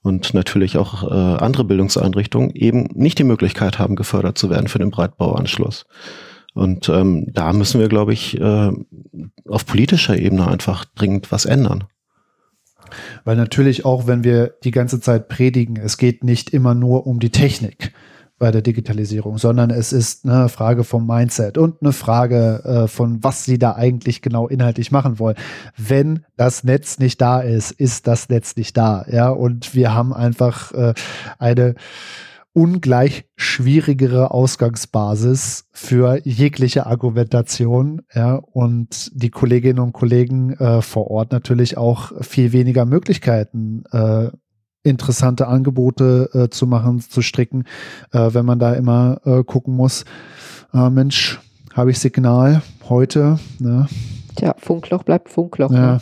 und 0.00 0.32
natürlich 0.32 0.78
auch 0.78 1.04
äh, 1.04 1.14
andere 1.14 1.64
Bildungseinrichtungen 1.64 2.50
eben 2.50 2.88
nicht 2.94 3.18
die 3.18 3.24
Möglichkeit 3.24 3.78
haben, 3.78 3.94
gefördert 3.94 4.38
zu 4.38 4.48
werden 4.48 4.68
für 4.68 4.78
den 4.78 4.90
Breitbauanschluss. 4.90 5.86
Und 6.54 6.88
ähm, 6.88 7.26
da 7.32 7.52
müssen 7.52 7.80
wir, 7.80 7.88
glaube 7.88 8.12
ich, 8.12 8.40
äh, 8.40 8.70
auf 9.48 9.66
politischer 9.66 10.18
Ebene 10.18 10.48
einfach 10.48 10.84
dringend 10.84 11.30
was 11.30 11.44
ändern. 11.44 11.84
Weil 13.24 13.36
natürlich 13.36 13.84
auch, 13.84 14.06
wenn 14.06 14.24
wir 14.24 14.54
die 14.64 14.70
ganze 14.70 15.00
Zeit 15.00 15.28
predigen, 15.28 15.76
es 15.76 15.96
geht 15.96 16.24
nicht 16.24 16.50
immer 16.50 16.74
nur 16.74 17.06
um 17.06 17.20
die 17.20 17.30
Technik 17.30 17.92
bei 18.38 18.50
der 18.50 18.62
Digitalisierung, 18.62 19.38
sondern 19.38 19.70
es 19.70 19.92
ist 19.92 20.24
eine 20.24 20.48
Frage 20.48 20.84
vom 20.84 21.06
Mindset 21.06 21.58
und 21.58 21.80
eine 21.80 21.92
Frage 21.92 22.62
äh, 22.64 22.88
von, 22.88 23.22
was 23.22 23.44
sie 23.44 23.58
da 23.58 23.76
eigentlich 23.76 24.20
genau 24.20 24.48
inhaltlich 24.48 24.90
machen 24.90 25.18
wollen. 25.18 25.36
Wenn 25.76 26.24
das 26.36 26.64
Netz 26.64 26.98
nicht 26.98 27.20
da 27.20 27.40
ist, 27.40 27.70
ist 27.70 28.06
das 28.06 28.28
Netz 28.28 28.56
nicht 28.56 28.76
da. 28.76 29.04
Ja, 29.08 29.28
und 29.28 29.74
wir 29.74 29.94
haben 29.94 30.12
einfach 30.12 30.72
äh, 30.72 30.94
eine 31.38 31.76
ungleich 32.54 33.24
schwierigere 33.36 34.30
Ausgangsbasis 34.30 35.68
für 35.72 36.20
jegliche 36.24 36.86
Argumentation, 36.86 38.02
ja, 38.14 38.34
und 38.34 39.10
die 39.14 39.30
Kolleginnen 39.30 39.78
und 39.78 39.92
Kollegen 39.92 40.52
äh, 40.54 40.82
vor 40.82 41.10
Ort 41.10 41.32
natürlich 41.32 41.78
auch 41.78 42.12
viel 42.22 42.52
weniger 42.52 42.84
Möglichkeiten, 42.84 43.84
äh, 43.92 44.30
interessante 44.82 45.48
Angebote 45.48 46.30
äh, 46.32 46.48
zu 46.48 46.66
machen, 46.66 47.00
zu 47.00 47.22
stricken, 47.22 47.64
äh, 48.12 48.30
wenn 48.32 48.44
man 48.44 48.58
da 48.58 48.74
immer 48.74 49.20
äh, 49.24 49.44
gucken 49.44 49.76
muss, 49.76 50.04
äh, 50.74 50.90
Mensch, 50.90 51.40
habe 51.74 51.90
ich 51.90 51.98
Signal 51.98 52.62
heute. 52.88 53.38
Ne? 53.58 53.86
Tja, 54.36 54.54
Funkloch 54.58 55.04
bleibt 55.04 55.28
Funkloch. 55.28 55.70
Ja. 55.70 55.94
Ne? 55.94 56.00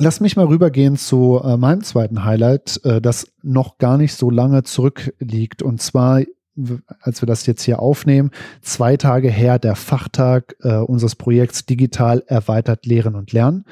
Lass 0.00 0.20
mich 0.20 0.36
mal 0.36 0.46
rübergehen 0.46 0.96
zu 0.96 1.40
äh, 1.42 1.56
meinem 1.56 1.82
zweiten 1.82 2.24
Highlight, 2.24 2.80
äh, 2.84 3.00
das 3.00 3.26
noch 3.42 3.78
gar 3.78 3.96
nicht 3.96 4.14
so 4.14 4.30
lange 4.30 4.62
zurückliegt. 4.62 5.62
Und 5.62 5.82
zwar 5.82 6.20
als 7.00 7.22
wir 7.22 7.26
das 7.26 7.46
jetzt 7.46 7.62
hier 7.62 7.80
aufnehmen, 7.80 8.30
zwei 8.62 8.96
Tage 8.96 9.30
her 9.30 9.58
der 9.58 9.76
Fachtag 9.76 10.56
äh, 10.62 10.76
unseres 10.76 11.14
Projekts 11.14 11.66
Digital 11.66 12.24
erweitert 12.26 12.86
Lehren 12.86 13.14
und 13.14 13.32
Lernen. 13.32 13.64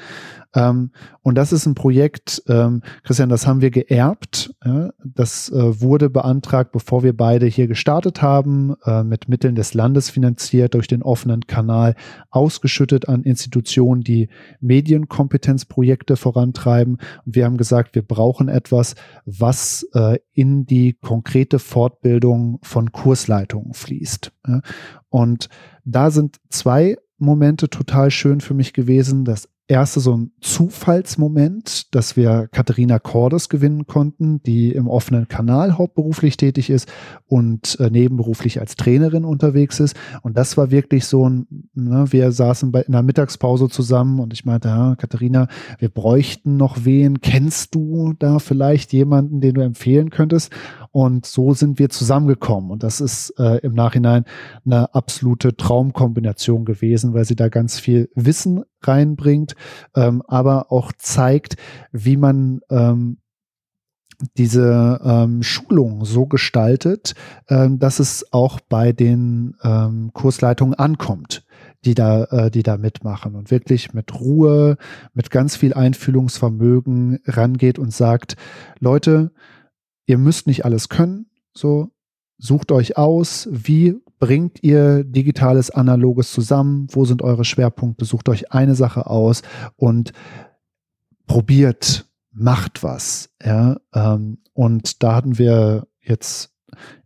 Ähm, 0.55 0.91
und 1.21 1.35
das 1.35 1.51
ist 1.51 1.65
ein 1.65 1.75
Projekt, 1.75 2.43
ähm, 2.47 2.81
Christian, 3.03 3.29
das 3.29 3.47
haben 3.47 3.61
wir 3.61 3.71
geerbt. 3.71 4.53
Ja? 4.63 4.91
Das 5.03 5.49
äh, 5.49 5.81
wurde 5.81 6.09
beantragt, 6.09 6.71
bevor 6.71 7.03
wir 7.03 7.15
beide 7.15 7.45
hier 7.45 7.67
gestartet 7.67 8.21
haben, 8.21 8.75
äh, 8.85 9.03
mit 9.03 9.29
Mitteln 9.29 9.55
des 9.55 9.73
Landes 9.73 10.09
finanziert, 10.09 10.73
durch 10.73 10.87
den 10.87 11.03
offenen 11.03 11.47
Kanal 11.47 11.95
ausgeschüttet 12.29 13.09
an 13.09 13.23
Institutionen, 13.23 14.03
die 14.03 14.29
Medienkompetenzprojekte 14.59 16.15
vorantreiben. 16.15 16.97
Und 17.25 17.35
wir 17.35 17.45
haben 17.45 17.57
gesagt, 17.57 17.95
wir 17.95 18.03
brauchen 18.03 18.47
etwas, 18.47 18.95
was 19.25 19.87
äh, 19.93 20.19
in 20.33 20.65
die 20.65 20.93
konkrete 20.93 21.59
Fortbildung 21.59 22.59
von 22.63 22.91
Kursleitungen 22.91 23.73
fließt. 23.73 24.31
Ja? 24.47 24.61
Und 25.09 25.49
da 25.83 26.11
sind 26.11 26.37
zwei 26.49 26.97
Momente 27.17 27.69
total 27.69 28.11
schön 28.11 28.41
für 28.41 28.53
mich 28.53 28.73
gewesen. 28.73 29.25
Das 29.25 29.49
erste 29.67 29.99
so 29.99 30.15
ein 30.15 30.31
Zufallsmoment, 30.39 31.93
dass 31.93 32.15
wir 32.15 32.47
Katharina 32.51 32.99
Cordes 32.99 33.49
gewinnen 33.49 33.85
konnten, 33.85 34.41
die 34.43 34.71
im 34.71 34.87
offenen 34.87 35.27
Kanal 35.27 35.77
hauptberuflich 35.77 36.37
tätig 36.37 36.69
ist 36.69 36.89
und 37.27 37.77
äh, 37.79 37.89
nebenberuflich 37.89 38.59
als 38.61 38.77
Trainerin 38.77 39.25
unterwegs 39.25 39.79
ist. 39.79 39.95
Und 40.21 40.37
das 40.37 40.55
war 40.55 40.71
wirklich 40.71 41.05
so 41.05 41.27
ein, 41.29 41.47
ne, 41.73 42.05
wir 42.09 42.31
saßen 42.31 42.71
bei, 42.71 42.81
in 42.81 42.93
der 42.93 43.03
Mittagspause 43.03 43.67
zusammen 43.67 44.19
und 44.19 44.31
ich 44.33 44.45
meinte, 44.45 44.69
ja, 44.69 44.95
Katharina, 44.95 45.47
wir 45.79 45.89
bräuchten 45.89 46.55
noch 46.55 46.85
wen. 46.85 47.19
Kennst 47.19 47.75
du 47.75 48.13
da 48.17 48.39
vielleicht 48.39 48.93
jemanden, 48.93 49.41
den 49.41 49.55
du 49.55 49.61
empfehlen 49.61 50.09
könntest? 50.09 50.51
Und 50.91 51.25
so 51.25 51.53
sind 51.53 51.79
wir 51.79 51.89
zusammengekommen. 51.89 52.71
Und 52.71 52.83
das 52.83 53.01
ist 53.01 53.33
äh, 53.39 53.57
im 53.57 53.73
Nachhinein 53.73 54.25
eine 54.65 54.93
absolute 54.93 55.55
Traumkombination 55.55 56.65
gewesen, 56.65 57.13
weil 57.13 57.25
sie 57.25 57.35
da 57.35 57.49
ganz 57.49 57.79
viel 57.79 58.09
Wissen 58.15 58.63
reinbringt, 58.81 59.55
ähm, 59.95 60.21
aber 60.27 60.71
auch 60.71 60.91
zeigt, 60.97 61.57
wie 61.91 62.17
man 62.17 62.61
ähm, 62.69 63.17
diese 64.37 64.99
ähm, 65.03 65.43
Schulung 65.43 66.03
so 66.05 66.25
gestaltet, 66.25 67.13
ähm, 67.49 67.79
dass 67.79 67.99
es 67.99 68.33
auch 68.33 68.59
bei 68.59 68.91
den 68.91 69.55
ähm, 69.63 70.11
Kursleitungen 70.13 70.73
ankommt, 70.73 71.45
die 71.85 71.93
da, 71.93 72.23
äh, 72.25 72.51
die 72.51 72.63
da 72.63 72.77
mitmachen 72.77 73.35
und 73.35 73.51
wirklich 73.51 73.93
mit 73.93 74.19
Ruhe, 74.19 74.77
mit 75.13 75.29
ganz 75.29 75.55
viel 75.55 75.73
Einfühlungsvermögen 75.73 77.19
rangeht 77.25 77.77
und 77.77 77.93
sagt, 77.93 78.37
Leute, 78.79 79.31
ihr 80.07 80.17
müsst 80.17 80.47
nicht 80.47 80.65
alles 80.65 80.89
können, 80.89 81.27
so 81.53 81.91
sucht 82.39 82.71
euch 82.71 82.97
aus, 82.97 83.47
wie 83.51 83.95
bringt 84.19 84.63
ihr 84.63 85.03
digitales, 85.03 85.69
analoges 85.69 86.31
zusammen, 86.31 86.87
wo 86.91 87.05
sind 87.05 87.21
eure 87.21 87.45
Schwerpunkte, 87.45 88.05
sucht 88.05 88.29
euch 88.29 88.51
eine 88.51 88.73
Sache 88.73 89.07
aus 89.07 89.43
und 89.75 90.11
probiert, 91.27 92.05
macht 92.31 92.83
was. 92.83 93.29
Ja, 93.43 93.77
ähm, 93.93 94.39
und 94.53 95.03
da 95.03 95.15
hatten 95.15 95.37
wir 95.37 95.87
jetzt 96.01 96.51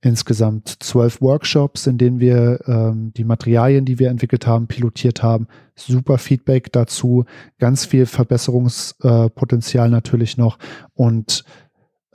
insgesamt 0.01 0.83
zwölf 0.83 1.21
Workshops, 1.21 1.87
in 1.87 1.97
denen 1.97 2.19
wir 2.19 2.59
ähm, 2.67 3.13
die 3.15 3.23
Materialien, 3.23 3.85
die 3.85 3.99
wir 3.99 4.09
entwickelt 4.09 4.47
haben, 4.47 4.67
pilotiert 4.67 5.23
haben. 5.23 5.47
Super 5.75 6.17
Feedback 6.17 6.71
dazu, 6.71 7.25
ganz 7.59 7.85
viel 7.85 8.05
Verbesserungspotenzial 8.05 9.87
äh, 9.87 9.91
natürlich 9.91 10.37
noch 10.37 10.57
und 10.93 11.43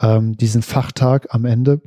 ähm, 0.01 0.37
diesen 0.37 0.63
Fachtag 0.63 1.29
am 1.31 1.45
Ende. 1.45 1.81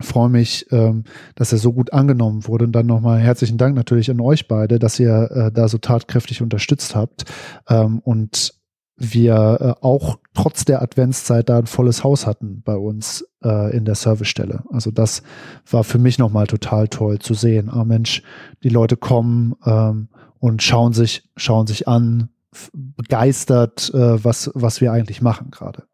Freue 0.00 0.30
mich, 0.30 0.66
ähm, 0.72 1.04
dass 1.34 1.52
er 1.52 1.58
so 1.58 1.72
gut 1.72 1.92
angenommen 1.92 2.46
wurde. 2.46 2.64
Und 2.64 2.72
dann 2.72 2.86
nochmal 2.86 3.20
herzlichen 3.20 3.58
Dank 3.58 3.76
natürlich 3.76 4.10
an 4.10 4.20
euch 4.20 4.48
beide, 4.48 4.78
dass 4.78 4.98
ihr 4.98 5.30
äh, 5.30 5.52
da 5.52 5.68
so 5.68 5.78
tatkräftig 5.78 6.42
unterstützt 6.42 6.94
habt. 6.94 7.24
Ähm, 7.68 7.98
und 8.00 8.54
wir 8.96 9.58
äh, 9.60 9.84
auch 9.84 10.18
trotz 10.34 10.64
der 10.64 10.82
Adventszeit 10.82 11.48
da 11.48 11.58
ein 11.58 11.66
volles 11.66 12.04
Haus 12.04 12.26
hatten 12.26 12.62
bei 12.62 12.76
uns 12.76 13.26
äh, 13.42 13.76
in 13.76 13.84
der 13.84 13.94
Servicestelle. 13.94 14.64
Also 14.70 14.90
das 14.90 15.22
war 15.70 15.84
für 15.84 15.98
mich 15.98 16.18
nochmal 16.18 16.46
total 16.46 16.88
toll 16.88 17.18
zu 17.18 17.34
sehen. 17.34 17.68
Ah 17.70 17.84
Mensch, 17.84 18.22
die 18.62 18.68
Leute 18.68 18.96
kommen 18.96 19.54
ähm, 19.64 20.08
und 20.38 20.62
schauen 20.62 20.92
sich, 20.92 21.28
schauen 21.36 21.66
sich 21.66 21.88
an, 21.88 22.28
begeistert, 22.72 23.92
äh, 23.94 24.22
was, 24.24 24.50
was 24.54 24.80
wir 24.80 24.92
eigentlich 24.92 25.22
machen 25.22 25.50
gerade. 25.50 25.84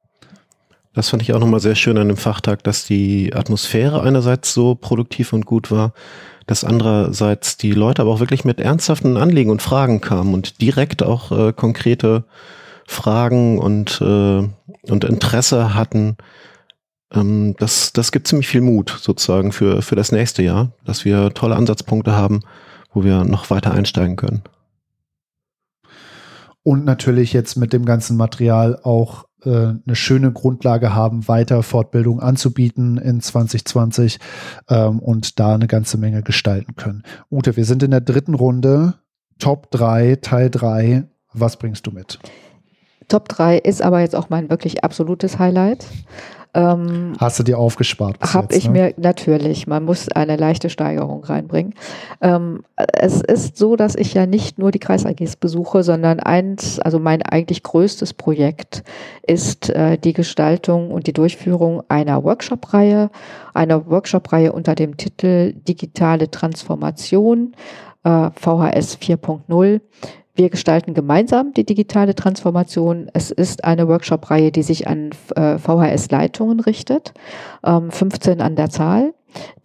Das 0.99 1.11
fand 1.11 1.23
ich 1.23 1.33
auch 1.33 1.39
nochmal 1.39 1.61
sehr 1.61 1.77
schön 1.77 1.97
an 1.97 2.09
dem 2.09 2.17
Fachtag, 2.17 2.65
dass 2.65 2.85
die 2.85 3.33
Atmosphäre 3.33 4.03
einerseits 4.03 4.53
so 4.53 4.75
produktiv 4.75 5.33
und 5.33 5.47
gut 5.47 5.71
war, 5.71 5.93
dass 6.49 6.65
andererseits 6.65 7.57
die 7.57 7.71
Leute 7.71 8.03
aber 8.03 8.11
auch 8.11 8.19
wirklich 8.19 8.45
mit 8.45 8.59
ernsthaften 8.59 9.17
Anliegen 9.17 9.53
und 9.53 9.63
Fragen 9.63 10.01
kamen 10.01 10.35
und 10.35 10.61
direkt 10.61 11.05
auch 11.05 11.31
äh, 11.31 11.53
konkrete 11.53 12.25
Fragen 12.85 13.61
und, 13.61 14.01
äh, 14.01 14.49
und 14.91 15.05
Interesse 15.05 15.73
hatten. 15.73 16.17
Ähm, 17.15 17.55
das, 17.61 17.93
das 17.93 18.11
gibt 18.11 18.27
ziemlich 18.27 18.49
viel 18.49 18.63
Mut 18.63 18.99
sozusagen 19.01 19.53
für, 19.53 19.83
für 19.83 19.95
das 19.95 20.11
nächste 20.11 20.43
Jahr, 20.43 20.73
dass 20.85 21.05
wir 21.05 21.33
tolle 21.33 21.55
Ansatzpunkte 21.55 22.17
haben, 22.17 22.41
wo 22.93 23.05
wir 23.05 23.23
noch 23.23 23.51
weiter 23.51 23.71
einsteigen 23.71 24.17
können. 24.17 24.43
Und 26.65 26.85
natürlich 26.85 27.33
jetzt 27.33 27.55
mit 27.55 27.73
dem 27.73 27.85
ganzen 27.85 28.17
Material 28.17 28.81
auch 28.83 29.28
äh, 29.45 29.51
eine 29.51 29.95
schöne 29.95 30.33
Grundlage 30.33 30.95
haben, 30.95 31.29
weiter 31.29 31.63
Fortbildung 31.63 32.21
anzubieten 32.21 32.99
in 32.99 33.21
2020 33.21 34.19
ähm, 34.69 34.99
und 34.99 35.39
da 35.39 35.55
eine 35.55 35.67
ganze 35.67 35.99
Menge 35.99 36.23
gestalten 36.23 36.77
können. 36.77 37.03
Ute, 37.31 37.57
wir 37.57 37.65
sind 37.65 37.83
in 37.83 37.91
der 37.91 38.01
dritten 38.01 38.35
Runde, 38.35 38.95
Top 39.39 39.71
3, 39.71 40.17
Teil 40.17 40.51
3. 40.51 41.05
Was 41.33 41.57
bringst 41.57 41.87
du 41.87 41.91
mit? 41.91 42.19
Top 43.09 43.29
3 43.29 43.59
ist 43.59 43.83
aber 43.83 44.01
jetzt 44.01 44.17
auch 44.17 44.29
mein 44.29 44.51
wirklich 44.51 44.85
absolutes 44.85 45.39
Highlight. 45.39 45.87
Ähm, 46.59 47.13
Hast 47.19 47.39
du 47.39 47.45
dir 47.45 47.57
aufgespart? 47.57 48.17
Habe 48.21 48.53
ich 48.55 48.67
ne? 48.67 48.71
mir 48.73 48.95
natürlich. 48.97 49.69
Man 49.69 49.85
muss 49.85 50.09
eine 50.09 50.37
leichte 50.37 50.71
Steigerung 50.71 51.23
reinbringen. 51.23 51.75
Ähm, 52.21 52.65
es 52.77 53.21
ist 53.21 53.57
so, 53.57 53.77
dass 53.77 53.95
ich 53.95 54.13
ja 54.15 54.27
nicht 54.27 54.59
nur 54.59 54.73
die 54.73 54.81
Kreis 54.81 55.07
AGs 55.07 55.37
besuche, 55.37 55.85
sondern 55.85 56.19
eins, 56.19 56.81
also 56.81 56.99
mein 56.99 57.23
eigentlich 57.23 57.63
größtes 57.63 58.13
Projekt 58.15 58.83
ist 59.23 59.71
äh, 59.71 59.99
die 59.99 60.13
Gestaltung 60.13 60.91
und 60.91 61.07
die 61.07 61.13
Durchführung 61.13 61.85
einer 61.89 62.25
Workshop-Reihe, 62.25 63.11
einer 63.55 63.87
Workshop-Reihe 63.89 64.53
unter 64.53 64.75
dem 64.75 64.97
Titel 64.97 65.53
Digitale 65.53 66.29
Transformation. 66.29 67.55
Äh, 68.03 68.31
VHS 68.35 68.99
4.0 69.01 69.81
wir 70.39 70.51
gestalten 70.51 70.95
gemeinsam 70.95 71.53
die 71.53 71.67
digitale 71.67 72.15
Transformation. 72.15 73.11
Es 73.13 73.31
ist 73.31 73.65
eine 73.65 73.89
Workshop-Reihe, 73.89 74.53
die 74.53 74.63
sich 74.63 74.87
an 74.87 75.11
äh, 75.35 75.59
VHS-Leitungen 75.59 76.61
richtet, 76.61 77.13
15 77.65 78.33
ähm, 78.33 78.41
an 78.41 78.57
der 78.57 78.71
Zahl, 78.71 79.15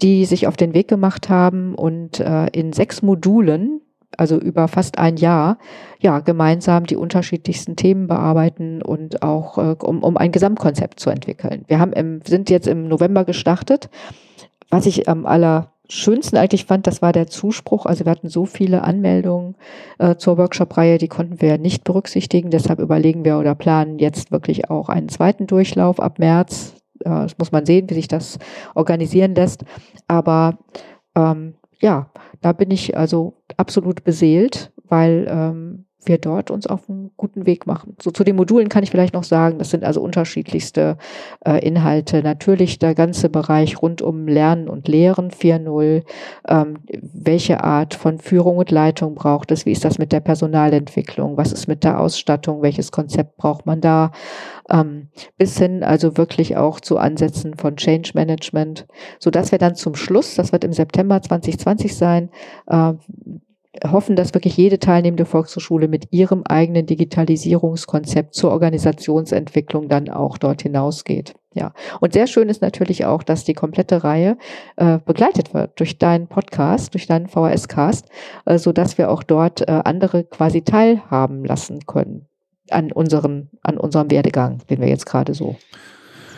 die 0.01 0.25
sich 0.25 0.47
auf 0.47 0.57
den 0.57 0.73
Weg 0.73 0.87
gemacht 0.87 1.29
haben 1.29 1.75
und 1.75 2.19
äh, 2.19 2.47
in 2.47 2.73
sechs 2.73 3.01
Modulen, 3.01 3.81
also 4.17 4.37
über 4.37 4.67
fast 4.67 4.97
ein 4.97 5.17
Jahr, 5.17 5.57
ja, 5.99 6.19
gemeinsam 6.19 6.85
die 6.85 6.95
unterschiedlichsten 6.95 7.75
Themen 7.75 8.07
bearbeiten 8.07 8.81
und 8.81 9.21
auch 9.21 9.57
äh, 9.57 9.75
um, 9.81 10.03
um 10.03 10.17
ein 10.17 10.31
Gesamtkonzept 10.31 10.99
zu 10.99 11.09
entwickeln. 11.09 11.65
Wir 11.67 11.79
haben 11.79 11.93
im, 11.93 12.21
sind 12.25 12.49
jetzt 12.49 12.67
im 12.67 12.87
November 12.87 13.25
gestartet. 13.25 13.89
Was 14.69 14.87
ich 14.87 15.07
am 15.07 15.27
aller 15.27 15.71
schönsten 15.93 16.37
eigentlich 16.37 16.65
fand, 16.65 16.87
das 16.87 17.01
war 17.01 17.13
der 17.13 17.27
Zuspruch. 17.27 17.85
Also 17.85 18.05
wir 18.05 18.11
hatten 18.11 18.29
so 18.29 18.45
viele 18.45 18.83
Anmeldungen 18.83 19.55
äh, 19.99 20.15
zur 20.15 20.37
Workshop-Reihe, 20.37 20.97
die 20.97 21.07
konnten 21.07 21.41
wir 21.41 21.57
nicht 21.57 21.83
berücksichtigen. 21.83 22.49
Deshalb 22.49 22.79
überlegen 22.79 23.25
wir 23.25 23.37
oder 23.37 23.55
planen 23.55 23.99
jetzt 23.99 24.31
wirklich 24.31 24.69
auch 24.69 24.89
einen 24.89 25.09
zweiten 25.09 25.47
Durchlauf 25.47 25.99
ab 25.99 26.19
März. 26.19 26.75
Äh, 26.99 27.09
das 27.09 27.37
muss 27.37 27.51
man 27.51 27.65
sehen, 27.65 27.89
wie 27.89 27.95
sich 27.95 28.07
das 28.07 28.39
organisieren 28.75 29.35
lässt. 29.35 29.63
Aber 30.07 30.57
ähm, 31.15 31.55
ja, 31.79 32.09
da 32.41 32.53
bin 32.53 32.71
ich 32.71 32.97
also 32.97 33.33
absolut 33.57 34.03
beseelt, 34.03 34.71
weil 34.87 35.27
ähm, 35.29 35.85
wir 36.05 36.17
dort 36.17 36.51
uns 36.51 36.67
auf 36.67 36.89
einen 36.89 37.11
guten 37.17 37.45
Weg 37.45 37.65
machen. 37.67 37.95
So 38.01 38.11
zu 38.11 38.23
den 38.23 38.35
Modulen 38.35 38.69
kann 38.69 38.83
ich 38.83 38.91
vielleicht 38.91 39.13
noch 39.13 39.23
sagen, 39.23 39.59
das 39.59 39.69
sind 39.69 39.83
also 39.83 40.01
unterschiedlichste 40.01 40.97
äh, 41.45 41.65
Inhalte. 41.65 42.23
Natürlich 42.23 42.79
der 42.79 42.95
ganze 42.95 43.29
Bereich 43.29 43.81
rund 43.81 44.01
um 44.01 44.27
Lernen 44.27 44.69
und 44.69 44.87
Lehren 44.87 45.31
4.0. 45.31 46.03
Ähm, 46.47 46.77
welche 47.01 47.63
Art 47.63 47.93
von 47.93 48.19
Führung 48.19 48.57
und 48.57 48.71
Leitung 48.71 49.15
braucht 49.15 49.51
es? 49.51 49.65
Wie 49.65 49.71
ist 49.71 49.85
das 49.85 49.97
mit 49.97 50.11
der 50.11 50.19
Personalentwicklung? 50.19 51.37
Was 51.37 51.51
ist 51.51 51.67
mit 51.67 51.83
der 51.83 51.99
Ausstattung? 51.99 52.61
Welches 52.61 52.91
Konzept 52.91 53.37
braucht 53.37 53.65
man 53.65 53.81
da? 53.81 54.11
Ähm, 54.69 55.09
bis 55.37 55.57
hin 55.57 55.83
also 55.83 56.17
wirklich 56.17 56.57
auch 56.57 56.79
zu 56.79 56.97
Ansätzen 56.97 57.55
von 57.57 57.75
Change 57.75 58.11
Management, 58.13 58.87
so 59.19 59.29
dass 59.29 59.51
wir 59.51 59.59
dann 59.59 59.75
zum 59.75 59.95
Schluss, 59.95 60.35
das 60.35 60.51
wird 60.51 60.63
im 60.63 60.73
September 60.73 61.21
2020 61.21 61.95
sein, 61.95 62.29
äh, 62.67 62.93
hoffen, 63.85 64.15
dass 64.15 64.33
wirklich 64.33 64.55
jede 64.57 64.79
teilnehmende 64.79 65.25
Volkshochschule 65.25 65.87
mit 65.87 66.07
ihrem 66.11 66.43
eigenen 66.43 66.85
Digitalisierungskonzept 66.85 68.35
zur 68.35 68.51
Organisationsentwicklung 68.51 69.89
dann 69.89 70.09
auch 70.09 70.37
dort 70.37 70.61
hinausgeht. 70.61 71.33
Ja, 71.55 71.73
und 71.99 72.13
sehr 72.13 72.27
schön 72.27 72.49
ist 72.49 72.61
natürlich 72.61 73.05
auch, 73.05 73.21
dass 73.21 73.43
die 73.43 73.53
komplette 73.53 74.03
Reihe 74.03 74.37
äh, 74.75 74.99
begleitet 74.99 75.53
wird 75.53 75.79
durch 75.79 75.99
deinen 75.99 76.27
Podcast, 76.27 76.93
durch 76.93 77.05
deinen 77.05 77.27
VHS-Cast, 77.27 78.09
äh, 78.45 78.57
so 78.57 78.71
dass 78.71 78.97
wir 78.97 79.11
auch 79.11 79.21
dort 79.21 79.61
äh, 79.61 79.81
andere 79.83 80.23
quasi 80.23 80.63
teilhaben 80.63 81.45
lassen 81.45 81.85
können. 81.85 82.27
an, 82.69 82.91
unseren, 82.91 83.49
an 83.61 83.77
unserem 83.77 84.09
Werdegang, 84.09 84.59
den 84.69 84.81
wir 84.81 84.87
jetzt 84.87 85.05
gerade 85.05 85.33
so 85.33 85.57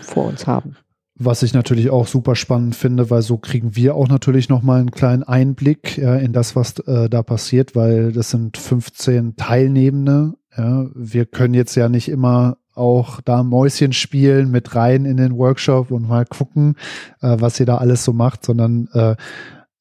vor 0.01 0.25
uns 0.25 0.47
haben. 0.47 0.75
Was 1.17 1.43
ich 1.43 1.53
natürlich 1.53 1.89
auch 1.89 2.07
super 2.07 2.35
spannend 2.35 2.75
finde, 2.75 3.09
weil 3.09 3.21
so 3.21 3.37
kriegen 3.37 3.75
wir 3.77 3.95
auch 3.95 4.09
natürlich 4.09 4.49
nochmal 4.49 4.81
einen 4.81 4.91
kleinen 4.91 5.23
Einblick 5.23 5.97
ja, 5.97 6.15
in 6.15 6.33
das, 6.33 6.57
was 6.57 6.77
äh, 6.79 7.09
da 7.09 7.23
passiert, 7.23 7.73
weil 7.73 8.11
das 8.11 8.31
sind 8.31 8.57
15 8.57 9.37
Teilnehmende. 9.37 10.33
Ja. 10.57 10.87
Wir 10.93 11.25
können 11.25 11.53
jetzt 11.53 11.75
ja 11.75 11.87
nicht 11.87 12.09
immer 12.09 12.57
auch 12.73 13.21
da 13.21 13.43
Mäuschen 13.43 13.93
spielen 13.93 14.51
mit 14.51 14.75
rein 14.75 15.05
in 15.05 15.15
den 15.15 15.37
Workshop 15.37 15.89
und 15.91 16.07
mal 16.07 16.25
gucken, 16.25 16.75
äh, 17.21 17.37
was 17.39 17.61
ihr 17.61 17.65
da 17.65 17.77
alles 17.77 18.03
so 18.03 18.11
macht, 18.11 18.45
sondern 18.45 18.89
äh, 18.91 19.15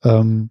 ähm, 0.04 0.50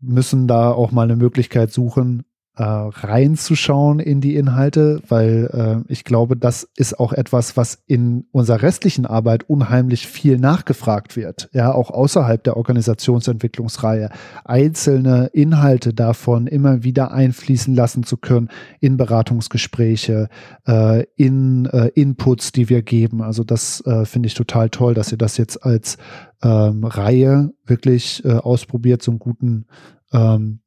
müssen 0.00 0.48
da 0.48 0.72
auch 0.72 0.90
mal 0.90 1.02
eine 1.02 1.16
Möglichkeit 1.16 1.72
suchen, 1.72 2.24
äh, 2.58 2.62
reinzuschauen 2.64 4.00
in 4.00 4.20
die 4.20 4.34
Inhalte, 4.34 5.00
weil 5.08 5.84
äh, 5.86 5.92
ich 5.92 6.02
glaube, 6.02 6.36
das 6.36 6.68
ist 6.74 6.98
auch 6.98 7.12
etwas, 7.12 7.56
was 7.56 7.78
in 7.86 8.26
unserer 8.32 8.62
restlichen 8.62 9.06
Arbeit 9.06 9.48
unheimlich 9.48 10.08
viel 10.08 10.38
nachgefragt 10.38 11.16
wird. 11.16 11.48
Ja, 11.52 11.72
auch 11.72 11.90
außerhalb 11.90 12.42
der 12.42 12.56
Organisationsentwicklungsreihe. 12.56 14.10
Einzelne 14.44 15.30
Inhalte 15.32 15.94
davon 15.94 16.48
immer 16.48 16.82
wieder 16.82 17.12
einfließen 17.12 17.76
lassen 17.76 18.02
zu 18.02 18.16
können 18.16 18.48
in 18.80 18.96
Beratungsgespräche, 18.96 20.28
äh, 20.66 21.04
in 21.14 21.66
äh, 21.66 21.92
Inputs, 21.94 22.50
die 22.50 22.68
wir 22.68 22.82
geben. 22.82 23.22
Also 23.22 23.44
das 23.44 23.86
äh, 23.86 24.04
finde 24.04 24.26
ich 24.26 24.34
total 24.34 24.68
toll, 24.68 24.94
dass 24.94 25.12
ihr 25.12 25.18
das 25.18 25.36
jetzt 25.36 25.62
als 25.64 25.96
ähm, 26.42 26.84
Reihe 26.84 27.52
wirklich 27.64 28.24
äh, 28.24 28.32
ausprobiert, 28.32 29.00
so 29.00 29.12
einen 29.12 29.20
guten 29.20 29.66
ähm, 30.12 30.58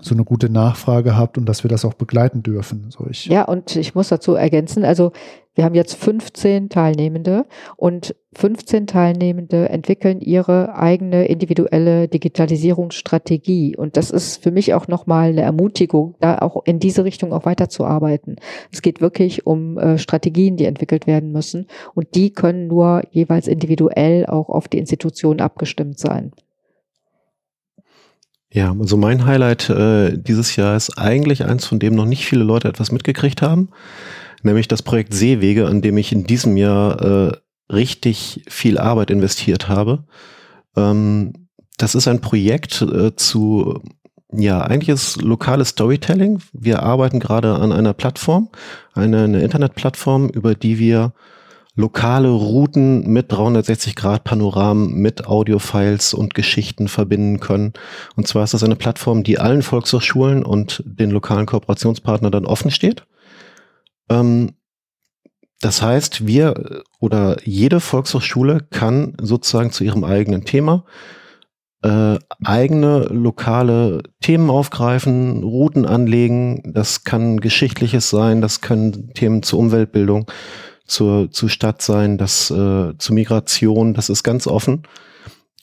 so 0.00 0.14
eine 0.14 0.24
gute 0.24 0.50
Nachfrage 0.50 1.16
habt 1.16 1.38
und 1.38 1.46
dass 1.46 1.64
wir 1.64 1.68
das 1.68 1.84
auch 1.84 1.94
begleiten 1.94 2.42
dürfen. 2.42 2.90
So 2.90 3.06
ich 3.08 3.26
ja, 3.26 3.44
und 3.44 3.76
ich 3.76 3.94
muss 3.94 4.08
dazu 4.08 4.34
ergänzen, 4.34 4.84
also 4.84 5.12
wir 5.54 5.64
haben 5.64 5.74
jetzt 5.76 5.94
15 5.94 6.68
Teilnehmende 6.68 7.46
und 7.76 8.16
15 8.32 8.88
Teilnehmende 8.88 9.68
entwickeln 9.68 10.20
ihre 10.20 10.74
eigene 10.74 11.26
individuelle 11.26 12.08
Digitalisierungsstrategie. 12.08 13.76
Und 13.76 13.96
das 13.96 14.10
ist 14.10 14.42
für 14.42 14.50
mich 14.50 14.74
auch 14.74 14.88
nochmal 14.88 15.28
eine 15.28 15.42
Ermutigung, 15.42 16.16
da 16.20 16.38
auch 16.38 16.64
in 16.64 16.80
diese 16.80 17.04
Richtung 17.04 17.32
auch 17.32 17.44
weiterzuarbeiten. 17.44 18.36
Es 18.72 18.82
geht 18.82 19.00
wirklich 19.00 19.46
um 19.46 19.78
äh, 19.78 19.96
Strategien, 19.96 20.56
die 20.56 20.64
entwickelt 20.64 21.06
werden 21.06 21.30
müssen. 21.30 21.68
Und 21.94 22.16
die 22.16 22.32
können 22.32 22.66
nur 22.66 23.02
jeweils 23.12 23.46
individuell 23.46 24.26
auch 24.26 24.48
auf 24.48 24.66
die 24.66 24.78
Institution 24.78 25.40
abgestimmt 25.40 26.00
sein. 26.00 26.32
Ja, 28.54 28.72
also 28.78 28.96
mein 28.96 29.26
Highlight 29.26 29.68
äh, 29.68 30.16
dieses 30.16 30.54
Jahr 30.54 30.76
ist 30.76 30.96
eigentlich 30.96 31.44
eins, 31.44 31.66
von 31.66 31.80
dem 31.80 31.96
noch 31.96 32.04
nicht 32.04 32.24
viele 32.24 32.44
Leute 32.44 32.68
etwas 32.68 32.92
mitgekriegt 32.92 33.42
haben, 33.42 33.70
nämlich 34.44 34.68
das 34.68 34.80
Projekt 34.80 35.12
Seewege, 35.12 35.66
an 35.66 35.82
dem 35.82 35.98
ich 35.98 36.12
in 36.12 36.22
diesem 36.22 36.56
Jahr 36.56 37.02
äh, 37.02 37.32
richtig 37.72 38.44
viel 38.46 38.78
Arbeit 38.78 39.10
investiert 39.10 39.68
habe. 39.68 40.04
Ähm, 40.76 41.32
das 41.78 41.96
ist 41.96 42.06
ein 42.06 42.20
Projekt 42.20 42.80
äh, 42.80 43.16
zu, 43.16 43.82
ja, 44.32 44.60
eigentlich 44.60 44.90
ist 44.90 45.20
lokales 45.20 45.70
Storytelling. 45.70 46.40
Wir 46.52 46.84
arbeiten 46.84 47.18
gerade 47.18 47.56
an 47.56 47.72
einer 47.72 47.92
Plattform, 47.92 48.50
eine, 48.92 49.24
eine 49.24 49.42
Internetplattform, 49.42 50.28
über 50.28 50.54
die 50.54 50.78
wir 50.78 51.12
lokale 51.76 52.28
Routen 52.28 53.06
mit 53.10 53.32
360 53.32 53.96
Grad 53.96 54.24
Panoramen, 54.24 54.94
mit 54.94 55.26
Audiofiles 55.26 56.14
und 56.14 56.34
Geschichten 56.34 56.88
verbinden 56.88 57.40
können. 57.40 57.72
Und 58.16 58.28
zwar 58.28 58.44
ist 58.44 58.54
das 58.54 58.62
eine 58.62 58.76
Plattform, 58.76 59.24
die 59.24 59.38
allen 59.38 59.62
Volkshochschulen 59.62 60.44
und 60.44 60.82
den 60.86 61.10
lokalen 61.10 61.46
Kooperationspartnern 61.46 62.32
dann 62.32 62.46
offen 62.46 62.70
steht. 62.70 63.06
Ähm, 64.08 64.52
das 65.60 65.82
heißt, 65.82 66.26
wir 66.26 66.82
oder 67.00 67.38
jede 67.44 67.80
Volkshochschule 67.80 68.66
kann 68.70 69.16
sozusagen 69.20 69.72
zu 69.72 69.82
ihrem 69.82 70.04
eigenen 70.04 70.44
Thema 70.44 70.84
äh, 71.84 72.18
eigene 72.42 73.00
lokale 73.10 74.02
Themen 74.22 74.48
aufgreifen, 74.48 75.42
Routen 75.42 75.84
anlegen. 75.84 76.72
Das 76.72 77.04
kann 77.04 77.40
geschichtliches 77.40 78.08
sein, 78.10 78.40
das 78.40 78.62
können 78.62 79.12
Themen 79.14 79.42
zur 79.42 79.58
Umweltbildung 79.58 80.30
zur, 80.86 81.30
zu 81.30 81.48
Stadt 81.48 81.82
sein, 81.82 82.18
das 82.18 82.50
äh, 82.50 82.96
zu 82.98 83.14
Migration, 83.14 83.94
das 83.94 84.08
ist 84.08 84.22
ganz 84.22 84.46
offen. 84.46 84.82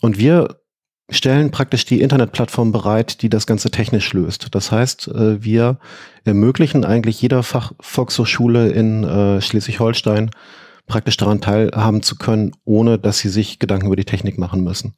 Und 0.02 0.18
wir 0.18 0.62
stellen 1.10 1.52
praktisch 1.52 1.86
die 1.86 2.02
Internetplattform 2.02 2.72
bereit, 2.72 3.22
die 3.22 3.30
das 3.30 3.46
Ganze 3.46 3.70
technisch 3.70 4.14
löst. 4.14 4.48
Das 4.56 4.72
heißt, 4.72 5.10
äh, 5.10 5.44
wir 5.44 5.78
ermöglichen 6.24 6.86
eigentlich 6.86 7.22
jeder 7.22 7.44
Fachvolkshochschule 7.44 8.70
in 8.70 9.04
äh, 9.04 9.42
Schleswig-Holstein 9.42 10.32
praktisch 10.88 11.18
daran 11.18 11.42
teilhaben 11.42 12.02
zu 12.02 12.16
können, 12.16 12.54
ohne 12.66 12.98
dass 12.98 13.20
sie 13.20 13.30
sich 13.30 13.60
Gedanken 13.60 13.88
über 13.88 13.96
die 13.96 14.06
Technik 14.06 14.38
machen 14.38 14.64
müssen. 14.64 14.96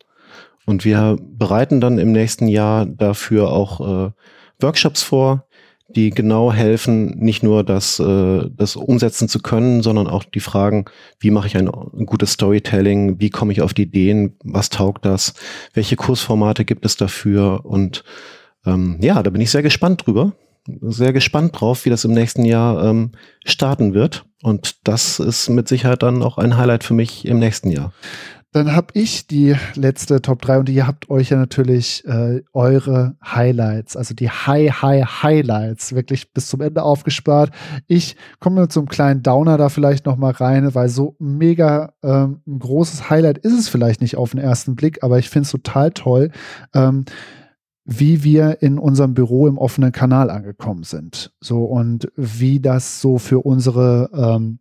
Und 0.65 0.85
wir 0.85 1.17
bereiten 1.19 1.81
dann 1.81 1.97
im 1.97 2.11
nächsten 2.11 2.47
Jahr 2.47 2.85
dafür 2.85 3.51
auch 3.51 4.07
äh, 4.07 4.11
Workshops 4.59 5.03
vor, 5.03 5.47
die 5.95 6.09
genau 6.09 6.51
helfen, 6.51 7.17
nicht 7.17 7.43
nur 7.43 7.63
das, 7.63 7.99
äh, 7.99 8.49
das 8.55 8.75
umsetzen 8.75 9.27
zu 9.27 9.39
können, 9.39 9.81
sondern 9.81 10.07
auch 10.07 10.23
die 10.23 10.39
Fragen, 10.39 10.85
wie 11.19 11.31
mache 11.31 11.47
ich 11.47 11.57
ein, 11.57 11.67
ein 11.67 12.05
gutes 12.05 12.33
Storytelling, 12.33 13.19
wie 13.19 13.29
komme 13.29 13.53
ich 13.53 13.61
auf 13.61 13.73
die 13.73 13.83
Ideen, 13.83 14.35
was 14.43 14.69
taugt 14.69 15.05
das, 15.05 15.33
welche 15.73 15.95
Kursformate 15.95 16.65
gibt 16.65 16.85
es 16.85 16.97
dafür? 16.97 17.65
Und 17.65 18.03
ähm, 18.65 18.97
ja, 19.01 19.21
da 19.23 19.29
bin 19.29 19.41
ich 19.41 19.51
sehr 19.51 19.63
gespannt 19.63 20.05
drüber, 20.05 20.33
sehr 20.81 21.13
gespannt 21.13 21.59
drauf, 21.59 21.85
wie 21.85 21.89
das 21.89 22.05
im 22.05 22.13
nächsten 22.13 22.45
Jahr 22.45 22.83
ähm, 22.85 23.11
starten 23.45 23.93
wird. 23.93 24.25
Und 24.41 24.87
das 24.87 25.19
ist 25.19 25.49
mit 25.49 25.67
Sicherheit 25.67 26.03
dann 26.03 26.21
auch 26.21 26.37
ein 26.37 26.57
Highlight 26.57 26.83
für 26.83 26.93
mich 26.93 27.25
im 27.25 27.39
nächsten 27.39 27.69
Jahr. 27.69 27.93
Dann 28.53 28.75
habe 28.75 28.87
ich 28.93 29.25
die 29.25 29.55
letzte 29.73 30.21
Top 30.21 30.43
3 30.43 30.59
und 30.59 30.69
ihr 30.69 30.85
habt 30.85 31.09
euch 31.09 31.31
ja 31.31 31.37
natürlich 31.37 32.05
äh, 32.05 32.43
eure 32.53 33.15
Highlights, 33.25 33.97
also 33.97 34.13
die 34.13 34.29
High, 34.29 34.71
High, 34.83 35.23
Highlights 35.23 35.95
wirklich 35.95 36.31
bis 36.33 36.47
zum 36.49 36.61
Ende 36.61 36.83
aufgespart. 36.83 37.49
Ich 37.87 38.15
komme 38.39 38.61
einem 38.61 38.87
kleinen 38.87 39.23
Downer 39.23 39.57
da 39.57 39.69
vielleicht 39.69 40.05
noch 40.05 40.17
mal 40.17 40.33
rein, 40.33 40.75
weil 40.75 40.87
so 40.87 41.15
mega 41.17 41.93
ähm, 42.03 42.41
ein 42.45 42.59
großes 42.59 43.09
Highlight 43.09 43.39
ist 43.39 43.57
es 43.57 43.69
vielleicht 43.69 44.01
nicht 44.01 44.17
auf 44.17 44.31
den 44.31 44.39
ersten 44.39 44.75
Blick, 44.75 45.03
aber 45.03 45.17
ich 45.17 45.31
finde 45.31 45.45
es 45.45 45.51
total 45.51 45.89
toll, 45.89 46.29
ähm, 46.75 47.05
wie 47.85 48.23
wir 48.23 48.61
in 48.61 48.77
unserem 48.77 49.15
Büro 49.15 49.47
im 49.47 49.57
offenen 49.57 49.91
Kanal 49.91 50.29
angekommen 50.29 50.83
sind. 50.83 51.33
So 51.41 51.65
und 51.65 52.07
wie 52.15 52.59
das 52.59 53.01
so 53.01 53.17
für 53.17 53.39
unsere 53.39 54.11
ähm, 54.13 54.59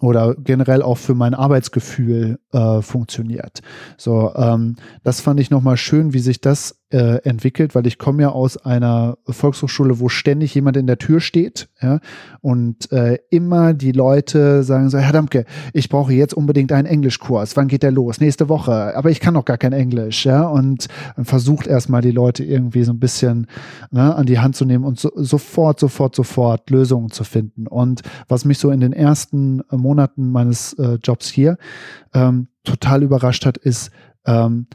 oder 0.00 0.34
generell 0.34 0.82
auch 0.82 0.98
für 0.98 1.14
mein 1.14 1.34
Arbeitsgefühl 1.34 2.38
äh, 2.52 2.82
funktioniert. 2.82 3.60
So, 3.96 4.34
ähm, 4.34 4.76
das 5.02 5.20
fand 5.20 5.40
ich 5.40 5.50
nochmal 5.50 5.76
schön, 5.76 6.12
wie 6.12 6.18
sich 6.18 6.40
das 6.40 6.80
äh, 6.90 7.16
entwickelt, 7.24 7.74
weil 7.74 7.86
ich 7.86 7.98
komme 7.98 8.22
ja 8.22 8.28
aus 8.28 8.56
einer 8.56 9.18
Volkshochschule, 9.28 9.98
wo 9.98 10.08
ständig 10.08 10.54
jemand 10.54 10.76
in 10.76 10.86
der 10.86 10.98
Tür 10.98 11.20
steht 11.20 11.68
ja, 11.82 11.98
und 12.42 12.92
äh, 12.92 13.18
immer 13.30 13.74
die 13.74 13.90
Leute 13.90 14.62
sagen 14.62 14.88
so, 14.88 14.98
Herr 14.98 15.12
Damke, 15.12 15.46
ich 15.72 15.88
brauche 15.88 16.12
jetzt 16.12 16.32
unbedingt 16.32 16.70
einen 16.70 16.86
Englischkurs. 16.86 17.56
Wann 17.56 17.66
geht 17.66 17.82
der 17.82 17.90
los? 17.90 18.20
Nächste 18.20 18.48
Woche. 18.48 18.96
Aber 18.96 19.10
ich 19.10 19.18
kann 19.18 19.34
noch 19.34 19.44
gar 19.44 19.58
kein 19.58 19.72
Englisch. 19.72 20.24
Ja, 20.26 20.46
und 20.46 20.86
versucht 21.22 21.66
erstmal 21.66 22.02
die 22.02 22.12
Leute 22.12 22.44
irgendwie 22.44 22.84
so 22.84 22.92
ein 22.92 23.00
bisschen 23.00 23.48
ne, 23.90 24.14
an 24.14 24.26
die 24.26 24.38
Hand 24.38 24.54
zu 24.54 24.64
nehmen 24.64 24.84
und 24.84 25.00
so, 25.00 25.10
sofort, 25.16 25.80
sofort, 25.80 26.14
sofort 26.14 26.70
Lösungen 26.70 27.10
zu 27.10 27.24
finden. 27.24 27.66
Und 27.66 28.02
was 28.28 28.44
mich 28.44 28.58
so 28.58 28.70
in 28.70 28.80
den 28.80 28.92
ersten 28.92 29.60
Monaten 29.72 30.30
meines 30.30 30.74
äh, 30.74 30.98
Jobs 31.02 31.28
hier 31.28 31.58
ähm, 32.14 32.46
total 32.62 33.02
überrascht 33.02 33.44
hat, 33.44 33.56
ist, 33.56 33.90
ähm, 34.24 34.66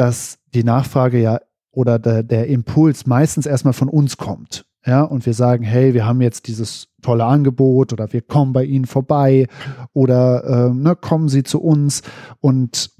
dass 0.00 0.38
die 0.54 0.64
Nachfrage 0.64 1.20
ja 1.20 1.40
oder 1.72 1.98
der, 1.98 2.22
der 2.22 2.46
Impuls 2.46 3.06
meistens 3.06 3.44
erstmal 3.44 3.74
von 3.74 3.90
uns 3.90 4.16
kommt. 4.16 4.64
Ja, 4.86 5.02
und 5.02 5.26
wir 5.26 5.34
sagen, 5.34 5.62
hey, 5.62 5.92
wir 5.92 6.06
haben 6.06 6.22
jetzt 6.22 6.48
dieses 6.48 6.88
tolle 7.02 7.26
Angebot 7.26 7.92
oder 7.92 8.10
wir 8.10 8.22
kommen 8.22 8.54
bei 8.54 8.64
Ihnen 8.64 8.86
vorbei 8.86 9.46
oder 9.92 10.70
äh, 10.70 10.74
ne, 10.74 10.96
kommen 10.96 11.28
Sie 11.28 11.42
zu 11.42 11.60
uns 11.60 12.00
und 12.40 12.90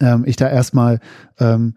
ähm, 0.00 0.24
ich 0.26 0.36
da 0.36 0.48
erstmal 0.48 1.00
ähm, 1.38 1.74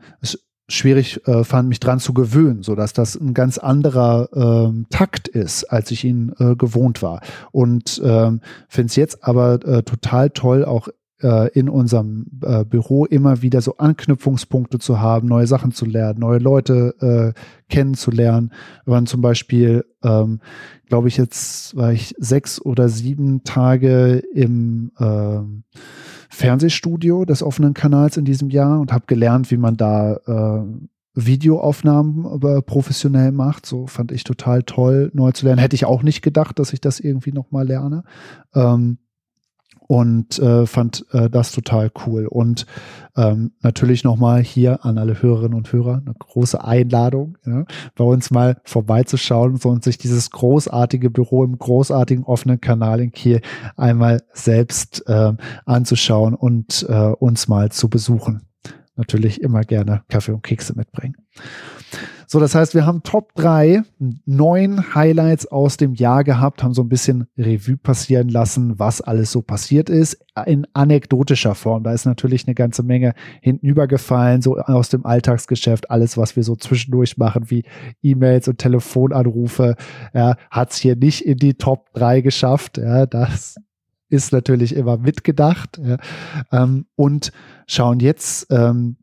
schwierig 0.70 1.28
äh, 1.28 1.44
fand, 1.44 1.68
mich 1.68 1.82
dran 1.82 2.00
zu 2.00 2.14
gewöhnen, 2.14 2.64
so 2.64 2.76
dass 2.76 2.94
das 2.94 3.16
ein 3.16 3.34
ganz 3.34 3.58
anderer 3.58 4.30
ähm, 4.34 4.86
Takt 4.90 5.28
ist, 5.28 5.66
als 5.66 5.92
ich 5.92 6.06
ihn 6.06 6.32
äh, 6.40 6.56
gewohnt 6.56 7.02
war. 7.02 7.20
Und 7.52 8.02
ähm, 8.06 8.40
finde 8.70 8.88
es 8.88 8.96
jetzt 8.96 9.26
aber 9.26 9.56
äh, 9.66 9.84
total 9.84 10.30
toll, 10.30 10.64
auch 10.64 10.88
äh, 11.22 11.49
in 11.57 11.70
unserem 11.70 12.26
äh, 12.43 12.63
Büro 12.63 13.05
immer 13.05 13.41
wieder 13.41 13.61
so 13.61 13.78
Anknüpfungspunkte 13.78 14.80
zu 14.80 14.99
haben, 14.99 15.28
neue 15.28 15.47
Sachen 15.47 15.72
zu 15.72 15.86
lernen, 15.86 16.20
neue 16.20 16.39
Leute 16.39 17.34
äh, 17.36 17.39
kennenzulernen. 17.70 18.51
Wir 18.86 18.93
waren 18.93 19.05
zum 19.05 19.22
Beispiel, 19.22 19.86
ähm, 20.03 20.39
glaube 20.88 21.07
ich, 21.07 21.17
jetzt 21.17 21.76
war 21.76 21.91
ich 21.91 22.15
sechs 22.17 22.61
oder 22.61 22.89
sieben 22.89 23.43
Tage 23.43 24.24
im 24.34 24.91
äh, 24.97 25.39
Fernsehstudio 26.30 27.26
des 27.26 27.43
offenen 27.43 27.74
Kanals 27.74 28.17
in 28.17 28.26
diesem 28.26 28.49
Jahr 28.49 28.80
und 28.80 28.93
habe 28.93 29.05
gelernt, 29.07 29.51
wie 29.51 29.57
man 29.57 29.78
da 29.78 30.15
äh, 30.26 30.65
Videoaufnahmen 31.15 32.41
äh, 32.41 32.61
professionell 32.61 33.32
macht. 33.32 33.65
So 33.65 33.88
fand 33.88 34.11
ich 34.11 34.24
total 34.24 34.63
toll, 34.63 35.11
neu 35.13 35.32
zu 35.32 35.45
lernen. 35.45 35.59
Hätte 35.59 35.76
ich 35.76 35.86
auch 35.86 36.03
nicht 36.03 36.22
gedacht, 36.22 36.59
dass 36.59 36.74
ich 36.74 36.82
das 36.82 36.99
irgendwie 36.99 37.32
nochmal 37.32 37.67
lerne. 37.67 38.03
Ähm, 38.53 38.99
und 39.90 40.38
äh, 40.38 40.68
fand 40.68 41.04
äh, 41.14 41.32
das 41.32 41.52
total 41.52 41.92
cool. 42.06 42.28
Und 42.28 42.68
ähm, 43.18 43.54
natürlich 43.62 44.04
nochmal 44.04 44.44
hier 44.44 44.86
an 44.86 45.00
alle 45.00 45.20
Hörerinnen 45.20 45.58
und 45.58 45.74
Hörer 45.74 46.04
eine 46.06 46.14
große 46.14 46.64
Einladung, 46.64 47.40
ja, 47.44 47.66
bei 47.96 48.04
uns 48.04 48.30
mal 48.30 48.62
vorbeizuschauen 48.66 49.60
und 49.64 49.84
sich 49.84 49.98
dieses 49.98 50.30
großartige 50.30 51.10
Büro 51.10 51.44
im 51.44 51.58
großartigen 51.58 52.24
offenen 52.24 52.62
Kanal 52.62 53.00
in 53.00 53.12
Kiel 53.12 53.42
einmal 53.78 54.22
selbst 54.32 55.08
äh, 55.08 55.34
anzuschauen 55.66 56.36
und 56.36 56.86
äh, 56.88 56.94
uns 56.94 57.48
mal 57.48 57.72
zu 57.72 57.90
besuchen. 57.90 58.44
Natürlich 58.96 59.42
immer 59.42 59.62
gerne 59.62 60.04
Kaffee 60.08 60.34
und 60.34 60.44
Kekse 60.44 60.76
mitbringen. 60.76 61.16
So, 62.32 62.40
das 62.40 62.54
heißt, 62.54 62.76
wir 62.76 62.86
haben 62.86 63.02
Top 63.02 63.34
3, 63.34 63.82
neun 64.28 64.94
Highlights 64.94 65.48
aus 65.48 65.78
dem 65.78 65.96
Jahr 65.96 66.24
gehabt, 66.24 66.62
haben 66.62 66.76
so 66.76 66.84
ein 66.84 66.88
bisschen 66.88 67.26
Revue 67.36 67.76
passieren 67.76 68.30
lassen, 68.30 68.78
was 68.78 69.02
alles 69.02 69.32
so 69.32 69.42
passiert 69.42 69.90
ist, 69.90 70.24
in 70.46 70.68
anekdotischer 70.74 71.56
Form. 71.56 71.84
Da 71.84 71.92
ist 71.92 72.06
natürlich 72.06 72.46
eine 72.46 72.54
ganze 72.54 72.84
Menge 72.84 73.16
hintenübergefallen, 73.42 74.44
so 74.44 74.60
aus 74.60 74.90
dem 74.90 75.08
Alltagsgeschäft, 75.08 75.90
alles, 75.90 76.18
was 76.18 76.36
wir 76.36 76.44
so 76.44 76.56
zwischendurch 76.56 77.18
machen, 77.18 77.50
wie 77.50 77.64
E-Mails 78.04 78.48
und 78.48 78.60
Telefonanrufe, 78.60 79.76
ja, 80.14 80.36
hat 80.52 80.70
es 80.70 80.78
hier 80.78 80.96
nicht 80.96 81.26
in 81.26 81.40
die 81.40 81.56
Top 81.56 81.92
3 81.96 82.22
geschafft. 82.22 82.78
Ja, 82.78 83.08
das 83.08 83.56
ist 84.08 84.34
natürlich 84.34 84.76
immer 84.76 85.00
mitgedacht. 85.00 85.82
Ja, 85.84 85.98
ähm, 86.52 86.86
und 86.96 87.32
schauen 87.66 88.00
jetzt 88.00 88.46
ähm, 88.52 88.98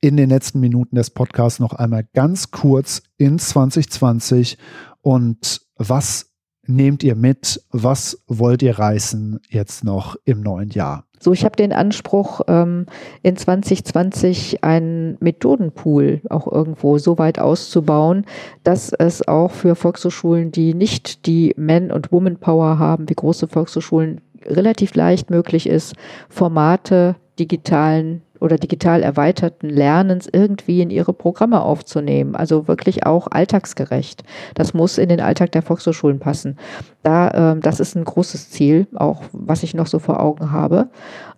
in 0.00 0.16
den 0.16 0.28
letzten 0.28 0.60
Minuten 0.60 0.96
des 0.96 1.10
Podcasts 1.10 1.60
noch 1.60 1.72
einmal 1.72 2.04
ganz 2.14 2.50
kurz 2.50 3.02
in 3.16 3.38
2020 3.38 4.58
und 5.02 5.62
was 5.76 6.30
nehmt 6.66 7.02
ihr 7.02 7.16
mit? 7.16 7.62
Was 7.70 8.22
wollt 8.26 8.62
ihr 8.62 8.78
reißen 8.78 9.40
jetzt 9.48 9.84
noch 9.84 10.16
im 10.24 10.40
neuen 10.40 10.70
Jahr? 10.70 11.04
So, 11.22 11.32
ich 11.34 11.44
habe 11.44 11.56
den 11.56 11.74
Anspruch, 11.74 12.40
ähm, 12.48 12.86
in 13.22 13.36
2020 13.36 14.64
einen 14.64 15.18
Methodenpool 15.20 16.22
auch 16.30 16.50
irgendwo 16.50 16.96
so 16.96 17.18
weit 17.18 17.38
auszubauen, 17.38 18.24
dass 18.64 18.92
es 18.94 19.26
auch 19.28 19.50
für 19.50 19.74
Volkshochschulen, 19.74 20.50
die 20.50 20.72
nicht 20.72 21.26
die 21.26 21.52
Men- 21.58 21.92
und 21.92 22.10
Woman-Power 22.10 22.78
haben, 22.78 23.10
wie 23.10 23.14
große 23.14 23.48
Volkshochschulen, 23.48 24.22
relativ 24.46 24.94
leicht 24.94 25.28
möglich 25.28 25.66
ist, 25.66 25.94
Formate 26.30 27.16
digitalen 27.38 28.22
oder 28.40 28.56
digital 28.56 29.02
erweiterten 29.02 29.68
Lernens 29.68 30.28
irgendwie 30.30 30.80
in 30.80 30.90
ihre 30.90 31.12
Programme 31.12 31.62
aufzunehmen. 31.62 32.34
Also 32.34 32.66
wirklich 32.68 33.06
auch 33.06 33.28
alltagsgerecht. 33.30 34.24
Das 34.54 34.74
muss 34.74 34.98
in 34.98 35.08
den 35.08 35.20
Alltag 35.20 35.52
der 35.52 35.62
Volkshochschulen 35.62 36.18
passen. 36.18 36.56
Da, 37.02 37.52
äh, 37.54 37.60
das 37.60 37.80
ist 37.80 37.96
ein 37.96 38.04
großes 38.04 38.50
Ziel, 38.50 38.86
auch 38.94 39.22
was 39.32 39.62
ich 39.62 39.74
noch 39.74 39.86
so 39.86 39.98
vor 39.98 40.20
Augen 40.20 40.50
habe. 40.50 40.88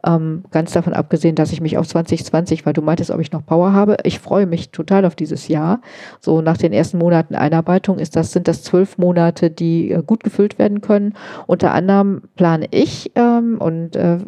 Ähm, 0.04 0.44
ganz 0.50 0.72
davon 0.72 0.94
abgesehen, 0.94 1.36
dass 1.36 1.52
ich 1.52 1.60
mich 1.60 1.78
auf 1.78 1.86
2020, 1.86 2.66
weil 2.66 2.72
du 2.72 2.82
meintest, 2.82 3.10
ob 3.10 3.20
ich 3.20 3.32
noch 3.32 3.46
Power 3.46 3.72
habe, 3.72 3.96
ich 4.02 4.18
freue 4.18 4.46
mich 4.46 4.70
total 4.70 5.04
auf 5.04 5.14
dieses 5.14 5.48
Jahr. 5.48 5.80
So 6.20 6.40
nach 6.40 6.56
den 6.56 6.72
ersten 6.72 6.98
Monaten 6.98 7.34
Einarbeitung 7.34 7.98
ist 7.98 8.16
das, 8.16 8.32
sind 8.32 8.48
das 8.48 8.62
zwölf 8.62 8.98
Monate, 8.98 9.50
die 9.50 9.92
äh, 9.92 10.02
gut 10.04 10.24
gefüllt 10.24 10.58
werden 10.58 10.80
können. 10.80 11.14
Unter 11.46 11.72
anderem 11.72 12.22
plane 12.34 12.66
ich 12.70 13.12
ähm, 13.14 13.58
und 13.60 13.94
äh, 13.94 14.18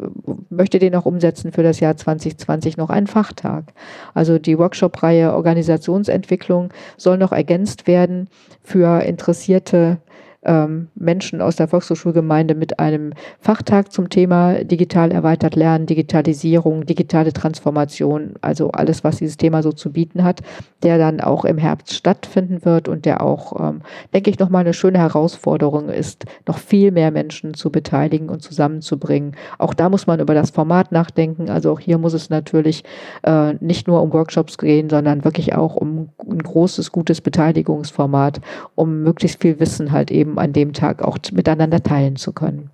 möchte 0.49 0.79
den 0.79 0.95
auch 0.95 1.05
umsetzen 1.05 1.51
für 1.51 1.63
das 1.63 1.79
Jahr 1.79 1.97
2020 1.97 2.77
noch 2.77 2.89
einen 2.89 3.07
Fachtag. 3.07 3.73
Also 4.13 4.39
die 4.39 4.57
Workshop-Reihe 4.57 5.33
Organisationsentwicklung 5.33 6.69
soll 6.97 7.17
noch 7.17 7.31
ergänzt 7.31 7.87
werden 7.87 8.29
für 8.63 9.01
interessierte 9.01 9.97
ähm, 10.45 10.87
Menschen 10.95 11.41
aus 11.41 11.55
der 11.55 11.67
Volkshochschulgemeinde 11.67 12.55
mit 12.55 12.79
einem 12.79 13.13
Fachtag 13.39 13.91
zum 13.91 14.09
Thema 14.09 14.63
digital 14.63 15.11
erweitert 15.11 15.55
Lernen, 15.55 15.85
Digitalisierung, 15.85 16.85
digitale 16.85 17.33
Transformation, 17.33 18.33
also 18.41 18.71
alles, 18.71 19.03
was 19.03 19.17
dieses 19.17 19.37
Thema 19.37 19.63
so 19.63 19.71
zu 19.71 19.91
bieten 19.91 20.23
hat, 20.23 20.41
der 20.83 20.97
dann 20.97 21.19
auch 21.19 21.45
im 21.45 21.57
Herbst 21.57 21.93
stattfinden 21.93 22.63
wird 22.63 22.87
und 22.87 23.05
der 23.05 23.21
auch, 23.21 23.59
ähm, 23.59 23.81
denke 24.13 24.29
ich, 24.29 24.39
nochmal 24.39 24.61
eine 24.61 24.73
schöne 24.73 24.99
Herausforderung 24.99 25.89
ist, 25.89 26.25
noch 26.47 26.57
viel 26.57 26.91
mehr 26.91 27.11
Menschen 27.11 27.53
zu 27.53 27.71
beteiligen 27.71 28.29
und 28.29 28.41
zusammenzubringen. 28.41 29.35
Auch 29.57 29.73
da 29.73 29.89
muss 29.89 30.07
man 30.07 30.19
über 30.19 30.33
das 30.33 30.51
Format 30.51 30.91
nachdenken. 30.91 31.49
Also 31.49 31.71
auch 31.71 31.79
hier 31.79 31.97
muss 31.97 32.13
es 32.13 32.29
natürlich 32.29 32.83
äh, 33.23 33.53
nicht 33.55 33.87
nur 33.87 34.01
um 34.01 34.13
Workshops 34.13 34.57
gehen, 34.57 34.89
sondern 34.89 35.23
wirklich 35.23 35.55
auch 35.55 35.75
um 35.75 36.09
ein 36.29 36.43
großes, 36.43 36.91
gutes 36.91 37.21
Beteiligungsformat, 37.21 38.41
um 38.75 39.01
möglichst 39.01 39.41
viel 39.41 39.59
Wissen 39.59 39.91
halt 39.91 40.11
eben 40.11 40.34
an 40.37 40.53
dem 40.53 40.73
Tag 40.73 41.01
auch 41.01 41.17
miteinander 41.31 41.81
teilen 41.83 42.15
zu 42.15 42.31
können. 42.31 42.69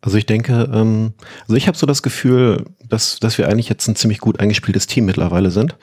Also 0.00 0.18
ich 0.18 0.26
denke, 0.26 0.68
ähm, 0.72 1.12
also 1.42 1.54
ich 1.54 1.68
habe 1.68 1.78
so 1.78 1.86
das 1.86 2.02
Gefühl, 2.02 2.64
dass, 2.88 3.20
dass 3.20 3.38
wir 3.38 3.48
eigentlich 3.48 3.68
jetzt 3.68 3.86
ein 3.86 3.96
ziemlich 3.96 4.18
gut 4.18 4.40
eingespieltes 4.40 4.86
Team 4.86 5.04
mittlerweile 5.04 5.50
sind 5.50 5.76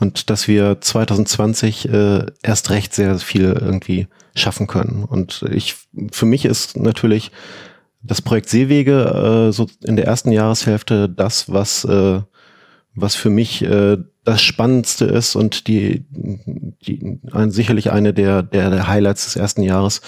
und 0.00 0.30
dass 0.30 0.48
wir 0.48 0.80
2020 0.80 1.88
äh, 1.88 2.26
erst 2.42 2.70
recht 2.70 2.94
sehr 2.94 3.18
viel 3.18 3.52
irgendwie 3.52 4.08
schaffen 4.34 4.66
können. 4.66 5.04
Und 5.04 5.44
ich, 5.50 5.76
für 6.10 6.24
mich 6.24 6.46
ist 6.46 6.78
natürlich 6.78 7.30
das 8.02 8.22
Projekt 8.22 8.48
Seewege 8.48 9.48
äh, 9.48 9.52
so 9.52 9.66
in 9.84 9.96
der 9.96 10.06
ersten 10.06 10.32
Jahreshälfte 10.32 11.08
das, 11.08 11.52
was, 11.52 11.84
äh, 11.84 12.22
was 12.94 13.14
für 13.14 13.30
mich 13.30 13.62
äh, 13.62 13.98
das 14.24 14.42
Spannendste 14.42 15.06
ist 15.06 15.34
und 15.34 15.66
die, 15.66 16.04
die 16.10 17.18
ein, 17.32 17.50
sicherlich 17.50 17.90
eine 17.90 18.12
der, 18.12 18.42
der, 18.42 18.70
der 18.70 18.88
Highlights 18.88 19.24
des 19.24 19.36
ersten 19.36 19.62
Jahres. 19.62 20.00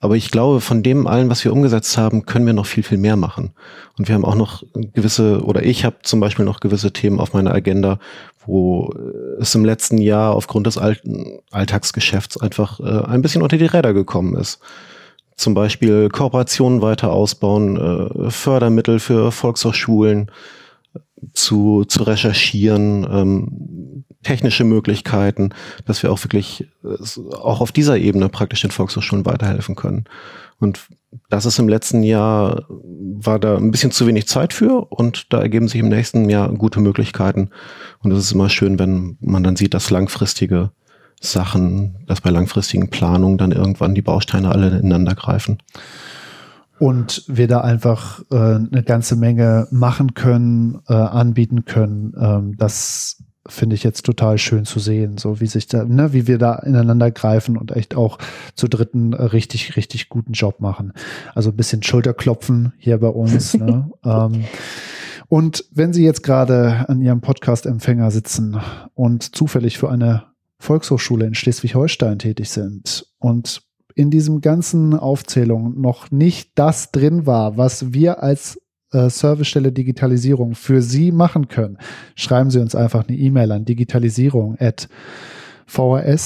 Aber 0.00 0.14
ich 0.14 0.30
glaube, 0.30 0.60
von 0.60 0.84
dem 0.84 1.08
allen, 1.08 1.28
was 1.28 1.44
wir 1.44 1.52
umgesetzt 1.52 1.98
haben, 1.98 2.24
können 2.24 2.46
wir 2.46 2.52
noch 2.52 2.66
viel, 2.66 2.84
viel 2.84 2.98
mehr 2.98 3.16
machen. 3.16 3.50
Und 3.98 4.06
wir 4.06 4.14
haben 4.14 4.24
auch 4.24 4.36
noch 4.36 4.62
gewisse, 4.72 5.42
oder 5.42 5.64
ich 5.64 5.84
habe 5.84 5.96
zum 6.02 6.20
Beispiel 6.20 6.44
noch 6.44 6.60
gewisse 6.60 6.92
Themen 6.92 7.18
auf 7.18 7.32
meiner 7.32 7.52
Agenda, 7.52 7.98
wo 8.46 8.94
es 9.40 9.54
im 9.56 9.64
letzten 9.64 9.98
Jahr 9.98 10.34
aufgrund 10.34 10.68
des 10.68 10.78
alten 10.78 11.40
Alltagsgeschäfts 11.50 12.40
einfach 12.40 12.78
äh, 12.78 13.06
ein 13.06 13.22
bisschen 13.22 13.42
unter 13.42 13.56
die 13.56 13.66
Räder 13.66 13.92
gekommen 13.92 14.36
ist. 14.36 14.60
Zum 15.36 15.54
Beispiel 15.54 16.08
Kooperationen 16.08 16.80
weiter 16.80 17.12
ausbauen, 17.12 17.76
äh, 17.76 18.30
Fördermittel 18.30 19.00
für 19.00 19.32
Volkshochschulen, 19.32 20.30
zu, 21.32 21.84
zu 21.84 22.02
recherchieren, 22.02 23.06
ähm, 23.10 24.04
technische 24.22 24.64
Möglichkeiten, 24.64 25.50
dass 25.84 26.02
wir 26.02 26.12
auch 26.12 26.22
wirklich 26.24 26.68
äh, 26.84 27.36
auch 27.36 27.60
auf 27.60 27.72
dieser 27.72 27.98
Ebene 27.98 28.28
praktisch 28.28 28.62
den 28.62 28.70
Volkshochschulen 28.70 29.26
weiterhelfen 29.26 29.74
können. 29.74 30.04
Und 30.58 30.88
das 31.30 31.46
ist 31.46 31.58
im 31.58 31.68
letzten 31.68 32.02
Jahr, 32.02 32.66
war 32.68 33.38
da 33.38 33.56
ein 33.56 33.70
bisschen 33.70 33.92
zu 33.92 34.06
wenig 34.06 34.26
Zeit 34.26 34.52
für 34.52 34.86
und 34.90 35.32
da 35.32 35.40
ergeben 35.40 35.68
sich 35.68 35.80
im 35.80 35.88
nächsten 35.88 36.28
Jahr 36.28 36.52
gute 36.52 36.80
Möglichkeiten. 36.80 37.50
Und 38.00 38.12
es 38.12 38.18
ist 38.18 38.32
immer 38.32 38.48
schön, 38.50 38.78
wenn 38.78 39.16
man 39.20 39.42
dann 39.42 39.56
sieht, 39.56 39.74
dass 39.74 39.90
langfristige 39.90 40.70
Sachen, 41.20 42.04
dass 42.06 42.20
bei 42.20 42.30
langfristigen 42.30 42.90
Planungen 42.90 43.38
dann 43.38 43.52
irgendwann 43.52 43.94
die 43.94 44.02
Bausteine 44.02 44.50
alle 44.50 44.68
ineinander 44.68 45.14
greifen 45.14 45.58
und 46.78 47.24
wir 47.26 47.48
da 47.48 47.60
einfach 47.60 48.22
äh, 48.30 48.36
eine 48.36 48.82
ganze 48.84 49.16
Menge 49.16 49.66
machen 49.70 50.14
können, 50.14 50.80
äh, 50.88 50.94
anbieten 50.94 51.64
können. 51.64 52.14
Ähm, 52.18 52.56
das 52.56 53.22
finde 53.48 53.74
ich 53.74 53.82
jetzt 53.82 54.04
total 54.04 54.38
schön 54.38 54.64
zu 54.64 54.78
sehen, 54.78 55.16
so 55.16 55.40
wie 55.40 55.46
sich 55.46 55.66
da, 55.66 55.84
ne, 55.84 56.12
wie 56.12 56.26
wir 56.26 56.38
da 56.38 56.56
ineinander 56.56 57.10
greifen 57.10 57.56
und 57.56 57.72
echt 57.72 57.96
auch 57.96 58.18
zu 58.54 58.68
dritten 58.68 59.12
äh, 59.12 59.22
richtig, 59.22 59.76
richtig 59.76 60.08
guten 60.08 60.32
Job 60.32 60.60
machen. 60.60 60.92
Also 61.34 61.50
ein 61.50 61.56
bisschen 61.56 61.82
Schulterklopfen 61.82 62.74
hier 62.78 62.98
bei 62.98 63.08
uns. 63.08 63.54
ne? 63.54 63.90
ähm, 64.04 64.44
und 65.28 65.64
wenn 65.72 65.92
Sie 65.92 66.04
jetzt 66.04 66.22
gerade 66.22 66.88
an 66.88 67.02
Ihrem 67.02 67.20
Podcast-Empfänger 67.20 68.10
sitzen 68.10 68.58
und 68.94 69.34
zufällig 69.34 69.78
für 69.78 69.90
eine 69.90 70.24
Volkshochschule 70.58 71.26
in 71.26 71.34
Schleswig-Holstein 71.34 72.18
tätig 72.18 72.50
sind 72.50 73.06
und 73.18 73.62
in 73.98 74.10
diesem 74.10 74.40
ganzen 74.40 74.94
Aufzählung 74.94 75.80
noch 75.80 76.12
nicht 76.12 76.52
das 76.54 76.92
drin 76.92 77.26
war, 77.26 77.56
was 77.56 77.92
wir 77.92 78.22
als 78.22 78.60
äh, 78.92 79.10
Servicestelle 79.10 79.72
Digitalisierung 79.72 80.54
für 80.54 80.82
Sie 80.82 81.10
machen 81.10 81.48
können, 81.48 81.78
schreiben 82.14 82.52
Sie 82.52 82.60
uns 82.60 82.76
einfach 82.76 83.08
eine 83.08 83.18
E-Mail 83.18 83.50
an 83.50 83.64
digitalisierung 83.64 84.56
at 84.60 84.88
vrs-sh.de 85.66 86.22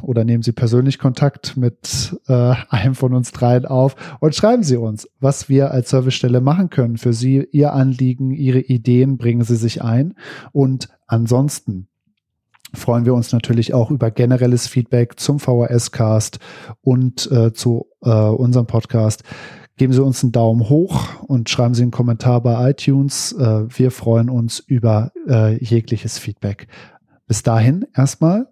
oder 0.00 0.24
nehmen 0.24 0.42
Sie 0.42 0.52
persönlich 0.52 0.98
Kontakt 0.98 1.58
mit 1.58 2.16
äh, 2.26 2.54
einem 2.70 2.94
von 2.94 3.12
uns 3.12 3.30
dreien 3.30 3.66
auf 3.66 4.16
und 4.20 4.34
schreiben 4.34 4.62
Sie 4.62 4.78
uns, 4.78 5.10
was 5.20 5.50
wir 5.50 5.72
als 5.72 5.90
Servicestelle 5.90 6.40
machen 6.40 6.70
können 6.70 6.96
für 6.96 7.12
Sie, 7.12 7.46
Ihr 7.52 7.74
Anliegen, 7.74 8.30
Ihre 8.30 8.60
Ideen, 8.60 9.18
bringen 9.18 9.44
Sie 9.44 9.56
sich 9.56 9.82
ein. 9.82 10.14
Und 10.52 10.88
ansonsten 11.06 11.89
freuen 12.74 13.04
wir 13.04 13.14
uns 13.14 13.32
natürlich 13.32 13.74
auch 13.74 13.90
über 13.90 14.10
generelles 14.10 14.66
Feedback 14.66 15.18
zum 15.18 15.38
VHS-Cast 15.38 16.38
und 16.80 17.30
äh, 17.30 17.52
zu 17.52 17.86
äh, 18.02 18.10
unserem 18.10 18.66
Podcast. 18.66 19.22
Geben 19.76 19.92
Sie 19.92 20.02
uns 20.02 20.22
einen 20.22 20.32
Daumen 20.32 20.68
hoch 20.68 21.22
und 21.22 21.48
schreiben 21.48 21.74
Sie 21.74 21.82
einen 21.82 21.90
Kommentar 21.90 22.42
bei 22.42 22.70
iTunes. 22.70 23.32
Äh, 23.32 23.64
wir 23.68 23.90
freuen 23.90 24.28
uns 24.28 24.58
über 24.58 25.12
äh, 25.28 25.56
jegliches 25.62 26.18
Feedback. 26.18 26.68
Bis 27.26 27.42
dahin 27.42 27.86
erstmal 27.94 28.48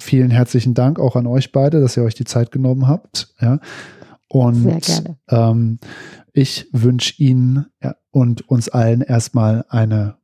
vielen 0.00 0.30
herzlichen 0.30 0.74
Dank 0.74 1.00
auch 1.00 1.16
an 1.16 1.26
euch 1.26 1.52
beide, 1.52 1.80
dass 1.80 1.96
ihr 1.96 2.02
euch 2.02 2.14
die 2.14 2.24
Zeit 2.24 2.50
genommen 2.50 2.86
habt. 2.86 3.34
Ja. 3.40 3.58
Und. 4.28 5.02
Ähm, 5.28 5.78
ich 6.38 6.68
wünsche 6.70 7.14
Ihnen 7.16 7.64
und 8.10 8.46
uns 8.46 8.68
allen 8.68 9.00
erstmal 9.00 9.64
eine 9.70 10.18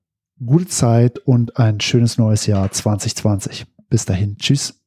gute 0.45 0.67
Zeit 0.67 1.19
und 1.19 1.57
ein 1.57 1.81
schönes 1.81 2.19
neues 2.19 2.47
Jahr 2.47 2.71
2020. 2.71 3.67
Bis 3.89 4.05
dahin. 4.05 4.37
Tschüss. 4.39 4.82